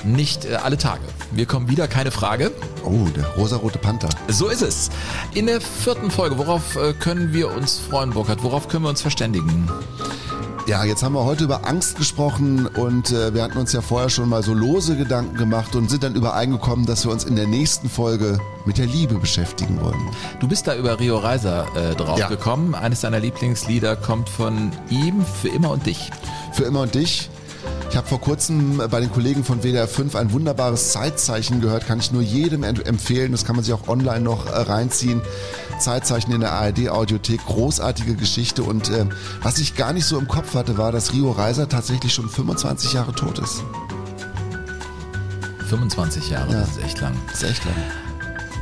nicht 0.02 0.44
äh, 0.44 0.56
alle 0.56 0.76
Tage. 0.76 1.02
Wir 1.30 1.46
kommen 1.46 1.68
wieder, 1.68 1.86
keine 1.86 2.10
Frage. 2.10 2.50
Oh, 2.84 3.06
der 3.16 3.24
rosarote 3.36 3.78
Panther. 3.78 4.08
So 4.26 4.48
ist 4.48 4.62
es. 4.62 4.90
In 5.32 5.46
der 5.46 5.60
vierten 5.60 6.10
Folge, 6.10 6.38
worauf 6.38 6.74
äh, 6.74 6.92
können 6.92 7.32
wir 7.32 7.54
uns 7.54 7.78
freuen, 7.78 8.10
Burkhard? 8.10 8.42
Worauf 8.42 8.66
können 8.66 8.82
wir 8.84 8.90
uns 8.90 9.00
verständigen? 9.00 9.70
Ja, 10.66 10.84
jetzt 10.84 11.02
haben 11.02 11.14
wir 11.14 11.24
heute 11.24 11.42
über 11.44 11.66
Angst 11.66 11.96
gesprochen 11.96 12.66
und 12.66 13.10
äh, 13.10 13.34
wir 13.34 13.42
hatten 13.42 13.58
uns 13.58 13.72
ja 13.72 13.80
vorher 13.80 14.08
schon 14.10 14.28
mal 14.28 14.44
so 14.44 14.54
lose 14.54 14.96
Gedanken 14.96 15.36
gemacht 15.36 15.74
und 15.74 15.90
sind 15.90 16.04
dann 16.04 16.14
übereingekommen, 16.14 16.86
dass 16.86 17.04
wir 17.04 17.10
uns 17.10 17.24
in 17.24 17.34
der 17.34 17.48
nächsten 17.48 17.90
Folge 17.90 18.38
mit 18.64 18.78
der 18.78 18.86
Liebe 18.86 19.16
beschäftigen 19.16 19.80
wollen. 19.80 20.00
Du 20.38 20.46
bist 20.46 20.68
da 20.68 20.76
über 20.76 21.00
Rio 21.00 21.18
Reiser 21.18 21.66
äh, 21.74 21.96
drauf 21.96 22.18
Ja. 22.18 22.28
gekommen. 22.28 22.76
Eines 22.76 23.00
deiner 23.00 23.18
Lieblingslieder 23.18 23.96
kommt 23.96 24.28
von 24.28 24.70
ihm, 24.88 25.24
Für 25.42 25.48
immer 25.48 25.70
und 25.72 25.84
dich. 25.84 26.10
Für 26.52 26.62
immer 26.64 26.82
und 26.82 26.94
dich. 26.94 27.28
Ich 27.90 27.96
habe 27.96 28.06
vor 28.06 28.20
kurzem 28.20 28.80
bei 28.90 29.00
den 29.00 29.10
Kollegen 29.12 29.44
von 29.44 29.62
WDR 29.62 29.86
5 29.88 30.14
ein 30.16 30.32
wunderbares 30.32 30.92
Zeitzeichen 30.92 31.60
gehört, 31.60 31.86
kann 31.86 31.98
ich 31.98 32.10
nur 32.12 32.22
jedem 32.22 32.62
em- 32.64 32.80
empfehlen. 32.80 33.32
Das 33.32 33.44
kann 33.44 33.56
man 33.56 33.64
sich 33.64 33.74
auch 33.74 33.86
online 33.88 34.20
noch 34.20 34.46
äh, 34.46 34.50
reinziehen. 34.62 35.20
Zeitzeichen 35.78 36.32
in 36.32 36.40
der 36.40 36.52
ARD 36.52 36.88
Audiothek, 36.88 37.44
großartige 37.46 38.14
Geschichte. 38.14 38.62
Und 38.62 38.88
äh, 38.90 39.06
was 39.42 39.58
ich 39.58 39.74
gar 39.76 39.92
nicht 39.92 40.04
so 40.06 40.18
im 40.18 40.28
Kopf 40.28 40.54
hatte, 40.54 40.78
war, 40.78 40.92
dass 40.92 41.12
Rio 41.12 41.30
Reiser 41.32 41.68
tatsächlich 41.68 42.12
schon 42.14 42.28
25 42.28 42.92
Jahre 42.92 43.12
tot 43.12 43.38
ist. 43.38 43.62
25 45.68 46.28
Jahre, 46.30 46.52
Ja. 46.52 46.60
das 46.60 46.70
ist 46.76 46.82
echt 46.84 47.00
lang. 47.00 47.14
Das 47.28 47.42
ist 47.42 47.50
echt 47.50 47.64
lang. 47.64 47.74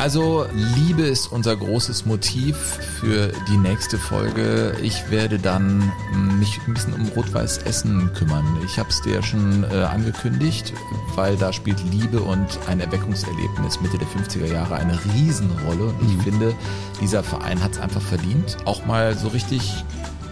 Also 0.00 0.46
Liebe 0.54 1.02
ist 1.02 1.30
unser 1.30 1.54
großes 1.54 2.06
Motiv 2.06 2.56
für 2.56 3.32
die 3.50 3.58
nächste 3.58 3.98
Folge. 3.98 4.74
Ich 4.82 5.10
werde 5.10 5.38
dann 5.38 5.92
mm, 6.14 6.38
mich 6.38 6.58
ein 6.66 6.72
bisschen 6.72 6.94
um 6.94 7.06
Rot-Weiß 7.08 7.58
Essen 7.64 8.10
kümmern. 8.14 8.46
Ich 8.64 8.78
habe 8.78 8.88
es 8.88 9.02
dir 9.02 9.16
ja 9.16 9.22
schon 9.22 9.62
äh, 9.64 9.74
angekündigt, 9.82 10.72
weil 11.16 11.36
da 11.36 11.52
spielt 11.52 11.84
Liebe 11.92 12.18
und 12.22 12.46
ein 12.66 12.80
Erweckungserlebnis 12.80 13.82
Mitte 13.82 13.98
der 13.98 14.08
50er 14.08 14.50
Jahre 14.50 14.76
eine 14.76 14.98
Riesenrolle. 15.04 15.88
Und 15.88 16.16
ich 16.16 16.22
finde, 16.22 16.54
dieser 17.02 17.22
Verein 17.22 17.62
hat 17.62 17.72
es 17.72 17.78
einfach 17.78 18.00
verdient, 18.00 18.56
auch 18.64 18.86
mal 18.86 19.14
so 19.18 19.28
richtig 19.28 19.84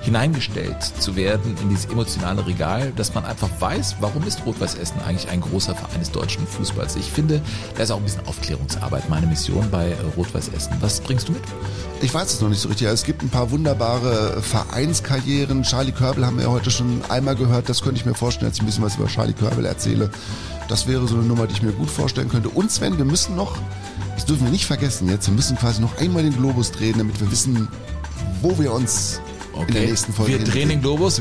hineingestellt 0.08 0.82
zu 0.82 1.16
werden 1.16 1.54
in 1.62 1.68
dieses 1.68 1.84
emotionale 1.84 2.46
Regal, 2.46 2.92
dass 2.96 3.14
man 3.14 3.26
einfach 3.26 3.50
weiß, 3.58 3.96
warum 4.00 4.22
ist 4.26 4.40
Rot-Weiß 4.46 4.76
Essen 4.76 5.00
eigentlich 5.06 5.28
ein 5.28 5.42
großer 5.42 5.74
Verein 5.74 6.00
des 6.00 6.10
deutschen 6.10 6.46
Fußballs. 6.46 6.96
Ich 6.96 7.10
finde, 7.10 7.42
da 7.76 7.82
ist 7.82 7.90
auch 7.90 7.98
ein 7.98 8.04
bisschen 8.04 8.26
Aufklärungsarbeit 8.26 9.10
meine 9.10 9.26
Mission 9.26 9.70
bei 9.70 9.90
äh, 9.90 9.96
Rot-Weiß 10.16 10.48
Essen. 10.56 10.72
Was 10.80 11.00
bringst 11.00 11.28
du 11.28 11.32
mit? 11.32 11.42
Ich 12.00 12.14
weiß 12.14 12.32
es 12.32 12.40
noch 12.40 12.48
nicht 12.48 12.60
so 12.60 12.70
richtig. 12.70 12.86
Es 12.88 13.04
gibt 13.04 13.22
ein 13.22 13.28
paar 13.28 13.50
wunderbare 13.50 14.40
Vereinskarrieren. 14.40 15.62
Charlie 15.62 15.92
Körbel 15.92 16.24
haben 16.24 16.38
wir 16.38 16.50
heute 16.50 16.70
schon 16.70 17.02
einmal 17.10 17.36
gehört. 17.36 17.68
Das 17.68 17.82
könnte 17.82 18.00
ich 18.00 18.06
mir 18.06 18.14
vorstellen, 18.14 18.50
dass 18.50 18.56
ich 18.56 18.62
ein 18.62 18.66
bisschen 18.66 18.84
was 18.84 18.96
über 18.96 19.08
Charlie 19.08 19.34
Körbel 19.34 19.66
erzähle. 19.66 20.10
Das 20.68 20.86
wäre 20.86 21.06
so 21.06 21.16
eine 21.16 21.24
Nummer, 21.24 21.46
die 21.46 21.52
ich 21.52 21.62
mir 21.62 21.72
gut 21.72 21.90
vorstellen 21.90 22.30
könnte. 22.30 22.48
Und 22.48 22.70
Sven, 22.72 22.96
wir 22.96 23.04
müssen 23.04 23.36
noch, 23.36 23.58
das 24.14 24.24
dürfen 24.24 24.44
wir 24.44 24.52
nicht 24.52 24.64
vergessen 24.64 25.10
jetzt, 25.10 25.26
wir 25.26 25.34
müssen 25.34 25.58
quasi 25.58 25.82
noch 25.82 25.98
einmal 25.98 26.22
den 26.22 26.36
Globus 26.36 26.72
drehen, 26.72 26.96
damit 26.96 27.20
wir 27.20 27.30
wissen, 27.30 27.68
wo 28.40 28.58
wir 28.58 28.72
uns 28.72 29.20
in 29.66 29.74
der 29.74 29.86
nächsten 29.86 30.12
Folge 30.12 30.32
Wir 30.38 30.44
drehen 30.44 30.68
den 30.68 30.80
Globus. 30.80 31.20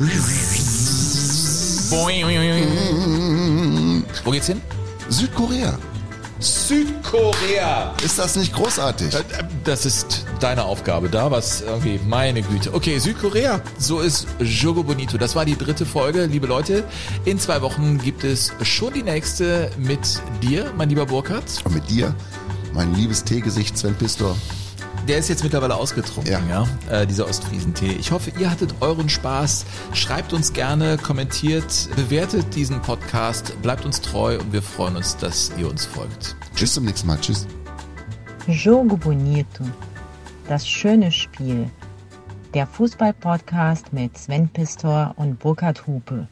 Wo 4.24 4.32
geht's 4.32 4.48
hin? 4.48 4.62
Südkorea. 5.10 5.78
Südkorea. 6.40 7.96
Ist 8.04 8.20
das 8.20 8.36
nicht 8.36 8.54
großartig? 8.54 9.14
Äh, 9.16 9.22
Das 9.64 9.86
ist 9.86 10.26
deine 10.40 10.66
Aufgabe 10.66 11.10
da, 11.10 11.32
was 11.32 11.62
irgendwie, 11.62 12.00
meine 12.08 12.42
Güte. 12.44 12.74
Okay, 12.74 13.00
Südkorea. 13.00 13.62
So 13.80 14.02
ist 14.02 14.28
Jogo 14.40 14.84
Bonito. 14.84 15.18
Das 15.18 15.36
war 15.36 15.46
die 15.46 15.58
dritte 15.58 15.86
Folge, 15.86 16.26
liebe 16.26 16.46
Leute. 16.46 16.84
In 17.26 17.40
zwei 17.40 17.62
Wochen 17.62 17.98
gibt 17.98 18.24
es 18.24 18.52
schon 18.62 18.94
die 18.94 19.04
nächste 19.04 19.72
mit 19.78 20.22
dir, 20.44 20.72
mein 20.78 20.90
lieber 20.90 21.06
Burkhardt. 21.08 21.64
Und 21.64 21.74
mit 21.74 21.90
dir, 21.90 22.14
mein 22.74 22.94
liebes 22.94 23.24
Teegesicht 23.24 23.78
Sven 23.78 23.96
Pistor. 23.96 24.36
Der 25.08 25.20
ist 25.20 25.30
jetzt 25.30 25.44
mittlerweile 25.44 25.76
ausgetrunken, 25.76 26.50
ja, 26.50 26.68
Äh, 26.90 27.08
dieser 27.08 27.30
Ostfriesentee. 27.30 27.94
Ich 27.94 28.12
hoffe, 28.12 28.32
ihr 28.38 28.52
hattet 28.52 28.76
euren 28.82 29.08
Spaß. 29.08 29.66
Schreibt 29.94 30.34
uns 30.34 30.52
gerne, 30.52 30.98
kommentiert, 30.98 31.88
bewertet 31.96 32.54
diesen 32.56 32.82
Podcast, 32.82 33.54
bleibt 33.62 33.86
uns 33.86 34.02
treu 34.02 34.38
und 34.38 34.52
wir 34.52 34.62
freuen 34.62 34.98
uns, 34.98 35.16
dass 35.16 35.52
ihr 35.58 35.70
uns 35.70 35.86
folgt. 35.86 36.36
Tschüss 36.56 36.74
zum 36.74 36.84
nächsten 36.84 37.08
Mal. 37.08 37.18
Tschüss. 37.22 37.48
Jogo 38.48 38.98
Bonito. 38.98 39.64
Das 40.50 40.68
schöne 40.68 41.10
Spiel. 41.10 41.70
Der 42.54 42.68
Fußball-Podcast 42.68 43.94
mit 43.94 44.18
Sven 44.18 44.50
Pistor 44.50 45.14
und 45.16 45.40
Burkhard 45.40 45.88
Hupe. 45.88 46.28